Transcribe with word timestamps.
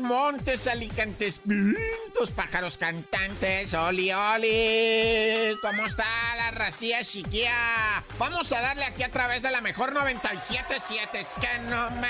montes, 0.00 0.66
alicantes, 0.66 1.40
pintos, 1.46 2.30
pájaros 2.32 2.78
cantantes, 2.78 3.74
oli, 3.74 4.10
oli. 4.10 5.56
¿Cómo 5.62 5.86
está 5.86 6.04
la 6.36 6.50
racía 6.50 7.04
chiquilla? 7.04 8.02
Vamos 8.18 8.50
a 8.52 8.60
darle 8.60 8.84
aquí 8.84 9.02
a 9.04 9.10
través 9.10 9.42
de 9.42 9.52
la 9.52 9.60
mejor 9.60 9.94
97.7. 9.94 11.08
Es 11.14 11.28
que 11.40 11.58
no 11.70 11.90
me. 12.00 12.08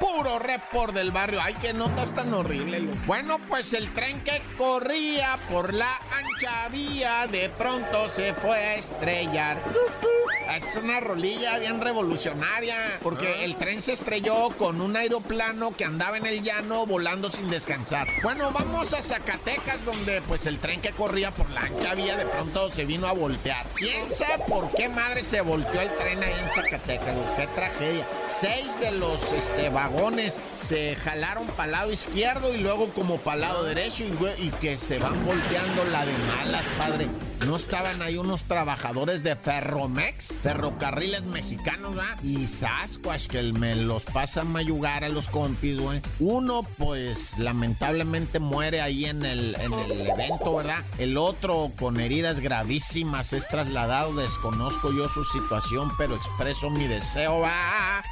Puro 0.00 0.38
report 0.38 0.94
del 0.94 1.10
barrio. 1.10 1.40
Ay, 1.42 1.54
qué 1.60 1.74
notas 1.74 2.14
tan 2.14 2.32
horribles. 2.32 2.82
loco. 2.82 2.98
Bueno, 3.06 3.38
pues 3.48 3.72
el 3.74 3.92
tren 3.92 4.22
que 4.22 4.40
corría 4.56 5.38
por 5.50 5.74
la 5.74 5.98
ancha 6.12 6.68
vía 6.68 7.26
de 7.26 7.50
pronto 7.50 8.10
se 8.14 8.32
fue 8.34 8.56
a 8.56 8.74
estrellar. 8.76 9.58
Es 10.56 10.76
una 10.76 10.98
rolilla 10.98 11.58
bien 11.58 11.78
revolucionaria, 11.78 12.98
porque 13.02 13.44
el 13.44 13.56
tren 13.56 13.82
se 13.82 13.92
estrelló 13.92 14.48
con 14.56 14.80
un 14.80 14.96
aeroplano 14.96 15.76
que 15.76 15.84
andaba 15.84 16.16
en 16.16 16.24
el 16.24 16.42
llano 16.42 16.77
volando 16.86 17.30
sin 17.30 17.50
descansar. 17.50 18.08
Bueno, 18.22 18.50
vamos 18.52 18.92
a 18.92 19.02
Zacatecas, 19.02 19.84
donde 19.84 20.22
pues 20.22 20.46
el 20.46 20.58
tren 20.58 20.80
que 20.80 20.92
corría 20.92 21.32
por 21.32 21.48
la 21.50 21.62
ancha 21.62 21.94
vía 21.94 22.16
de 22.16 22.26
pronto 22.26 22.70
se 22.70 22.84
vino 22.84 23.06
a 23.06 23.12
voltear. 23.12 23.66
¿Quién 23.74 24.12
sabe 24.12 24.44
por 24.48 24.70
qué 24.74 24.88
madre 24.88 25.22
se 25.22 25.40
volteó 25.40 25.80
el 25.80 25.90
tren 25.96 26.22
ahí 26.22 26.34
en 26.42 26.50
Zacatecas? 26.50 27.14
güey? 27.14 27.36
Qué 27.36 27.46
tragedia. 27.54 28.06
Seis 28.26 28.78
de 28.80 28.92
los 28.92 29.22
este, 29.32 29.68
vagones 29.70 30.40
se 30.56 30.96
jalaron 30.96 31.46
para 31.48 31.72
lado 31.72 31.92
izquierdo 31.92 32.54
y 32.54 32.58
luego 32.58 32.88
como 32.90 33.18
para 33.18 33.38
lado 33.38 33.64
derecho 33.64 34.04
y, 34.04 34.46
y 34.46 34.50
que 34.60 34.78
se 34.78 34.98
van 34.98 35.24
volteando 35.24 35.84
la 35.84 36.04
de 36.04 36.12
malas, 36.18 36.64
padre. 36.76 37.08
¿No 37.46 37.56
estaban 37.56 38.02
ahí 38.02 38.16
unos 38.16 38.42
trabajadores 38.44 39.22
de 39.22 39.36
Ferromex? 39.36 40.34
Ferrocarriles 40.42 41.22
mexicanos, 41.24 41.94
¿verdad? 41.94 42.18
Y 42.22 42.46
Sasquatch, 42.48 43.28
que 43.28 43.42
me 43.52 43.76
los 43.76 44.04
pasa 44.04 44.40
a 44.40 44.44
mayugar 44.44 45.04
a 45.04 45.08
los 45.08 45.28
compis, 45.28 45.78
güey. 45.78 46.02
Uno, 46.18 46.62
pues, 46.78 47.38
lamentablemente 47.38 48.40
muere 48.40 48.80
ahí 48.80 49.04
en 49.04 49.24
el, 49.24 49.56
en 49.60 49.72
el 49.72 50.08
evento, 50.08 50.56
¿verdad? 50.56 50.84
El 50.98 51.16
otro, 51.16 51.70
con 51.78 52.00
heridas 52.00 52.40
gravísimas, 52.40 53.32
es 53.32 53.46
trasladado. 53.46 54.14
Desconozco 54.14 54.92
yo 54.92 55.08
su 55.08 55.24
situación, 55.24 55.92
pero 55.96 56.16
expreso 56.16 56.70
mi 56.70 56.88
deseo, 56.88 57.44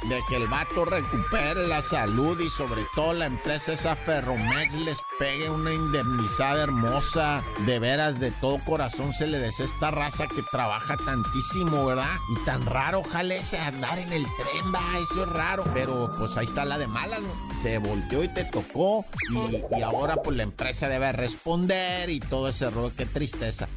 de 0.09 0.19
que 0.29 0.37
el 0.37 0.47
vato 0.47 0.85
recupere 0.85 1.67
la 1.67 1.81
salud 1.81 2.39
y 2.39 2.49
sobre 2.49 2.83
todo 2.95 3.13
la 3.13 3.25
empresa 3.25 3.73
esa 3.73 3.95
Ferromex 3.95 4.73
les 4.73 4.99
pegue 5.19 5.49
una 5.49 5.73
indemnizada 5.73 6.63
hermosa. 6.63 7.43
De 7.65 7.79
veras, 7.79 8.19
de 8.19 8.31
todo 8.31 8.57
corazón 8.59 9.13
se 9.17 9.25
le 9.25 9.39
desea 9.39 9.65
esta 9.65 9.89
raza 9.89 10.27
que 10.27 10.43
trabaja 10.43 10.95
tantísimo, 10.97 11.87
¿verdad? 11.87 12.17
Y 12.29 12.45
tan 12.45 12.63
raro, 12.65 12.99
ojalá 12.99 13.35
ese 13.35 13.57
andar 13.57 13.97
en 13.97 14.13
el 14.13 14.25
tren, 14.25 14.73
va, 14.73 14.99
eso 14.99 15.23
es 15.23 15.29
raro. 15.29 15.63
Pero 15.73 16.11
pues 16.19 16.37
ahí 16.37 16.45
está 16.45 16.65
la 16.65 16.77
de 16.77 16.87
malas, 16.87 17.21
¿no? 17.21 17.29
Se 17.59 17.79
volteó 17.79 18.23
y 18.23 18.27
te 18.27 18.45
tocó. 18.45 19.05
Y, 19.31 19.75
y 19.75 19.81
ahora 19.81 20.17
pues 20.17 20.37
la 20.37 20.43
empresa 20.43 20.87
debe 20.87 21.11
responder 21.13 22.11
y 22.11 22.19
todo 22.19 22.49
ese 22.49 22.69
rollo, 22.69 22.91
qué 22.95 23.07
tristeza. 23.07 23.67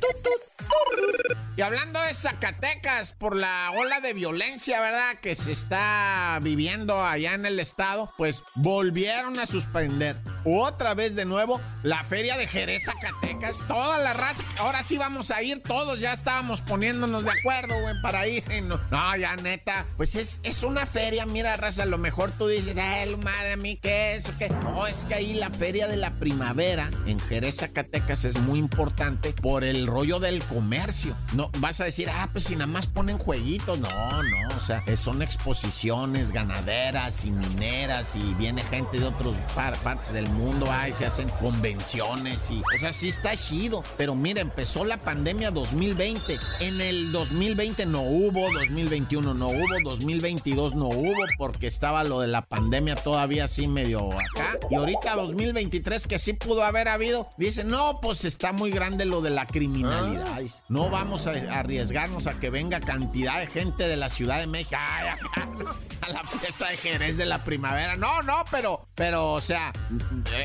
Y 1.56 1.62
hablando 1.62 2.00
de 2.00 2.14
Zacatecas, 2.14 3.12
por 3.12 3.36
la 3.36 3.72
ola 3.76 4.00
de 4.00 4.14
violencia, 4.14 4.80
¿verdad? 4.80 5.16
Que 5.20 5.34
se 5.34 5.52
está 5.52 6.38
viviendo 6.42 7.04
allá 7.04 7.34
en 7.34 7.44
el 7.44 7.58
estado, 7.60 8.12
pues 8.16 8.42
volvieron 8.54 9.38
a 9.38 9.46
suspender 9.46 10.16
otra 10.44 10.94
vez 10.94 11.14
de 11.14 11.24
nuevo 11.24 11.60
la 11.82 12.04
feria 12.04 12.38
de 12.38 12.46
Jerez, 12.46 12.84
Zacatecas. 12.84 13.58
Toda 13.66 13.98
la 13.98 14.12
raza, 14.12 14.42
ahora 14.58 14.82
sí 14.82 14.96
vamos 14.96 15.30
a 15.30 15.42
ir 15.42 15.62
todos, 15.62 16.00
ya 16.00 16.12
estábamos 16.12 16.60
poniéndonos 16.62 17.24
de 17.24 17.30
acuerdo, 17.30 17.78
güey, 17.80 17.94
para 18.02 18.26
ir. 18.26 18.44
No, 18.90 19.16
ya 19.16 19.36
neta, 19.36 19.86
pues 19.96 20.14
es, 20.14 20.40
es 20.42 20.62
una 20.62 20.86
feria, 20.86 21.26
mira, 21.26 21.56
raza, 21.56 21.84
a 21.84 21.86
lo 21.86 21.98
mejor 21.98 22.30
tú 22.32 22.46
dices, 22.46 22.76
ay, 22.76 23.16
madre 23.16 23.56
mía, 23.56 23.76
¿qué 23.80 24.14
es? 24.14 24.30
qué?". 24.38 24.48
No, 24.48 24.86
es 24.86 25.04
que 25.04 25.14
ahí 25.14 25.34
la 25.34 25.50
feria 25.50 25.88
de 25.88 25.96
la 25.96 26.12
primavera 26.14 26.90
en 27.06 27.18
Jerez, 27.20 27.56
Zacatecas 27.56 28.24
es 28.24 28.38
muy 28.40 28.58
importante 28.58 29.32
por 29.32 29.64
el 29.64 29.86
rollo 29.86 30.20
del 30.20 30.42
comercio. 30.44 31.16
Vas 31.58 31.80
a 31.80 31.84
decir, 31.84 32.08
ah, 32.10 32.28
pues 32.32 32.44
si 32.44 32.54
nada 32.54 32.66
más 32.66 32.86
ponen 32.86 33.18
jueguitos. 33.18 33.78
No, 33.78 34.22
no, 34.22 34.56
o 34.56 34.60
sea, 34.60 34.82
son 34.96 35.22
exposiciones 35.22 36.32
ganaderas 36.32 37.24
y 37.24 37.30
mineras 37.30 38.16
y 38.16 38.34
viene 38.34 38.62
gente 38.62 38.98
de 38.98 39.06
otras 39.06 39.78
partes 39.82 40.12
del 40.12 40.28
mundo, 40.28 40.66
ay, 40.70 40.92
se 40.92 41.06
hacen 41.06 41.28
convenciones 41.40 42.50
y, 42.50 42.60
o 42.60 42.78
sea, 42.78 42.92
sí 42.92 43.08
está 43.08 43.36
chido. 43.36 43.82
Pero 43.96 44.14
mira, 44.14 44.40
empezó 44.40 44.84
la 44.84 44.98
pandemia 44.98 45.50
2020. 45.50 46.36
En 46.60 46.80
el 46.80 47.12
2020 47.12 47.86
no 47.86 48.02
hubo, 48.02 48.52
2021 48.52 49.34
no 49.34 49.48
hubo, 49.48 49.80
2022 49.84 50.74
no 50.74 50.88
hubo 50.88 51.24
porque 51.38 51.66
estaba 51.66 52.04
lo 52.04 52.20
de 52.20 52.28
la 52.28 52.42
pandemia 52.42 52.96
todavía 52.96 53.44
así 53.44 53.66
medio 53.66 54.10
acá. 54.12 54.58
Y 54.70 54.74
ahorita 54.74 55.14
2023 55.16 56.06
que 56.06 56.18
sí 56.18 56.32
pudo 56.32 56.64
haber 56.64 56.88
habido, 56.88 57.28
dice, 57.36 57.64
no, 57.64 58.00
pues 58.00 58.24
está 58.24 58.52
muy 58.52 58.70
grande 58.70 59.04
lo 59.04 59.20
de 59.20 59.30
la 59.30 59.46
criminalidad. 59.46 60.40
Dice, 60.40 60.62
No 60.68 60.90
vamos 60.90 61.26
a 61.26 61.29
arriesgarnos 61.30 62.26
a 62.26 62.38
que 62.38 62.50
venga 62.50 62.80
cantidad 62.80 63.40
de 63.40 63.46
gente 63.46 63.88
de 63.88 63.96
la 63.96 64.08
Ciudad 64.08 64.40
de 64.40 64.46
México 64.46 64.76
a 64.76 66.08
la 66.08 66.24
fiesta 66.24 66.68
de 66.68 66.76
Jerez 66.76 67.16
de 67.16 67.26
la 67.26 67.44
primavera. 67.44 67.96
No, 67.96 68.22
no, 68.22 68.44
pero, 68.50 68.86
pero, 68.94 69.32
o 69.32 69.40
sea, 69.40 69.72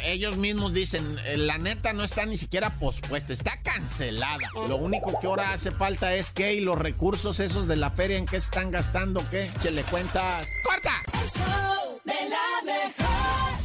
ellos 0.04 0.38
mismos 0.38 0.74
dicen, 0.74 1.20
eh, 1.26 1.38
la 1.38 1.58
neta 1.58 1.94
no 1.94 2.04
está 2.04 2.26
ni 2.26 2.38
siquiera 2.38 2.78
pospuesta, 2.80 3.34
está 3.34 3.62
cancelada. 3.62 4.48
Lo 4.68 4.78
único 4.78 5.18
que 5.20 5.28
ahora 5.28 5.54
hace 5.54 5.72
falta 5.72 6.14
es 6.16 6.32
que 6.32 6.54
y 6.54 6.62
los 6.62 6.78
recursos 6.78 7.40
esos 7.40 7.68
de 7.68 7.76
la 7.76 7.90
feria 7.90 8.18
en 8.18 8.26
qué 8.26 8.40
se 8.40 8.46
están 8.46 8.72
gastando, 8.72 9.28
¿qué? 9.30 9.50
Chele 9.62 9.84
cuentas. 9.84 10.48
¡Corta! 10.64 11.04
El 11.14 11.30
show. 11.30 12.55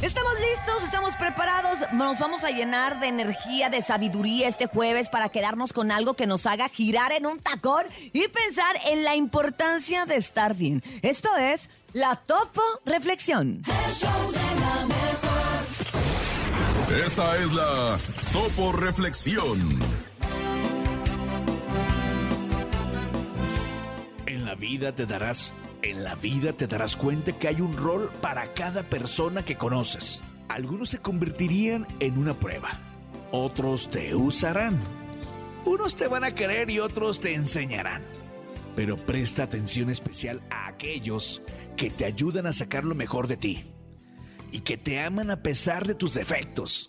Estamos 0.01 0.33
listos, 0.49 0.83
estamos 0.83 1.15
preparados. 1.15 1.77
Nos 1.93 2.17
vamos 2.17 2.43
a 2.43 2.49
llenar 2.49 2.99
de 2.99 3.07
energía, 3.07 3.69
de 3.69 3.83
sabiduría 3.83 4.47
este 4.47 4.65
jueves 4.65 5.09
para 5.09 5.29
quedarnos 5.29 5.73
con 5.73 5.91
algo 5.91 6.15
que 6.15 6.25
nos 6.25 6.47
haga 6.47 6.69
girar 6.69 7.11
en 7.11 7.27
un 7.27 7.39
tacón 7.39 7.85
y 8.11 8.27
pensar 8.27 8.75
en 8.89 9.03
la 9.03 9.15
importancia 9.15 10.05
de 10.07 10.15
estar 10.15 10.55
bien. 10.55 10.81
Esto 11.03 11.37
es 11.37 11.69
la 11.93 12.15
Topo 12.15 12.63
Reflexión. 12.83 13.61
El 13.85 13.91
show 13.91 14.31
de 14.31 14.37
la 14.37 14.85
mejor. 14.87 15.31
Esta 17.05 17.37
es 17.37 17.53
la 17.53 17.99
Topo 18.33 18.71
Reflexión. 18.71 19.79
En 24.25 24.45
la 24.45 24.55
vida 24.55 24.95
te 24.95 25.05
darás, 25.05 25.53
en 25.83 26.03
la 26.03 26.15
vida 26.15 26.53
te 26.53 26.67
darás 26.67 26.95
cuenta 26.95 27.31
que 27.31 27.47
hay 27.47 27.61
un 27.61 27.75
rol 27.75 28.09
para 28.21 28.53
cada 28.53 28.83
persona 28.83 29.43
que 29.43 29.55
conoces. 29.55 30.21
Algunos 30.47 30.89
se 30.89 30.99
convertirían 30.99 31.87
en 31.99 32.17
una 32.17 32.33
prueba, 32.33 32.69
otros 33.31 33.89
te 33.89 34.13
usarán, 34.15 34.77
unos 35.65 35.95
te 35.95 36.07
van 36.07 36.23
a 36.23 36.35
querer 36.35 36.69
y 36.69 36.79
otros 36.79 37.19
te 37.19 37.33
enseñarán. 37.33 38.01
Pero 38.75 38.97
presta 38.97 39.43
atención 39.43 39.89
especial 39.89 40.41
a 40.49 40.67
aquellos 40.67 41.41
que 41.77 41.89
te 41.89 42.05
ayudan 42.05 42.47
a 42.47 42.53
sacar 42.53 42.85
lo 42.85 42.95
mejor 42.95 43.27
de 43.27 43.37
ti 43.37 43.63
y 44.51 44.61
que 44.61 44.77
te 44.77 44.99
aman 44.99 45.31
a 45.31 45.41
pesar 45.41 45.87
de 45.87 45.95
tus 45.95 46.13
defectos. 46.13 46.87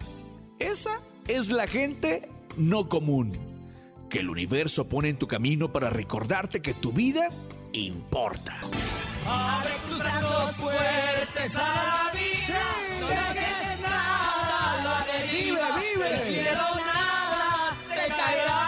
Esa 0.59 1.01
es 1.29 1.51
la 1.51 1.67
gente 1.67 2.29
no 2.57 2.89
común 2.89 3.37
que 4.11 4.21
el 4.21 4.29
universo 4.29 4.89
pone 4.89 5.09
en 5.09 5.17
tu 5.17 5.27
camino 5.27 5.73
para 5.73 5.89
recordarte 5.89 6.61
que 6.61 6.75
tu 6.75 6.93
vida 6.93 7.29
importa. 7.73 8.55
Abre 9.27 9.75
tus 9.89 9.99
brazos 9.99 10.57
fuertes 10.57 11.57
a 11.57 11.61
la 11.63 12.11
vida. 12.13 12.61
No 13.01 13.09
dejes 13.09 13.81
nada, 13.81 14.83
la 14.85 15.05
deriva. 15.13 15.67
Vive, 15.77 15.95
vive. 15.95 16.15
El 16.15 16.21
cielo 16.21 16.67
nada 16.87 17.73
te 17.89 18.09
caerá. 18.09 18.63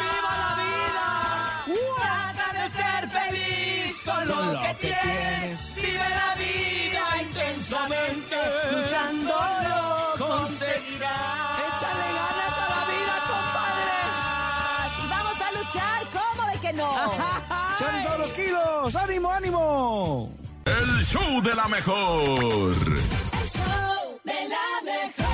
¡Viva 0.00 0.32
la 0.42 0.52
vida! 0.62 1.08
Trata 2.02 2.46
de 2.58 2.64
ser 2.70 3.02
feliz 3.10 4.02
con 4.04 4.28
lo, 4.28 4.34
Con 4.34 4.54
lo 4.54 4.60
que, 4.60 4.66
que 4.68 4.74
tienes. 4.74 5.74
tienes. 5.74 5.74
Vive 5.76 6.08
la 6.10 6.34
vida 6.34 7.04
intensamente. 7.22 8.36
Luchando 8.72 9.34
lo 9.68 10.26
conseguirás. 10.26 11.58
Échale 11.76 12.06
ganas 12.18 12.58
a 12.58 12.66
la 12.68 12.82
vida, 12.90 13.16
Y 15.02 15.08
vamos 15.08 15.40
a 15.40 15.52
luchar, 15.52 16.00
¿cómo 16.12 16.46
de 16.50 16.58
que 16.58 16.72
no? 16.72 16.90
¡Salen 18.50 18.56
todos 18.56 18.82
los 18.82 18.92
kilos! 18.92 18.96
¡Ánimo, 18.96 19.30
ánimo! 19.30 20.32
El 20.64 21.04
show 21.04 21.42
de 21.42 21.54
la 21.54 21.68
mejor. 21.68 22.72
El 22.72 23.48
show 23.48 24.20
de 24.24 24.48
la 24.48 24.82
mejor. 24.84 25.30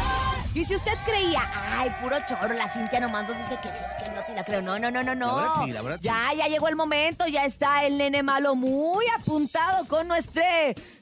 Y 0.55 0.65
si 0.65 0.75
usted 0.75 0.93
creía, 1.05 1.43
ay, 1.77 1.91
puro 2.01 2.17
choro, 2.27 2.55
la 2.55 2.69
Cintia 2.69 3.01
nomás 3.01 3.29
nos 3.29 3.37
dice 3.37 3.59
que 3.63 3.71
sí, 3.71 3.85
que 3.99 4.11
no 4.11 4.23
te 4.23 4.35
la 4.35 4.45
creo. 4.45 4.63
No, 4.63 4.79
no, 4.79 4.91
no, 4.91 5.03
no, 5.03 5.15
no. 5.15 5.37
verdad 5.37 5.53
sí, 5.65 5.73
la 5.73 5.83
verdad 5.83 5.99
sí. 6.01 6.07
ya, 6.07 6.33
ya 6.35 6.47
llegó 6.47 6.69
el 6.69 6.77
momento, 6.77 7.27
ya 7.27 7.45
está 7.45 7.85
el 7.85 7.99
nene 7.99 8.23
malo 8.23 8.55
muy 8.55 9.05
apuntado 9.19 9.87
con 9.87 10.09
nuestro. 10.09 10.43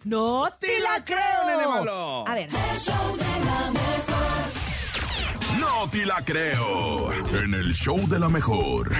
No 0.05 0.51
te 0.59 0.81
la 0.81 1.05
creo, 1.05 1.45
nene 1.47 1.67
malo. 1.67 2.27
A 2.27 2.35
ver. 2.35 2.49
El 2.49 2.79
show 2.79 3.17
de 3.17 3.45
la 3.45 3.71
mejor. 3.71 4.25
No 5.61 5.89
te 5.89 6.05
la 6.05 6.25
creo. 6.25 7.13
En 7.13 7.55
el 7.55 7.73
show 7.75 8.09
de 8.09 8.19
la 8.19 8.29
mejor. 8.29 8.91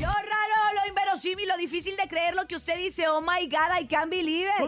Lo 0.00 0.23
difícil 1.64 1.96
de 1.96 2.06
creer 2.08 2.34
lo 2.34 2.46
que 2.46 2.56
usted 2.56 2.76
dice, 2.76 3.08
oh 3.08 3.20
my 3.20 3.46
god, 3.48 3.80
I 3.80 3.86
can't 3.86 4.10
believe 4.10 4.48
it. 4.60 4.66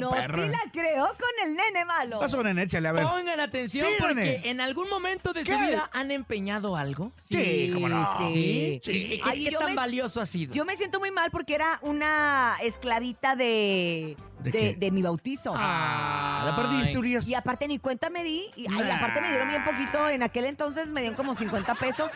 No 0.00 0.10
perra. 0.10 0.42
te 0.44 0.48
la 0.48 0.60
creo 0.72 1.06
con 1.06 1.48
el 1.48 1.54
nene 1.56 1.84
malo. 1.84 2.20
Paso, 2.20 2.42
nene, 2.42 2.62
échale, 2.62 2.88
a 2.88 2.92
ver. 2.92 3.04
Pongan 3.04 3.40
atención 3.40 3.86
Sí, 3.86 3.94
porque 3.98 4.14
nene. 4.14 4.48
en 4.50 4.60
algún 4.60 4.88
momento 4.88 5.32
de 5.32 5.44
su 5.44 5.50
¿Qué? 5.50 5.56
vida 5.56 5.90
han 5.92 6.10
empeñado 6.10 6.76
algo. 6.76 7.12
Sí, 7.30 7.70
cómo 7.74 7.88
no. 7.88 8.06
Sí. 8.28 8.80
¿Sí? 8.82 8.92
¿Y 8.92 9.20
¿Qué, 9.20 9.28
Ay, 9.30 9.44
qué 9.44 9.50
yo 9.52 9.58
tan 9.58 9.70
me- 9.70 9.74
valioso 9.74 10.20
ha 10.20 10.26
sido? 10.26 10.54
Yo 10.54 10.64
me 10.64 10.76
siento 10.76 10.98
muy 11.00 11.10
mal 11.10 11.30
porque 11.30 11.54
era 11.54 11.78
una 11.82 12.54
esclavita 12.62 13.34
de, 13.36 14.16
¿De 14.40 14.50
de, 14.50 14.58
qué? 14.58 14.74
de 14.78 14.90
mi 14.90 15.02
bautizo. 15.02 15.52
Ah, 15.56 16.42
la 16.46 16.56
perdiste, 16.56 16.96
Urias. 16.98 17.26
Y 17.26 17.34
aparte 17.34 17.66
ni 17.68 17.78
cuenta 17.78 18.10
me 18.10 18.22
di, 18.24 18.50
y 18.56 18.66
ay, 18.70 18.78
Nah. 18.88 18.96
aparte 18.96 19.20
me 19.20 19.28
dieron 19.30 19.48
bien 19.48 19.64
poquito, 19.64 20.08
en 20.08 20.22
aquel 20.22 20.44
entonces 20.46 20.88
me 20.88 21.00
dieron 21.00 21.16
como 21.16 21.34
50 21.34 21.74
pesos 21.74 22.10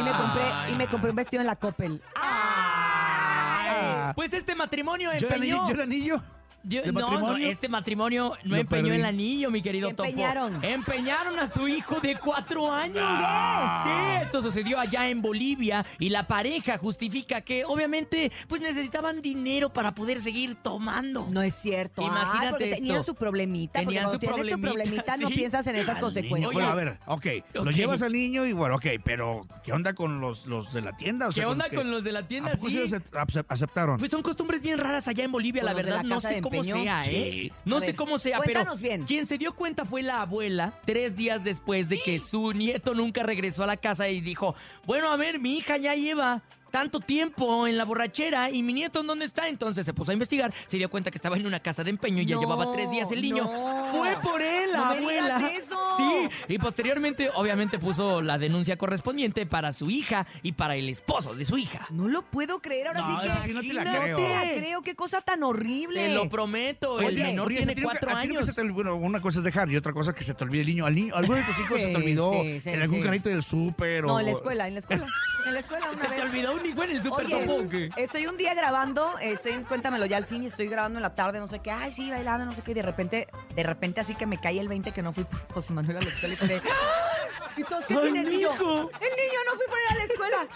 y 0.00 0.02
me 0.02 0.10
compré 0.12 0.42
Ay. 0.52 0.72
y 0.72 0.76
me 0.76 0.86
compré 0.88 1.10
un 1.10 1.16
vestido 1.16 1.40
en 1.40 1.46
la 1.46 1.56
Coppel. 1.56 2.02
Ah. 3.80 4.12
Pues 4.14 4.32
este 4.32 4.54
matrimonio 4.54 5.12
empeñó. 5.12 5.66
¿Yo 5.68 5.74
el 5.74 5.80
anillo? 5.80 6.22
¿De 6.62 6.82
no, 6.92 6.92
no, 6.92 7.00
matrimonio? 7.08 7.50
este 7.50 7.68
matrimonio 7.68 8.32
no 8.44 8.56
Lo 8.56 8.60
empeñó 8.60 8.84
perdí. 8.88 8.96
el 8.98 9.04
anillo, 9.06 9.50
mi 9.50 9.62
querido 9.62 9.88
¿Qué 9.88 9.94
Topo. 9.94 10.08
empeñaron? 10.08 10.62
Empeñaron 10.64 11.38
a 11.38 11.48
su 11.48 11.66
hijo 11.68 12.00
de 12.00 12.16
cuatro 12.16 12.70
años. 12.72 12.98
Ah. 13.02 13.82
Sí, 13.84 14.24
esto 14.24 14.42
sucedió 14.42 14.78
allá 14.78 15.08
en 15.08 15.22
Bolivia 15.22 15.86
y 15.98 16.10
la 16.10 16.26
pareja 16.26 16.76
justifica 16.78 17.40
que 17.40 17.64
obviamente 17.64 18.30
pues 18.48 18.60
necesitaban 18.60 19.22
dinero 19.22 19.72
para 19.72 19.94
poder 19.94 20.20
seguir 20.20 20.56
tomando. 20.56 21.26
No 21.30 21.42
es 21.42 21.54
cierto. 21.54 22.02
Imagínate 22.02 22.44
Ay, 22.46 22.50
porque 22.50 22.64
esto. 22.72 22.76
tenían 22.76 23.04
su 23.04 23.14
problemita. 23.14 23.78
Tenían 23.80 24.10
su 24.10 24.18
tienes 24.18 24.36
tu 24.36 24.42
problemita, 24.42 24.68
problemita 24.72 25.16
no 25.16 25.28
sí. 25.28 25.34
piensas 25.34 25.66
en 25.66 25.76
esas 25.76 25.96
Al 25.96 26.02
consecuencias. 26.02 26.50
niño. 26.52 26.52
Bueno, 26.52 26.68
a 26.70 26.74
ver, 26.74 26.98
ok. 27.06 27.26
Lo 27.64 27.70
llevas 27.70 28.02
al 28.02 28.12
niño 28.12 28.44
y 28.46 28.52
bueno, 28.52 28.76
ok, 28.76 28.86
pero 29.04 29.46
¿qué 29.64 29.72
onda 29.72 29.94
con 29.94 30.20
los, 30.20 30.46
los 30.46 30.72
de 30.72 30.82
la 30.82 30.92
tienda? 30.96 31.28
O 31.28 31.32
sea, 31.32 31.44
¿Qué 31.44 31.50
onda 31.50 31.68
que- 31.68 31.76
con 31.76 31.90
los 31.90 32.04
de 32.04 32.12
la 32.12 32.26
tienda? 32.26 32.50
¿A 32.52 32.54
poco 32.56 32.68
sí 32.68 32.74
Sí. 32.74 32.80
los 32.80 32.92
acep- 32.92 33.44
aceptaron? 33.48 33.96
Pues 33.96 34.10
son 34.10 34.22
costumbres 34.22 34.60
bien 34.60 34.78
raras 34.78 35.08
allá 35.08 35.24
en 35.24 35.32
Bolivia, 35.32 35.62
Con 35.62 35.66
la 35.66 35.72
los 35.74 35.82
verdad. 35.84 36.02
la 36.04 36.14
No 36.14 36.20
sé 36.20 36.34
de 36.34 36.40
cómo 36.50 36.64
sea, 36.64 37.00
¿eh? 37.02 37.04
Sí. 37.32 37.52
No 37.64 37.76
A 37.76 37.80
sé 37.80 37.86
ver, 37.86 37.96
cómo 37.96 38.18
sea, 38.18 38.40
pero 38.40 38.60
cuéntanos 38.60 38.80
bien. 38.80 39.04
quien 39.04 39.26
se 39.26 39.38
dio 39.38 39.54
cuenta 39.54 39.84
fue 39.84 40.02
la 40.02 40.22
abuela 40.22 40.72
tres 40.84 41.16
días 41.16 41.42
después 41.44 41.88
de 41.88 42.00
que 42.00 42.20
su 42.20 42.52
nieto 42.52 42.94
nunca 42.94 43.22
regresó 43.22 43.62
a 43.62 43.66
la 43.66 43.76
casa 43.76 44.08
y 44.08 44.20
dijo, 44.20 44.54
bueno, 44.86 45.10
a 45.10 45.16
ver, 45.16 45.38
mi 45.40 45.56
hija 45.56 45.76
ya 45.76 45.94
lleva 45.94 46.42
tanto 46.70 47.00
tiempo 47.00 47.66
en 47.66 47.76
la 47.76 47.84
borrachera 47.84 48.50
y 48.50 48.62
mi 48.62 48.72
nieto 48.72 49.00
¿en 49.00 49.06
dónde 49.06 49.24
está? 49.24 49.48
Entonces 49.48 49.84
se 49.84 49.92
puso 49.94 50.10
a 50.10 50.14
investigar, 50.14 50.52
se 50.66 50.76
dio 50.76 50.88
cuenta 50.88 51.10
que 51.10 51.18
estaba 51.18 51.36
en 51.36 51.46
una 51.46 51.60
casa 51.60 51.84
de 51.84 51.90
empeño 51.90 52.22
y 52.22 52.26
ya 52.26 52.36
No, 52.36 52.40
llevaba 52.42 52.72
tres 52.72 52.90
días 52.90 53.10
el 53.12 53.22
niño. 53.22 53.44
no. 53.44 53.86
Fue 53.92 54.16
por 54.22 54.40
él, 54.40 54.72
la 54.72 54.78
No 54.78 54.90
me 54.92 54.98
abuela. 54.98 55.38
digas 55.38 55.52
eso. 55.64 55.76
Sí, 55.96 56.28
y 56.54 56.58
posteriormente 56.58 57.30
obviamente 57.34 57.78
puso 57.78 58.22
la 58.22 58.38
denuncia 58.38 58.76
correspondiente 58.76 59.44
para 59.46 59.72
su 59.72 59.90
hija 59.90 60.26
y 60.42 60.52
para 60.52 60.76
el 60.76 60.88
esposo 60.88 61.34
de 61.34 61.44
su 61.44 61.58
hija. 61.58 61.86
No 61.90 62.08
lo 62.08 62.22
puedo 62.22 62.60
creer, 62.60 62.88
ahora 62.88 63.00
No, 63.00 63.08
sí 63.08 63.20
que 63.22 63.28
esa 63.28 63.40
sí 63.40 63.52
no 63.52 63.60
te 63.60 63.72
la 63.74 63.84
no 63.84 63.90
creo. 64.00 64.16
te 64.16 64.28
la 64.28 64.42
creo, 64.54 64.82
qué 64.82 64.94
cosa 64.94 65.20
tan 65.20 65.42
horrible. 65.42 66.06
Te 66.06 66.14
lo 66.14 66.28
prometo, 66.28 67.00
el 67.00 67.14
menor 67.16 67.48
tiene 67.48 67.74
cuatro 67.82 68.14
años. 68.14 68.46
se 68.46 68.52
te 68.52 68.60
olvidó- 68.60 68.74
bueno, 68.74 68.96
una 68.96 69.20
cosa 69.20 69.38
es 69.38 69.44
dejar 69.44 69.70
y 69.70 69.76
otra 69.76 69.92
cosa 69.92 70.12
es 70.12 70.16
que 70.16 70.24
se 70.24 70.34
te 70.34 70.44
olvide 70.44 70.60
el 70.62 70.68
niño. 70.68 70.86
Al 70.86 70.94
niño, 70.94 71.14
¿alguno 71.14 71.36
de 71.38 71.44
tus 71.44 71.58
hijos 71.60 71.80
se 71.80 71.88
te 71.88 71.96
olvidó 71.96 72.32
sí, 72.32 72.60
sí, 72.60 72.70
en 72.70 72.80
algún 72.82 72.98
sí. 72.98 73.04
carrito 73.04 73.28
del 73.28 73.42
súper? 73.42 74.04
No, 74.04 74.14
o- 74.14 74.20
en 74.20 74.26
la 74.26 74.32
escuela, 74.32 74.68
en 74.68 74.74
la 74.74 74.80
escuela. 74.80 75.06
En 75.46 75.54
la 75.54 75.60
escuela 75.60 75.90
una 75.90 76.00
¿Se 76.00 76.08
te 76.08 76.14
vez. 76.14 76.22
olvidó 76.24 76.52
un 76.54 76.66
hijo 76.66 76.82
en 76.84 76.90
el 76.90 77.02
super 77.02 77.24
Oye, 77.26 77.40
topo 77.46 77.60
o 77.60 77.68
qué? 77.68 77.90
estoy 77.96 78.26
un 78.26 78.36
día 78.36 78.54
grabando, 78.54 79.18
estoy 79.20 79.52
en 79.52 79.64
Cuéntamelo 79.64 80.06
ya 80.06 80.16
al 80.16 80.26
fin 80.26 80.42
y 80.42 80.46
estoy 80.46 80.68
grabando 80.68 80.98
en 80.98 81.02
la 81.02 81.14
tarde, 81.14 81.38
no 81.40 81.48
sé 81.48 81.60
qué, 81.60 81.70
ay, 81.70 81.90
sí, 81.92 82.10
bailando, 82.10 82.44
no 82.46 82.52
sé 82.54 82.62
qué, 82.62 82.72
y 82.72 82.74
de 82.74 82.82
repente, 82.82 83.26
de 83.54 83.62
repente 83.62 84.00
así 84.00 84.14
que 84.14 84.26
me 84.26 84.38
cae 84.40 84.60
el 84.60 84.68
20 84.68 84.92
que 84.92 85.02
no 85.02 85.12
fui 85.12 85.24
por 85.24 85.40
José 85.52 85.72
Manuel 85.72 85.96
a 85.96 86.00
la 86.00 86.08
escuela 86.08 86.34
y 86.34 86.36
fue 86.36 86.48
de, 86.48 86.56
¡Ah! 86.58 87.50
¿Y 87.56 87.64
todos 87.64 87.84
qué? 87.86 87.94
Y 87.94 87.96
yo, 87.96 88.52
mijo. 88.52 88.90
el 88.90 89.10
niño 89.16 89.40
no 89.46 89.56
fui 89.56 89.66
por 89.66 89.78
ir 89.78 89.90
a 89.90 89.94
la 89.96 90.04
escuela, 90.04 90.46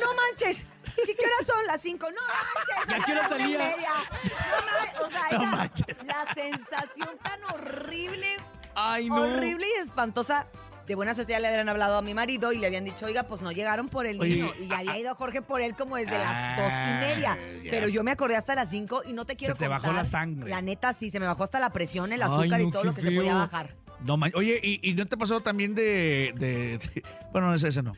no 0.00 0.14
manches. 0.14 0.66
¿Qué, 0.94 1.16
qué 1.16 1.24
horas 1.26 1.46
son? 1.46 1.66
Las 1.66 1.80
5. 1.80 2.06
No 2.12 2.20
manches. 2.22 2.88
¿Y 2.88 2.94
a 2.94 3.04
qué 3.04 3.12
hora 3.12 3.28
salía? 3.28 3.58
media. 3.58 3.90
No 4.22 4.72
manches, 4.72 5.00
o 5.00 5.10
sea, 5.10 5.22
No 5.32 5.42
esa- 5.42 5.56
manches. 5.56 5.96
la 6.04 6.34
sensación 6.34 7.18
tan 7.22 7.44
horrible 7.52 8.36
Ay, 8.76 9.08
no. 9.08 9.22
horrible 9.22 9.66
y 9.76 9.80
espantosa. 9.80 10.46
De 10.86 10.94
buena 10.94 11.14
suerte 11.14 11.32
ya 11.32 11.40
le 11.40 11.48
habían 11.48 11.66
hablado 11.68 11.96
a 11.96 12.02
mi 12.02 12.12
marido 12.12 12.52
y 12.52 12.58
le 12.58 12.66
habían 12.66 12.84
dicho, 12.84 13.06
oiga, 13.06 13.22
pues 13.22 13.40
no 13.40 13.52
llegaron 13.52 13.88
por 13.88 14.04
el 14.06 14.20
Oye, 14.20 14.36
niño. 14.36 14.50
Y 14.60 14.66
ya 14.68 14.78
había 14.78 14.98
ido 14.98 15.14
Jorge 15.14 15.40
por 15.40 15.62
él 15.62 15.74
como 15.74 15.96
desde 15.96 16.12
las 16.18 16.28
Ah, 16.30 16.56
dos 16.58 16.70
y 16.70 16.92
media. 17.14 17.38
ya. 17.64 17.70
Pero 17.70 17.88
yo 17.88 18.04
me 18.04 18.10
acordé 18.10 18.36
hasta 18.36 18.54
las 18.54 18.68
cinco 18.70 19.00
y 19.06 19.14
no 19.14 19.24
te 19.24 19.34
quiero 19.36 19.54
te 19.54 19.66
bajó 19.66 19.84
contar. 19.86 20.04
la 20.04 20.08
sangre. 20.08 20.50
La 20.50 20.60
neta, 20.60 20.92
sí, 20.92 21.10
se 21.10 21.18
me 21.20 21.26
bajó 21.26 21.42
hasta 21.44 21.58
la 21.58 21.70
presión, 21.70 22.12
el 22.12 22.22
Ay, 22.22 22.28
azúcar 22.28 22.60
no, 22.60 22.68
y 22.68 22.70
todo 22.70 22.82
qué 22.82 22.88
lo 22.88 22.94
que 22.94 23.00
se 23.00 23.10
podía 23.12 23.22
feo. 23.32 23.38
bajar. 23.38 23.74
No, 24.04 24.18
man- 24.18 24.32
Oye, 24.34 24.60
¿y, 24.62 24.90
y 24.90 24.92
no 24.92 25.06
te 25.06 25.16
pasó 25.16 25.40
también 25.40 25.74
de, 25.74 26.34
de- 26.36 26.76
de- 26.76 27.02
Bueno, 27.32 27.54
ese, 27.54 27.68
ese 27.68 27.82
no. 27.82 27.94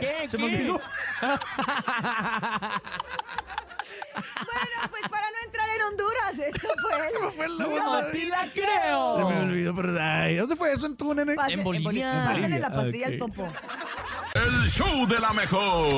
¿Qué? 0.00 0.14
Se 0.28 0.38
me 0.38 0.44
olvidó. 0.44 0.80
Bueno, 4.14 4.90
pues 4.90 5.02
para 5.10 5.26
no 5.30 5.36
entrar 5.44 5.68
en 5.76 5.82
Honduras, 5.82 6.38
esto 6.38 6.68
fue 6.80 7.08
el... 7.46 7.58
No 7.58 8.06
te 8.10 8.24
la 8.26 8.48
creo. 8.52 9.16
Se 9.28 9.34
me 9.34 9.40
olvidó, 9.42 9.74
pero 9.76 9.96
ay, 10.00 10.36
¿dónde 10.36 10.56
fue 10.56 10.72
eso 10.72 10.86
en 10.86 10.96
tu 10.96 11.14
nene? 11.14 11.34
Pase- 11.34 11.52
En 11.54 11.62
Bolivia. 11.64 12.24
Pásale 12.26 12.58
la 12.58 12.66
En 12.68 12.72
Bolivia, 12.74 12.76
pastilla 12.76 13.06
ok. 13.06 13.12
al 13.12 13.18
topo. 13.18 13.52
El 14.34 14.68
show 14.68 15.06
de 15.06 15.18
la 15.20 15.32
mejor. 15.32 15.94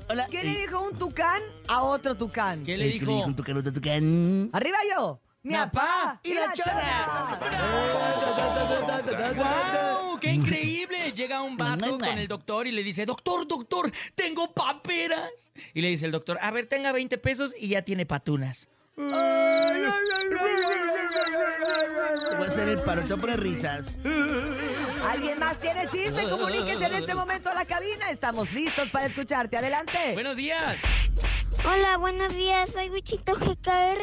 Hola, 0.09 0.27
¿Qué 0.31 0.43
le 0.43 0.61
dijo 0.61 0.83
un 0.83 0.99
tucán 0.99 1.43
a 1.69 1.83
otro 1.83 2.17
tucán? 2.17 2.65
¿Qué 2.65 2.77
le 2.77 2.93
que 2.93 2.99
dijo? 2.99 3.25
un 3.25 3.35
tucán, 3.37 3.57
otro 3.57 3.73
tucán. 3.73 4.51
Arriba 4.53 4.79
yo. 4.91 5.21
Mi 5.45 5.55
papá 5.55 6.21
y 6.23 6.35
la 6.35 6.53
chona. 6.53 7.41
¡Wow! 9.35 10.19
¡Qué 10.21 10.31
increíble! 10.31 11.13
Llega 11.13 11.43
un 11.43 11.57
vato 11.57 11.99
con 11.99 12.19
el 12.19 12.29
doctor 12.29 12.69
y 12.69 12.73
le 12.73 12.85
dice, 12.85 13.05
doctor, 13.07 13.49
doctor, 13.49 13.91
tengo 14.15 14.53
paperas. 14.53 15.31
Y 15.75 15.81
le 15.81 15.89
dice 15.89 16.07
el 16.07 16.13
doctor, 16.13 16.39
a 16.41 16.51
ver, 16.53 16.67
tenga 16.67 16.93
20 16.93 17.19
pesos 17.19 17.53
y 17.59 17.69
ya 17.69 17.83
tiene 17.83 18.07
patunas. 18.07 18.69
Te 18.95 19.03
voy 22.37 22.47
a 22.47 22.49
hacer 22.49 22.69
el 22.69 22.79
paro, 22.81 23.03
te 23.03 23.09
voy 23.09 23.19
a 23.19 23.21
poner 23.21 23.41
risas. 23.41 23.97
¿Alguien 25.09 25.39
más 25.39 25.59
tiene 25.61 25.89
chiste? 25.89 26.29
Comuníquese 26.29 26.87
en 26.87 26.95
este 26.95 27.15
momento 27.15 27.51
a 27.51 27.55
la 27.55 27.65
cabina. 27.65 28.11
Estamos 28.11 28.51
listos 28.53 28.89
para 28.91 29.07
escucharte. 29.07 29.57
Adelante. 29.57 30.13
Buenos 30.15 30.37
días. 30.37 30.81
Hola, 31.67 31.97
buenos 31.97 32.35
días. 32.35 32.71
Soy 32.71 32.89
Wichito 32.91 33.35
GKR 33.35 34.01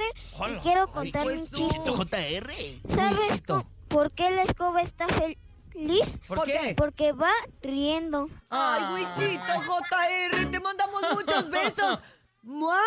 y 0.52 0.56
quiero 0.62 0.88
contar 0.92 1.24
pues 1.24 1.40
un 1.42 1.50
chiste. 1.52 1.90
JR. 1.92 2.52
¿Sabes 2.96 3.20
Wichito. 3.32 3.66
por 3.88 4.12
qué 4.12 4.30
la 4.32 4.44
escoba 4.44 4.82
está 4.82 5.08
feliz? 5.08 6.18
¿Por 6.28 6.44
qué? 6.44 6.74
Porque 6.78 7.12
va 7.12 7.32
riendo. 7.62 8.30
Ay, 8.50 8.94
Wichito 8.96 9.54
JR, 9.66 10.46
te 10.52 10.60
mandamos 10.60 11.02
muchos 11.14 11.50
besos. 11.50 12.02
¡Mua! 12.44 12.80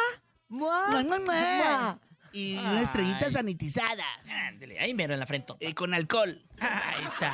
¡Mua! 0.49 0.89
Mua, 0.91 1.19
mua, 1.19 1.99
Y 2.33 2.57
una 2.59 2.83
estrellita 2.83 3.31
sanitizada. 3.31 4.05
Ándale, 4.49 4.79
ahí 4.81 4.95
mero 4.95 5.13
en 5.15 5.21
la 5.21 5.27
frente. 5.27 5.53
eh, 5.61 5.75
con 5.75 5.93
alcohol. 5.93 6.43
Ahí 6.61 7.05
está. 7.05 7.33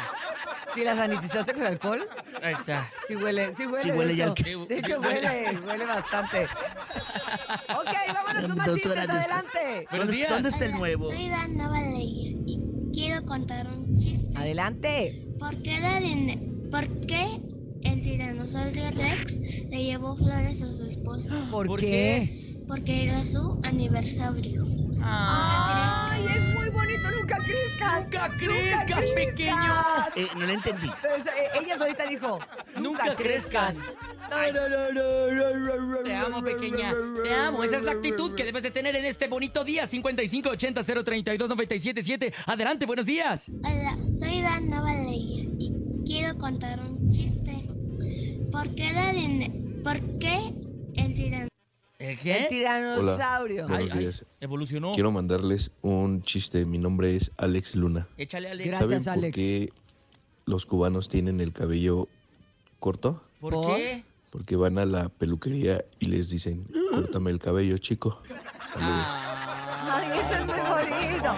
¿Sí 0.74 0.82
la 0.84 0.96
sanitizaste 0.96 1.52
con 1.54 1.62
alcohol? 1.66 2.08
Ahí 2.42 2.54
está. 2.54 2.90
Sí 3.06 3.14
huele, 3.16 3.54
sí 3.56 3.66
huele. 3.66 3.82
Sí 3.82 3.90
de 3.90 3.96
huele 3.96 4.16
ya 4.16 4.30
De 4.34 4.78
hecho, 4.78 5.00
huele, 5.00 5.58
huele 5.66 5.84
bastante. 5.86 6.44
Ok, 6.44 7.94
vámonos 8.14 8.46
con 8.46 8.56
más 8.56 8.66
Dos 8.66 8.76
chistes, 8.76 9.08
adelante. 9.08 9.86
Buenos 9.90 10.06
¿Dónde, 10.06 10.12
días. 10.16 10.30
¿Dónde 10.30 10.48
está 10.48 10.64
el 10.64 10.72
nuevo? 10.72 11.04
Soy 11.10 11.28
Dana 11.28 11.68
Valeria 11.68 12.36
y 12.46 12.60
quiero 12.92 13.24
contar 13.24 13.66
un 13.68 13.96
chiste. 13.98 14.26
Adelante. 14.36 15.26
¿Por 15.38 15.62
qué, 15.62 15.78
la 15.80 16.00
dine- 16.00 16.70
¿Por 16.70 17.06
qué 17.06 17.40
el 17.84 18.02
tiranosaurio 18.02 18.90
Rex 18.90 19.38
le 19.70 19.84
llevó 19.84 20.16
flores 20.16 20.60
a 20.62 20.66
su 20.66 20.84
esposa 20.86 21.48
¿Por, 21.50 21.66
¿Por 21.68 21.80
qué? 21.80 22.56
porque 22.66 23.06
era 23.06 23.24
su 23.24 23.60
aniversario. 23.64 24.66
Ay, 25.10 26.26
es 26.26 26.54
muy 26.54 26.68
bonito, 26.68 27.10
nunca 27.10 27.38
crezcas. 27.38 28.02
Nunca 28.04 28.30
crezcas, 28.36 29.06
pequeño. 29.06 29.74
Eh, 30.16 30.28
no 30.34 30.46
lo 30.46 30.52
entendí. 30.52 30.90
Pero 31.00 31.14
eso, 31.14 31.30
eh, 31.30 31.60
ella 31.62 31.78
solita 31.78 32.04
dijo, 32.06 32.38
Nunca 32.80 33.14
crezcas. 33.16 33.74
No, 34.30 34.52
no, 34.52 34.68
no, 34.68 34.92
no, 34.92 35.32
no, 35.32 35.54
no, 35.54 35.86
no, 35.86 35.98
Te 36.02 36.14
amo, 36.14 36.42
pequeña. 36.42 36.94
Te 37.22 37.34
amo. 37.34 37.64
Esa 37.64 37.78
es 37.78 37.84
la 37.84 37.92
actitud 37.92 38.34
que 38.34 38.44
debes 38.44 38.62
de 38.62 38.70
tener 38.70 38.94
en 38.96 39.04
este 39.04 39.28
bonito 39.28 39.64
día. 39.64 39.86
5580 39.86 40.82
032 41.04 41.48
977. 41.48 42.34
Adelante, 42.46 42.86
buenos 42.86 43.06
días. 43.06 43.50
Hola, 43.64 43.96
soy 44.06 44.42
Dan 44.42 44.68
Novaley 44.68 45.48
y 45.58 45.72
quiero 46.04 46.36
contar 46.38 46.80
un 46.80 47.10
chiste. 47.10 47.68
¿Por 48.52 48.74
qué, 48.74 48.92
la 48.92 49.12
¿Por 49.82 50.18
qué 50.18 50.52
el 50.96 51.14
tiranosaurio 51.14 51.57
¿El 51.98 52.10
El 52.10 52.18
qué? 52.18 52.46
tiranosaurio. 52.48 53.66
Buenos 53.66 53.90
Ay, 53.92 53.98
ay, 53.98 54.04
días. 54.04 54.24
evolucionó. 54.40 54.94
Quiero 54.94 55.10
mandarles 55.10 55.72
un 55.82 56.22
chiste. 56.22 56.64
Mi 56.64 56.78
nombre 56.78 57.16
es 57.16 57.32
Alex 57.36 57.74
Luna. 57.74 58.06
Échale, 58.16 58.50
Alex. 58.50 58.68
Gracias, 58.68 58.88
¿Saben 58.88 59.04
por 59.04 59.12
Alex. 59.24 59.34
qué 59.36 59.72
los 60.46 60.64
cubanos 60.64 61.08
tienen 61.08 61.40
el 61.40 61.52
cabello 61.52 62.06
corto? 62.78 63.22
¿Por, 63.40 63.54
¿Por? 63.54 63.76
qué? 63.76 64.04
Porque 64.30 64.54
van 64.56 64.78
a 64.78 64.84
la 64.84 65.08
peluquería 65.08 65.84
y 65.98 66.06
les 66.06 66.28
dicen, 66.30 66.66
córtame 66.92 67.30
el 67.32 67.38
cabello, 67.40 67.78
chico. 67.78 68.22
Saludos. 68.28 69.04
Ah. 69.04 69.94
Ay, 69.96 70.18
eso 70.20 70.34
es 70.34 70.46
muy 70.46 70.58
bonito. 70.60 71.32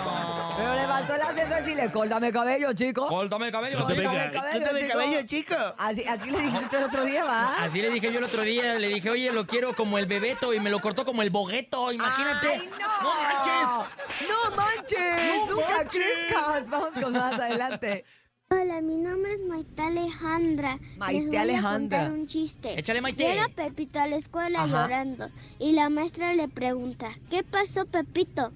Faltó 1.00 1.14
el 1.14 1.22
acento 1.22 1.54
de 1.54 1.60
decirle, 1.60 1.90
córtame 1.90 2.32
cabello, 2.32 2.72
chico. 2.72 3.06
Córtame 3.08 3.46
el 3.46 3.52
cabello. 3.52 3.78
Córtame 3.78 4.00
chico. 4.00 4.10
el 4.12 4.16
cabello, 4.32 4.52
Córtame 4.52 4.78
el 4.80 4.86
chico. 4.86 4.98
cabello, 4.98 5.26
chico. 5.26 5.54
Así, 5.78 6.04
así 6.04 6.30
le 6.30 6.40
dijiste 6.40 6.76
el 6.76 6.84
otro 6.84 7.04
día, 7.04 7.24
¿va? 7.24 7.56
Así 7.64 7.80
le 7.82 7.90
dije 7.90 8.12
yo 8.12 8.18
el 8.18 8.24
otro 8.24 8.42
día, 8.42 8.74
le 8.78 8.88
dije, 8.88 9.10
oye, 9.10 9.32
lo 9.32 9.46
quiero 9.46 9.74
como 9.74 9.98
el 9.98 10.06
bebeto 10.06 10.52
y 10.54 10.60
me 10.60 10.70
lo 10.70 10.80
cortó 10.80 11.04
como 11.04 11.22
el 11.22 11.30
bogueto, 11.30 11.92
imagínate. 11.92 12.48
¡Ay, 12.48 12.68
no! 12.78 13.02
¡No 13.02 13.14
manches! 13.22 14.28
¡No 14.28 14.56
manches! 14.56 15.46
¡No 15.48 15.54
¡Nunca 15.54 15.76
manches! 15.76 16.02
crezcas! 16.02 16.70
Vamos 16.70 16.90
con 17.02 17.12
más 17.12 17.34
adelante. 17.40 18.04
Hola, 18.52 18.80
mi 18.80 18.96
nombre 18.96 19.32
es 19.34 19.42
Maite 19.42 19.80
Alejandra. 19.80 20.78
Maite 20.96 21.20
Les 21.20 21.26
voy 21.28 21.36
Alejandra. 21.36 21.98
a 22.00 22.06
contar 22.08 22.20
un 22.20 22.26
chiste. 22.26 22.76
Échale, 22.80 23.00
Maite. 23.00 23.22
Llega 23.22 23.46
Pepito 23.54 24.00
a 24.00 24.08
la 24.08 24.16
escuela 24.16 24.64
Ajá. 24.64 24.82
llorando 24.82 25.28
y 25.60 25.70
la 25.70 25.88
maestra 25.88 26.34
le 26.34 26.48
pregunta, 26.48 27.10
¿qué 27.30 27.44
pasó, 27.44 27.86
Pepito? 27.86 28.50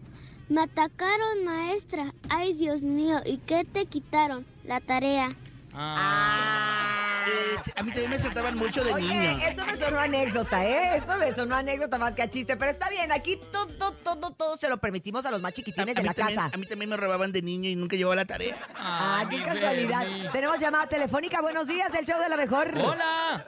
Me 0.55 0.63
atacaron, 0.63 1.45
maestra. 1.45 2.15
Ay, 2.31 2.53
Dios 2.53 2.83
mío, 2.83 3.21
¿y 3.27 3.39
qué 3.39 3.65
te 3.65 3.87
quitaron? 3.87 4.47
La 4.63 4.79
tarea. 4.81 5.33
Ah. 5.73 7.25
Eh, 7.27 7.73
a 7.75 7.83
mí 7.83 7.91
también 7.91 8.11
me 8.11 8.19
saltaban 8.21 8.57
mucho 8.57 8.85
de 8.85 8.93
Oye, 8.93 9.09
niño. 9.09 9.49
eso 9.49 9.67
me 9.67 9.77
sonó 9.77 9.99
anécdota, 9.99 10.65
¿eh? 10.65 10.99
Eso 10.99 11.17
me 11.17 11.35
sonó 11.35 11.57
anécdota 11.57 11.99
más 11.99 12.13
que 12.15 12.23
a 12.23 12.31
chiste. 12.31 12.57
Pero 12.57 12.71
está 12.71 12.89
bien, 12.89 13.11
aquí 13.11 13.37
todo, 13.51 13.67
todo, 13.95 14.31
todo 14.31 14.57
se 14.57 14.69
lo 14.69 14.77
permitimos 14.79 15.27
a 15.27 15.33
los 15.33 15.43
más 15.43 15.55
chiquitines 15.55 15.97
a 15.97 16.01
de 16.01 16.07
la 16.07 16.15
también, 16.15 16.39
casa. 16.39 16.55
a 16.55 16.57
mí 16.57 16.67
también 16.67 16.89
me 16.89 16.97
robaban 16.99 17.33
de 17.33 17.43
niño 17.43 17.69
y 17.69 17.75
nunca 17.75 17.97
llevaba 17.97 18.15
la 18.15 18.25
tarea. 18.25 18.57
Ah, 18.77 19.27
qué 19.29 19.43
casualidad. 19.43 20.03
Bernie. 20.07 20.31
Tenemos 20.31 20.61
llamada 20.61 20.89
telefónica. 20.89 21.41
Buenos 21.43 21.67
días, 21.67 21.93
el 21.99 22.07
show 22.07 22.21
de 22.21 22.29
la 22.29 22.37
mejor. 22.37 22.73
¡Hola! 22.79 23.45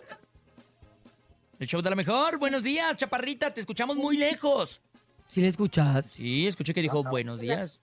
El 1.60 1.68
show 1.68 1.80
de 1.82 1.90
la 1.90 1.94
mejor. 1.96 2.38
Buenos 2.38 2.64
días, 2.64 2.96
chaparrita. 2.96 3.52
Te 3.52 3.60
escuchamos 3.60 3.96
muy 3.96 4.16
lejos. 4.16 4.80
¿Sí 5.28 5.40
le 5.40 5.48
escuchas? 5.48 6.06
Sí, 6.06 6.46
escuché 6.46 6.72
que 6.74 6.82
dijo 6.82 7.02
buenos 7.04 7.40
días. 7.40 7.80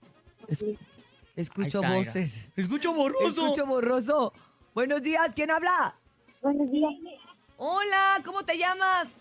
Es- 0.48 0.64
escucho 1.36 1.78
está, 1.80 1.94
voces. 1.94 2.50
Escucho 2.56 2.92
borroso. 2.94 3.28
Escucho 3.46 3.66
borroso. 3.66 4.32
Buenos 4.74 5.02
días, 5.02 5.32
¿quién 5.34 5.50
habla? 5.50 5.94
Buenos 6.42 6.70
días. 6.70 6.92
Hola, 7.56 8.20
¿cómo 8.24 8.44
te 8.44 8.58
llamas? 8.58 9.18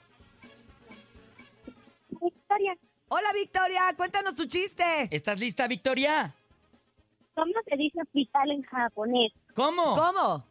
Victoria, 2.10 2.75
Hola, 3.10 3.32
Victoria, 3.34 3.82
cuéntanos 3.96 4.34
tu 4.34 4.46
chiste. 4.46 5.08
¿Estás 5.12 5.39
lista, 5.39 5.68
Victoria? 5.68 6.34
¿cómo 7.36 7.51
se 7.68 7.75
dice 7.77 8.00
hospital 8.01 8.51
en 8.51 8.62
japonés? 8.63 9.32
¿Cómo? 9.56 9.94
¿Cómo? 9.94 10.44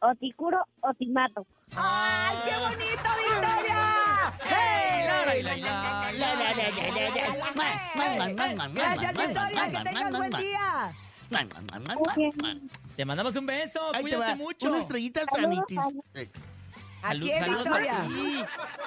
Otikuro 0.00 0.58
Otimato. 0.80 1.46
¡Ay, 1.76 2.36
qué 2.44 2.56
bonito, 2.56 3.10
Victoria! 3.20 3.93
Te 12.96 13.04
mandamos 13.04 13.34
un 13.36 13.46
beso. 13.46 13.80
Ahí 13.94 14.04
te 14.04 14.10
Cuídate 14.10 14.34
mucho. 14.36 14.68
Una 14.68 14.78
estrellita 14.78 15.22
sanitis. 15.32 15.78
Eh, 16.14 16.30
¿A 17.02 17.08
Salud- 17.08 17.30
saludos 17.38 17.64
para 17.68 18.06
ti. 18.06 18.44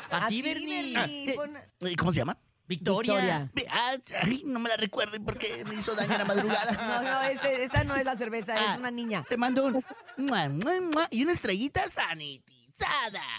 Para 0.10 0.27
ti, 0.27 0.41
Bernie. 0.41 0.94
Eh, 0.98 1.36
eh, 1.82 1.96
¿Cómo 1.96 2.12
se 2.13 2.20
llama? 2.20 2.38
Victoria. 2.67 3.50
Victoria. 3.53 3.72
Ah, 3.72 3.96
ay, 4.24 4.44
no 4.46 4.60
me 4.60 4.70
la 4.70 4.75
recuerden 4.77 5.24
porque 5.24 5.63
me 5.67 5.75
hizo 5.75 5.94
daño 5.96 6.13
en 6.13 6.17
la 6.20 6.25
madrugada. 6.25 6.72
No, 6.74 7.01
no, 7.01 7.22
este- 7.24 7.63
esta 7.63 7.84
no 7.84 7.96
es 7.96 8.03
la 8.06 8.17
cerveza, 8.17 8.56
Ah. 8.58 8.74
es 8.74 8.79
una 8.79 8.91
niña. 8.91 9.24
Te 9.29 9.38
mando 9.38 9.65
un 9.67 9.86
mua, 10.17 10.50
mua, 10.50 10.82
mua, 10.82 11.08
y 11.12 11.24
una 11.24 11.32
estrellita 11.34 11.84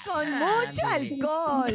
Con 0.05 0.31
mucho 0.33 0.87
alcohol. 0.87 1.67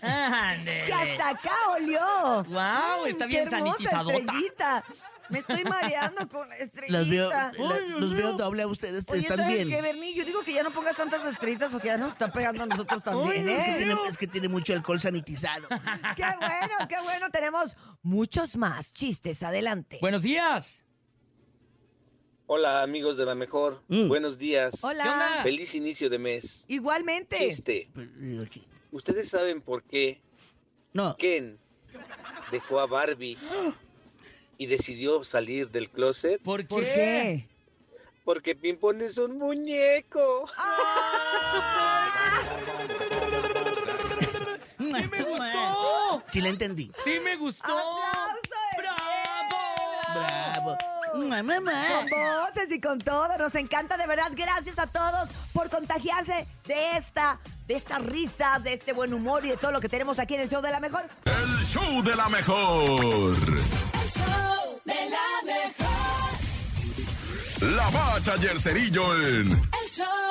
Que 0.00 0.92
hasta 0.92 1.28
acá 1.30 1.54
olió. 1.70 2.44
Guau, 2.44 3.06
está 3.06 3.24
Qué 3.26 3.28
bien 3.42 3.42
hermosa 3.54 3.76
sanitizadota. 3.90 4.16
estrellita. 4.18 4.84
Me 5.30 5.40
estoy 5.40 5.62
mareando 5.64 6.26
con 6.28 6.48
la 6.48 6.54
estrellita. 6.56 6.98
Los 6.98 7.10
veo, 7.10 7.28
la- 7.28 7.48
Ay, 7.48 7.88
los 7.88 8.14
veo 8.14 8.32
doble 8.32 8.62
a 8.62 8.66
ustedes. 8.66 9.04
Oye, 9.08 9.20
Están 9.20 9.36
¿sabes 9.38 9.54
bien. 9.54 9.68
qué, 9.68 9.82
Bernie? 9.82 10.14
Yo 10.14 10.24
digo 10.24 10.40
que 10.42 10.54
ya 10.54 10.62
no 10.62 10.70
pongas 10.70 10.96
tantas 10.96 11.22
estrellitas 11.26 11.70
porque 11.70 11.88
ya 11.88 11.98
nos 11.98 12.12
está 12.12 12.32
pegando 12.32 12.62
a 12.62 12.66
nosotros 12.66 13.02
también, 13.02 13.46
Es 13.46 13.62
que, 13.62 13.72
tiene, 13.74 13.94
es 14.08 14.16
que 14.16 14.26
tiene 14.26 14.48
mucho 14.48 14.72
alcohol 14.72 14.98
sanitizado. 15.00 15.68
¡Qué 16.16 16.22
bueno, 16.38 16.88
qué 16.88 16.96
bueno! 17.02 17.28
Tenemos 17.30 17.76
muchos 18.02 18.56
más 18.56 18.92
chistes. 18.94 19.42
Adelante. 19.42 19.98
Buenos 20.00 20.22
días. 20.22 20.82
Hola 22.50 22.82
amigos 22.82 23.18
de 23.18 23.26
la 23.26 23.34
mejor, 23.34 23.82
Mm. 23.88 24.08
buenos 24.08 24.38
días. 24.38 24.82
Hola. 24.82 25.04
¿Qué 25.04 25.10
onda? 25.10 25.42
Feliz 25.42 25.74
inicio 25.74 26.08
de 26.08 26.18
mes. 26.18 26.64
Igualmente. 26.68 27.36
Chiste. 27.36 27.90
¿Ustedes 28.90 29.28
saben 29.28 29.60
por 29.60 29.82
qué 29.82 30.20
No, 30.94 31.14
Ken 31.18 31.58
dejó 32.50 32.80
a 32.80 32.86
Barbie 32.86 33.36
y 34.56 34.64
decidió 34.66 35.22
salir 35.24 35.70
del 35.70 35.90
closet? 35.90 36.40
¿Por 36.42 36.60
qué? 36.62 36.66
¿Por 36.68 36.82
qué? 36.84 37.46
Porque 38.24 38.54
Pimpón 38.54 39.02
es 39.02 39.18
un 39.18 39.36
muñeco. 39.38 40.48
¡Sí 44.78 44.84
me 45.10 45.22
gustó! 45.22 46.22
Sí 46.30 46.40
la 46.40 46.48
entendí. 46.48 46.90
¡Sí 47.04 47.20
me 47.22 47.36
gustó! 47.36 47.64
¡Aplauso 47.66 48.40
de 48.42 48.82
¡Bravo! 48.82 49.56
Bravo. 50.14 50.97
Con 51.12 52.10
voces 52.10 52.70
y 52.70 52.80
con 52.80 52.98
todo, 52.98 53.36
nos 53.38 53.54
encanta 53.54 53.96
de 53.96 54.06
verdad. 54.06 54.30
Gracias 54.34 54.78
a 54.78 54.86
todos 54.86 55.28
por 55.52 55.70
contagiarse 55.70 56.46
de 56.66 56.96
esta, 56.96 57.38
de 57.66 57.74
esta 57.74 57.98
risa, 57.98 58.58
de 58.62 58.74
este 58.74 58.92
buen 58.92 59.12
humor 59.14 59.44
y 59.44 59.50
de 59.50 59.56
todo 59.56 59.72
lo 59.72 59.80
que 59.80 59.88
tenemos 59.88 60.18
aquí 60.18 60.34
en 60.34 60.42
el 60.42 60.48
show 60.48 60.60
de 60.62 60.70
la 60.70 60.80
mejor. 60.80 61.08
El 61.24 61.64
show 61.64 62.02
de 62.02 62.16
la 62.16 62.28
mejor. 62.28 62.84
El 62.84 64.08
show 64.08 64.80
de 64.84 65.10
la 65.10 65.42
mejor. 65.44 65.88
La 67.60 67.90
bacha 67.90 68.34
y 68.40 68.46
el 68.46 68.60
cerillo 68.60 69.14
en 69.14 69.50
El 69.50 69.88
show 69.88 70.27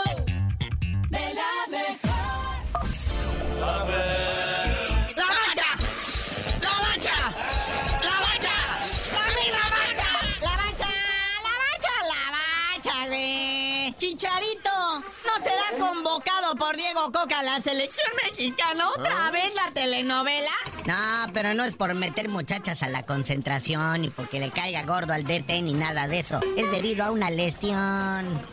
convocado 15.78 16.56
por 16.56 16.76
Diego 16.76 17.12
Coca 17.12 17.40
a 17.40 17.44
la 17.44 17.62
selección 17.62 18.08
mexicana 18.24 18.90
otra 18.90 19.32
vez 19.32 19.54
la 19.56 19.72
telenovela? 19.72 20.52
No, 20.88 20.94
pero 21.34 21.54
no 21.54 21.66
es 21.66 21.76
por 21.76 21.94
meter 21.96 22.30
muchachas 22.30 22.82
a 22.82 22.88
la 22.88 23.04
concentración 23.04 24.06
y 24.06 24.10
porque 24.10 24.40
le 24.40 24.52
caiga 24.52 24.84
gordo 24.84 25.12
al 25.12 25.26
DT 25.26 25.62
ni 25.62 25.74
nada 25.74 26.08
de 26.08 26.20
eso. 26.20 26.40
Es 26.56 26.72
debido 26.72 27.04
a 27.04 27.12
una 27.12 27.30
lesión. 27.30 27.76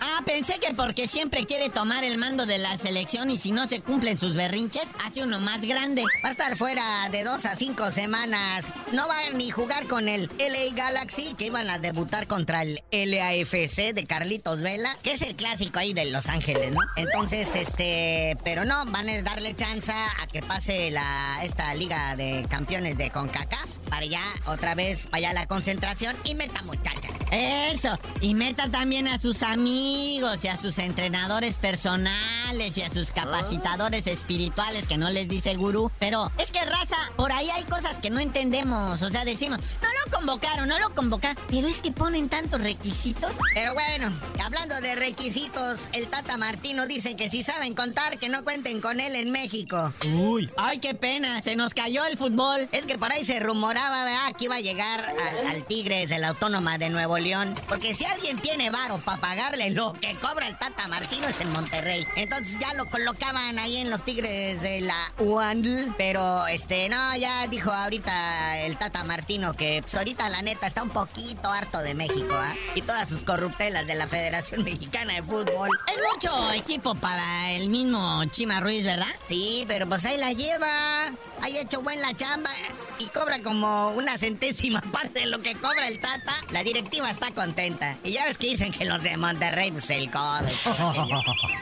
Ah, 0.00 0.20
pensé 0.26 0.58
que 0.58 0.74
porque 0.74 1.06
siempre 1.06 1.46
quiere 1.46 1.70
tomar 1.70 2.02
el 2.02 2.18
mando 2.18 2.44
de 2.44 2.58
la 2.58 2.76
selección 2.76 3.30
y 3.30 3.36
si 3.36 3.52
no 3.52 3.68
se 3.68 3.82
cumplen 3.82 4.18
sus 4.18 4.34
berrinches, 4.34 4.82
hace 5.04 5.22
uno 5.22 5.38
más 5.38 5.60
grande. 5.60 6.02
Va 6.24 6.30
a 6.30 6.32
estar 6.32 6.56
fuera 6.56 7.08
de 7.10 7.22
dos 7.22 7.44
a 7.44 7.54
cinco 7.54 7.92
semanas. 7.92 8.72
No 8.90 9.06
va 9.06 9.26
a 9.26 9.30
ni 9.30 9.50
jugar 9.50 9.86
con 9.86 10.08
el 10.08 10.28
LA 10.38 10.74
Galaxy, 10.74 11.34
que 11.34 11.46
iban 11.46 11.70
a 11.70 11.78
debutar 11.78 12.26
contra 12.26 12.62
el 12.62 12.80
LAFC 12.90 13.94
de 13.94 14.06
Carlitos 14.08 14.60
Vela, 14.60 14.96
que 15.04 15.12
es 15.12 15.22
el 15.22 15.36
clásico 15.36 15.78
ahí 15.78 15.92
de 15.92 16.06
Los 16.06 16.26
Ángeles, 16.26 16.72
¿no? 16.72 16.80
Entonces, 16.96 17.54
este, 17.54 18.36
pero 18.42 18.64
no, 18.64 18.86
van 18.86 19.08
a 19.08 19.22
darle 19.22 19.54
chance 19.54 19.92
a 19.92 20.26
que 20.32 20.42
pase 20.42 20.90
la 20.90 21.38
esta 21.44 21.72
liga 21.74 22.16
de 22.16 22.23
campeones 22.48 22.96
de 22.98 23.10
CONCACAF 23.10 23.66
para 23.88 24.06
ya 24.06 24.22
otra 24.46 24.74
vez 24.74 25.08
vaya 25.10 25.30
a 25.30 25.32
la 25.32 25.46
concentración 25.46 26.16
y 26.24 26.34
meta 26.34 26.62
muchachas. 26.62 27.23
Eso, 27.34 27.98
y 28.20 28.34
meta 28.34 28.68
también 28.70 29.08
a 29.08 29.18
sus 29.18 29.42
amigos 29.42 30.44
y 30.44 30.48
a 30.48 30.56
sus 30.56 30.78
entrenadores 30.78 31.56
personales. 31.58 32.76
y 32.76 32.82
a 32.82 32.90
sus 32.90 33.10
capacitadores 33.10 34.06
espirituales 34.06 34.86
que 34.86 34.96
no 34.96 35.10
les 35.10 35.28
dice 35.28 35.54
gurú. 35.56 35.90
Pero 35.98 36.30
es 36.38 36.52
que 36.52 36.64
raza, 36.64 36.96
por 37.16 37.32
ahí 37.32 37.50
hay 37.50 37.64
cosas 37.64 37.98
que 37.98 38.10
no 38.10 38.20
entendemos. 38.20 39.02
O 39.02 39.08
sea, 39.08 39.24
decimos, 39.24 39.58
no 39.82 39.88
lo 40.04 40.16
convocaron, 40.16 40.68
no 40.68 40.78
lo 40.78 40.94
convocaron. 40.94 41.42
Pero 41.48 41.66
es 41.66 41.82
que 41.82 41.90
ponen 41.90 42.28
tantos 42.28 42.60
requisitos. 42.60 43.32
Pero 43.52 43.74
bueno, 43.74 44.12
hablando 44.42 44.80
de 44.80 44.94
requisitos, 44.94 45.88
el 45.92 46.06
Tata 46.06 46.36
Martino 46.36 46.86
dice 46.86 47.16
que 47.16 47.28
si 47.28 47.42
saben 47.42 47.74
contar, 47.74 48.18
que 48.18 48.28
no 48.28 48.44
cuenten 48.44 48.80
con 48.80 49.00
él 49.00 49.16
en 49.16 49.32
México. 49.32 49.92
Uy, 50.14 50.48
ay, 50.56 50.78
qué 50.78 50.94
pena, 50.94 51.42
se 51.42 51.56
nos 51.56 51.74
cayó 51.74 52.04
el 52.06 52.16
fútbol. 52.16 52.68
Es 52.70 52.86
que 52.86 52.96
por 52.96 53.10
ahí 53.10 53.24
se 53.24 53.40
rumoraba, 53.40 54.04
¿verdad? 54.04 54.32
Que 54.38 54.44
iba 54.44 54.54
a 54.56 54.60
llegar 54.60 55.04
al, 55.04 55.46
al 55.48 55.64
Tigres, 55.64 56.12
el 56.12 56.22
Autónoma 56.22 56.78
de 56.78 56.90
Nuevo 56.90 57.18
León. 57.18 57.23
Porque 57.68 57.94
si 57.94 58.04
alguien 58.04 58.38
tiene 58.38 58.68
varo 58.68 58.98
para 58.98 59.18
pagarle 59.18 59.70
lo 59.70 59.94
que 59.94 60.14
cobra 60.16 60.46
el 60.46 60.58
Tata 60.58 60.88
Martino 60.88 61.26
es 61.26 61.40
en 61.40 61.50
Monterrey. 61.52 62.06
Entonces 62.16 62.58
ya 62.58 62.74
lo 62.74 62.84
colocaban 62.90 63.58
ahí 63.58 63.78
en 63.78 63.88
los 63.88 64.04
Tigres 64.04 64.60
de 64.60 64.82
la 64.82 65.10
UANL. 65.18 65.94
Pero 65.96 66.46
este, 66.48 66.90
no, 66.90 67.16
ya 67.16 67.46
dijo 67.46 67.72
ahorita 67.72 68.58
el 68.60 68.76
Tata 68.76 69.04
Martino 69.04 69.54
que 69.54 69.80
pues, 69.80 69.94
ahorita 69.94 70.28
la 70.28 70.42
neta 70.42 70.66
está 70.66 70.82
un 70.82 70.90
poquito 70.90 71.48
harto 71.48 71.78
de 71.78 71.94
México, 71.94 72.34
¿ah? 72.34 72.54
Y 72.74 72.82
todas 72.82 73.08
sus 73.08 73.22
corruptelas 73.22 73.86
de 73.86 73.94
la 73.94 74.06
Federación 74.06 74.62
Mexicana 74.64 75.14
de 75.14 75.22
Fútbol. 75.22 75.70
Es 75.88 76.02
mucho 76.12 76.52
equipo 76.52 76.94
para 76.94 77.52
el 77.52 77.70
mismo 77.70 78.22
Chima 78.26 78.60
Ruiz, 78.60 78.84
¿verdad? 78.84 79.06
Sí, 79.28 79.64
pero 79.66 79.88
pues 79.88 80.04
ahí 80.04 80.18
la 80.18 80.34
lleva. 80.34 81.06
Ha 81.40 81.48
hecho 81.48 81.80
buen 81.80 82.00
la 82.00 82.14
chamba 82.14 82.50
y 82.98 83.06
cobra 83.06 83.42
como 83.42 83.90
una 83.90 84.18
centésima 84.18 84.80
parte 84.92 85.20
de 85.20 85.26
lo 85.26 85.40
que 85.40 85.54
cobra 85.54 85.88
el 85.88 86.00
Tata. 86.00 86.36
La 86.50 86.62
directiva 86.62 87.03
está 87.06 87.32
contenta. 87.32 87.96
Y 88.04 88.12
ya 88.12 88.24
ves 88.26 88.38
que 88.38 88.48
dicen 88.48 88.72
que 88.72 88.84
los 88.84 89.02
de 89.02 89.16
Monterrey, 89.16 89.70
pues 89.70 89.90
el 89.90 90.10
codo. 90.10 90.46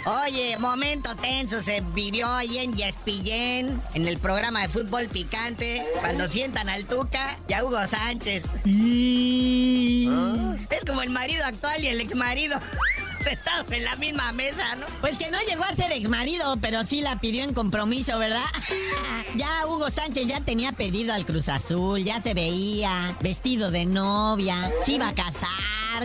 Oye, 0.25 0.57
momento 0.59 1.15
tenso 1.17 1.63
se 1.63 1.81
vivió 1.81 2.31
ahí 2.33 2.59
en 2.59 2.75
Yaspillén, 2.75 3.81
en 3.95 4.09
el 4.09 4.19
programa 4.19 4.63
de 4.63 4.69
fútbol 4.69 5.09
picante, 5.09 5.85
cuando 6.01 6.29
sientan 6.29 6.69
al 6.69 6.85
Tuca 6.85 7.39
y 7.49 7.53
a 7.53 7.65
Hugo 7.65 7.87
Sánchez. 7.87 8.45
Es 10.71 10.85
como 10.87 11.03
el 11.03 11.11
marido 11.11 11.45
actual 11.45 11.83
y 11.85 11.89
el 11.89 12.01
ex 12.01 12.15
marido 12.15 12.61
sentados 13.23 13.71
en 13.73 13.85
la 13.85 13.97
misma 13.97 14.33
mesa, 14.33 14.75
¿no? 14.77 14.87
Pues 15.01 15.19
que 15.19 15.31
no 15.31 15.39
llegó 15.49 15.65
a 15.65 15.75
ser 15.75 15.93
ex 15.93 16.09
marido, 16.09 16.57
pero 16.61 16.85
sí 16.85 17.01
la 17.01 17.21
pidió 17.21 17.45
en 17.45 17.55
compromiso, 17.55 18.19
¿verdad? 18.19 18.45
ya 19.37 19.67
Hugo 19.67 19.91
Sánchez 19.91 20.27
ya 20.27 20.41
tenía 20.41 20.73
pedido 20.73 21.13
al 21.15 21.25
Cruz 21.25 21.49
Azul, 21.49 22.03
ya 22.03 22.21
se 22.21 22.35
veía 22.35 23.17
vestido 23.21 23.71
de 23.71 23.87
novia, 23.87 24.71
se 24.85 24.93
iba 24.93 25.09
a 25.09 25.15
casar 25.15 25.49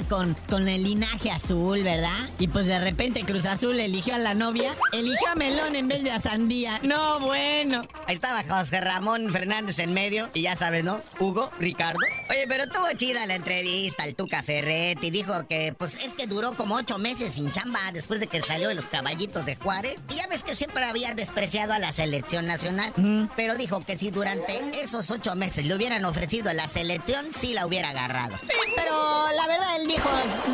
con, 0.07 0.35
con 0.49 0.67
el 0.67 0.83
linaje 0.83 1.31
azul, 1.31 1.83
¿verdad? 1.83 2.29
Y 2.39 2.47
pues 2.47 2.65
de 2.65 2.79
repente 2.79 3.23
Cruz 3.23 3.45
Azul 3.45 3.79
eligió 3.79 4.15
a 4.15 4.17
la 4.17 4.33
novia, 4.33 4.75
eligió 4.91 5.29
a 5.29 5.35
Melón 5.35 5.75
en 5.75 5.87
vez 5.87 6.03
de 6.03 6.11
a 6.11 6.19
Sandía. 6.19 6.79
No, 6.83 7.19
bueno. 7.19 7.81
Ahí 8.05 8.15
estaba 8.15 8.43
José 8.43 8.81
Ramón 8.81 9.31
Fernández 9.31 9.79
en 9.79 9.93
medio, 9.93 10.29
y 10.33 10.43
ya 10.43 10.55
sabes, 10.55 10.83
¿no? 10.83 11.01
Hugo, 11.19 11.49
Ricardo. 11.59 11.99
Oye, 12.29 12.45
pero 12.47 12.67
tuvo 12.67 12.87
chida 12.95 13.25
la 13.25 13.35
entrevista, 13.35 14.05
el 14.05 14.15
Tuca 14.15 14.43
Ferretti, 14.43 15.09
dijo 15.09 15.47
que 15.47 15.73
pues 15.77 15.95
es 16.03 16.13
que 16.13 16.27
duró 16.27 16.53
como 16.53 16.75
ocho 16.75 16.97
meses 16.97 17.33
sin 17.33 17.51
chamba 17.51 17.79
después 17.93 18.19
de 18.19 18.27
que 18.27 18.41
salió 18.41 18.67
de 18.67 18.75
los 18.75 18.87
caballitos 18.87 19.45
de 19.45 19.55
Juárez. 19.55 19.99
Y 20.09 20.15
ya 20.15 20.27
ves 20.27 20.43
que 20.43 20.55
siempre 20.55 20.83
había 20.83 21.13
despreciado 21.13 21.73
a 21.73 21.79
la 21.79 21.93
selección 21.93 22.47
nacional. 22.47 22.93
Pero 23.35 23.55
dijo 23.55 23.81
que 23.81 23.97
si 23.97 24.11
durante 24.11 24.61
esos 24.81 25.09
ocho 25.11 25.35
meses 25.35 25.65
le 25.65 25.75
hubieran 25.75 26.03
ofrecido 26.05 26.49
a 26.49 26.53
la 26.53 26.67
selección, 26.67 27.25
sí 27.33 27.53
la 27.53 27.65
hubiera 27.65 27.89
agarrado. 27.89 28.35
Pero 28.75 29.27
la 29.35 29.47
verdad, 29.47 29.76
él 29.77 29.87
dijo, 29.87 30.09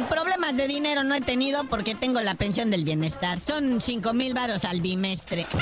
problemas 0.09 0.55
de 0.55 0.67
dinero 0.67 1.03
no 1.03 1.15
he 1.15 1.21
tenido 1.21 1.63
porque 1.65 1.95
tengo 1.95 2.21
la 2.21 2.35
pensión 2.35 2.69
del 2.69 2.83
bienestar. 2.83 3.39
Son 3.39 3.81
cinco 3.81 4.13
mil 4.13 4.33
varos 4.33 4.65
al 4.65 4.81
bimestre. 4.81 5.45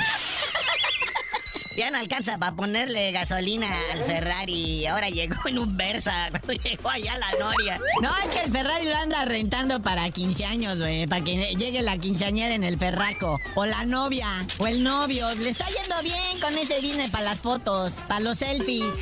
Ya 1.77 1.89
no 1.89 1.97
alcanza 1.97 2.37
para 2.37 2.53
ponerle 2.53 3.13
gasolina 3.13 3.67
al 3.93 4.03
Ferrari. 4.03 4.85
Ahora 4.87 5.09
llegó 5.09 5.35
en 5.47 5.57
un 5.57 5.77
Versa 5.77 6.27
cuando 6.29 6.53
llegó 6.53 6.89
allá 6.89 7.17
la 7.17 7.31
Noria. 7.39 7.79
No, 8.01 8.11
es 8.25 8.31
que 8.31 8.41
el 8.43 8.51
Ferrari 8.51 8.87
lo 8.87 8.97
anda 8.97 9.23
rentando 9.23 9.81
para 9.81 10.09
15 10.09 10.45
años, 10.45 10.79
güey. 10.79 11.07
Para 11.07 11.23
que 11.23 11.55
llegue 11.55 11.81
la 11.81 11.97
quinceañera 11.97 12.53
en 12.53 12.65
el 12.65 12.77
ferraco. 12.77 13.39
O 13.55 13.65
la 13.65 13.85
novia. 13.85 14.27
O 14.57 14.67
el 14.67 14.83
novio. 14.83 15.33
Le 15.35 15.49
está 15.49 15.65
yendo 15.67 15.95
bien 16.03 16.41
con 16.41 16.57
ese 16.57 16.81
business 16.81 17.09
para 17.09 17.23
las 17.23 17.39
fotos. 17.39 17.93
Para 18.07 18.19
los 18.19 18.39
selfies. 18.39 18.93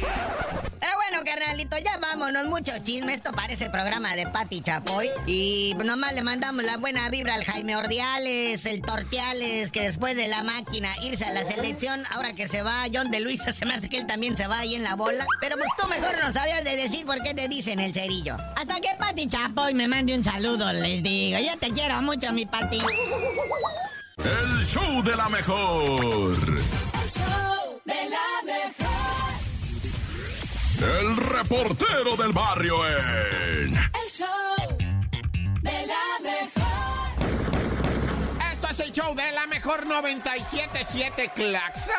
Bueno, 1.19 1.37
carnalito, 1.37 1.77
ya 1.77 1.97
vámonos. 1.97 2.45
Mucho 2.45 2.71
chisme. 2.81 3.13
Esto 3.13 3.33
parece 3.33 3.69
programa 3.69 4.15
de 4.15 4.27
Pati 4.27 4.61
Chapoy. 4.61 5.09
Y 5.25 5.75
nomás 5.83 6.13
le 6.13 6.23
mandamos 6.23 6.63
la 6.63 6.77
buena 6.77 7.09
vibra 7.09 7.35
al 7.35 7.43
Jaime 7.43 7.75
Ordiales, 7.75 8.65
el 8.65 8.81
Tortiales, 8.81 9.71
que 9.71 9.81
después 9.81 10.15
de 10.15 10.29
la 10.29 10.43
máquina 10.43 10.89
irse 11.01 11.25
a 11.25 11.33
la 11.33 11.43
selección, 11.43 12.05
ahora 12.11 12.31
que 12.31 12.47
se 12.47 12.61
va 12.61 12.85
John 12.93 13.11
de 13.11 13.19
Luisa, 13.19 13.51
se 13.51 13.65
me 13.65 13.73
hace 13.73 13.89
que 13.89 13.97
él 13.97 14.07
también 14.07 14.37
se 14.37 14.47
va 14.47 14.59
ahí 14.59 14.75
en 14.75 14.83
la 14.83 14.95
bola. 14.95 15.25
Pero 15.41 15.57
pues 15.57 15.67
tú 15.77 15.87
mejor 15.89 16.15
no 16.23 16.31
sabías 16.31 16.63
de 16.63 16.77
decir 16.77 17.05
por 17.05 17.21
qué 17.21 17.33
te 17.33 17.49
dicen 17.49 17.81
el 17.81 17.93
cerillo. 17.93 18.37
Hasta 18.55 18.79
que 18.79 18.89
Pati 18.97 19.27
Chapoy 19.27 19.73
me 19.73 19.89
mande 19.89 20.15
un 20.15 20.23
saludo, 20.23 20.71
les 20.71 21.03
digo. 21.03 21.37
Yo 21.39 21.57
te 21.57 21.71
quiero 21.71 22.01
mucho, 22.01 22.31
mi 22.31 22.45
Pati. 22.45 22.79
El 24.23 24.63
show 24.63 25.03
de 25.03 25.15
la 25.17 25.27
mejor. 25.27 26.33
El 26.33 27.09
show 27.09 27.81
de 27.83 27.93
la 27.93 28.09
mejor. 28.09 28.18
El 30.81 31.17
reportero 31.17 32.15
del 32.15 32.31
barrio 32.31 32.75
en. 32.87 33.73
El 33.73 34.09
show 34.09 34.77
de 35.61 35.87
la 35.87 36.19
mejor. 36.23 37.19
Esto 38.49 38.67
es 38.69 38.79
el 38.79 38.93
show 38.93 39.13
de 39.13 39.29
la 39.33 39.45
mejor 39.47 39.85
977 39.85 41.31
Claxon. 41.35 41.93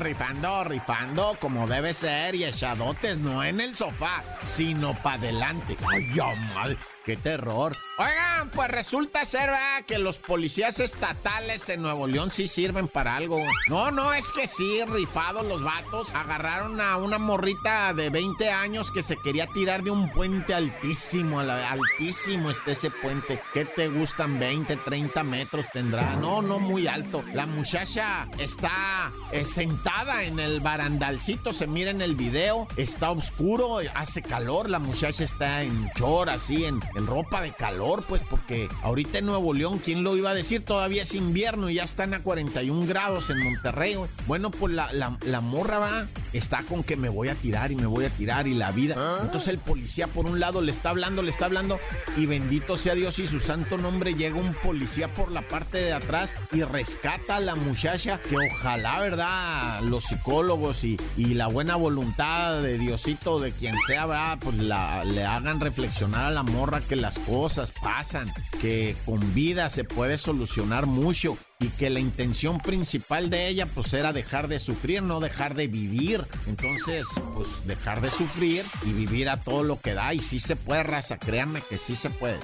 Rifando, 0.00 0.64
rifando 0.64 1.36
como 1.40 1.68
debe 1.68 1.94
ser 1.94 2.34
y 2.34 2.42
echadotes, 2.42 3.18
no 3.18 3.44
en 3.44 3.60
el 3.60 3.76
sofá, 3.76 4.24
sino 4.44 5.00
para 5.00 5.18
adelante. 5.18 5.76
Ay, 5.88 6.02
ya 6.14 6.34
mal. 6.52 6.76
¡Qué 7.06 7.16
terror! 7.16 7.72
Oigan, 7.98 8.50
pues 8.50 8.68
resulta 8.68 9.24
ser 9.24 9.50
¿verdad? 9.50 9.84
que 9.86 9.98
los 9.98 10.18
policías 10.18 10.80
estatales 10.80 11.68
en 11.68 11.80
Nuevo 11.80 12.08
León 12.08 12.32
sí 12.32 12.48
sirven 12.48 12.88
para 12.88 13.14
algo. 13.14 13.40
No, 13.68 13.92
no, 13.92 14.12
es 14.12 14.32
que 14.32 14.48
sí, 14.48 14.84
rifados 14.84 15.46
los 15.46 15.62
vatos. 15.62 16.08
Agarraron 16.14 16.80
a 16.80 16.96
una 16.96 17.18
morrita 17.18 17.94
de 17.94 18.10
20 18.10 18.50
años 18.50 18.90
que 18.90 19.04
se 19.04 19.16
quería 19.16 19.46
tirar 19.46 19.84
de 19.84 19.92
un 19.92 20.10
puente 20.10 20.52
altísimo, 20.52 21.38
altísimo 21.38 22.50
está 22.50 22.72
ese 22.72 22.90
puente. 22.90 23.40
¿Qué 23.54 23.64
te 23.64 23.88
gustan? 23.88 24.40
20, 24.40 24.74
30 24.76 25.22
metros 25.22 25.66
tendrá. 25.72 26.16
No, 26.16 26.42
no 26.42 26.58
muy 26.58 26.88
alto. 26.88 27.22
La 27.34 27.46
muchacha 27.46 28.26
está 28.38 29.12
eh, 29.30 29.44
sentada 29.44 30.24
en 30.24 30.40
el 30.40 30.60
barandalcito, 30.60 31.52
se 31.52 31.68
mira 31.68 31.92
en 31.92 32.02
el 32.02 32.16
video. 32.16 32.66
Está 32.76 33.12
oscuro, 33.12 33.78
hace 33.94 34.22
calor. 34.22 34.68
La 34.68 34.80
muchacha 34.80 35.22
está 35.22 35.62
en 35.62 35.88
chor, 35.96 36.28
así, 36.28 36.64
en, 36.64 36.80
en 36.96 37.06
ropa 37.06 37.42
de 37.42 37.50
calor, 37.52 38.04
pues, 38.08 38.22
porque 38.28 38.68
ahorita 38.82 39.18
en 39.18 39.26
Nuevo 39.26 39.52
León, 39.54 39.78
¿quién 39.84 40.02
lo 40.02 40.16
iba 40.16 40.30
a 40.30 40.34
decir? 40.34 40.64
Todavía 40.64 41.02
es 41.02 41.14
invierno 41.14 41.70
y 41.70 41.74
ya 41.74 41.84
están 41.84 42.14
a 42.14 42.20
41 42.20 42.86
grados 42.86 43.30
en 43.30 43.42
Monterrey. 43.44 43.96
Bueno, 44.26 44.50
pues 44.50 44.74
la, 44.74 44.92
la- 44.92 45.16
la 45.24 45.40
morra 45.40 45.78
va, 45.78 46.06
está 46.32 46.62
con 46.64 46.82
que 46.82 46.96
me 46.96 47.08
voy 47.08 47.28
a 47.28 47.34
tirar 47.34 47.70
y 47.72 47.76
me 47.76 47.86
voy 47.86 48.04
a 48.06 48.10
tirar 48.10 48.46
y 48.48 48.54
la 48.54 48.72
vida. 48.72 48.94
Entonces 49.22 49.48
el 49.50 49.58
policía 49.58 50.06
por 50.08 50.26
un 50.26 50.40
lado 50.40 50.60
le 50.60 50.72
está 50.72 50.90
hablando, 50.90 51.22
le 51.22 51.30
está 51.30 51.44
hablando 51.46 51.78
y 52.16 52.26
bendito 52.26 52.76
sea 52.76 52.94
Dios 52.94 53.18
y 53.18 53.26
su 53.26 53.40
santo 53.40 53.76
nombre 53.78 54.14
llega 54.14 54.36
un 54.36 54.52
policía 54.54 55.08
por 55.08 55.30
la 55.30 55.42
parte 55.42 55.78
de 55.78 55.92
atrás 55.92 56.34
y 56.52 56.62
rescata 56.62 57.36
a 57.36 57.40
la 57.40 57.54
muchacha 57.56 58.20
que 58.20 58.36
ojalá, 58.36 59.00
¿verdad? 59.00 59.82
Los 59.82 60.04
psicólogos 60.04 60.82
y, 60.84 60.96
y 61.16 61.34
la 61.34 61.46
buena 61.48 61.76
voluntad 61.76 62.62
de 62.62 62.78
Diosito, 62.78 63.38
de 63.40 63.52
quien 63.52 63.74
sea, 63.86 64.06
¿verdad? 64.06 64.38
Pues 64.40 64.56
la- 64.56 65.04
le 65.04 65.24
hagan 65.24 65.60
reflexionar 65.60 66.24
a 66.26 66.30
la 66.30 66.42
morra 66.42 66.80
que 66.86 66.96
las 66.96 67.18
cosas 67.18 67.72
pasan, 67.72 68.32
que 68.60 68.96
con 69.04 69.34
vida 69.34 69.70
se 69.70 69.84
puede 69.84 70.18
solucionar 70.18 70.86
mucho 70.86 71.36
y 71.58 71.68
que 71.68 71.90
la 71.90 72.00
intención 72.00 72.58
principal 72.58 73.30
de 73.30 73.48
ella 73.48 73.66
pues 73.66 73.92
era 73.92 74.12
dejar 74.12 74.48
de 74.48 74.58
sufrir, 74.58 75.02
no 75.02 75.20
dejar 75.20 75.54
de 75.54 75.68
vivir. 75.68 76.24
Entonces, 76.46 77.06
pues 77.34 77.66
dejar 77.66 78.00
de 78.00 78.10
sufrir 78.10 78.64
y 78.84 78.92
vivir 78.92 79.28
a 79.28 79.40
todo 79.40 79.62
lo 79.62 79.80
que 79.80 79.94
da 79.94 80.14
y 80.14 80.20
sí 80.20 80.38
se 80.38 80.56
puede, 80.56 80.82
raza, 80.82 81.18
créanme 81.18 81.62
que 81.62 81.78
sí 81.78 81.96
se 81.96 82.10
puede. 82.10 82.38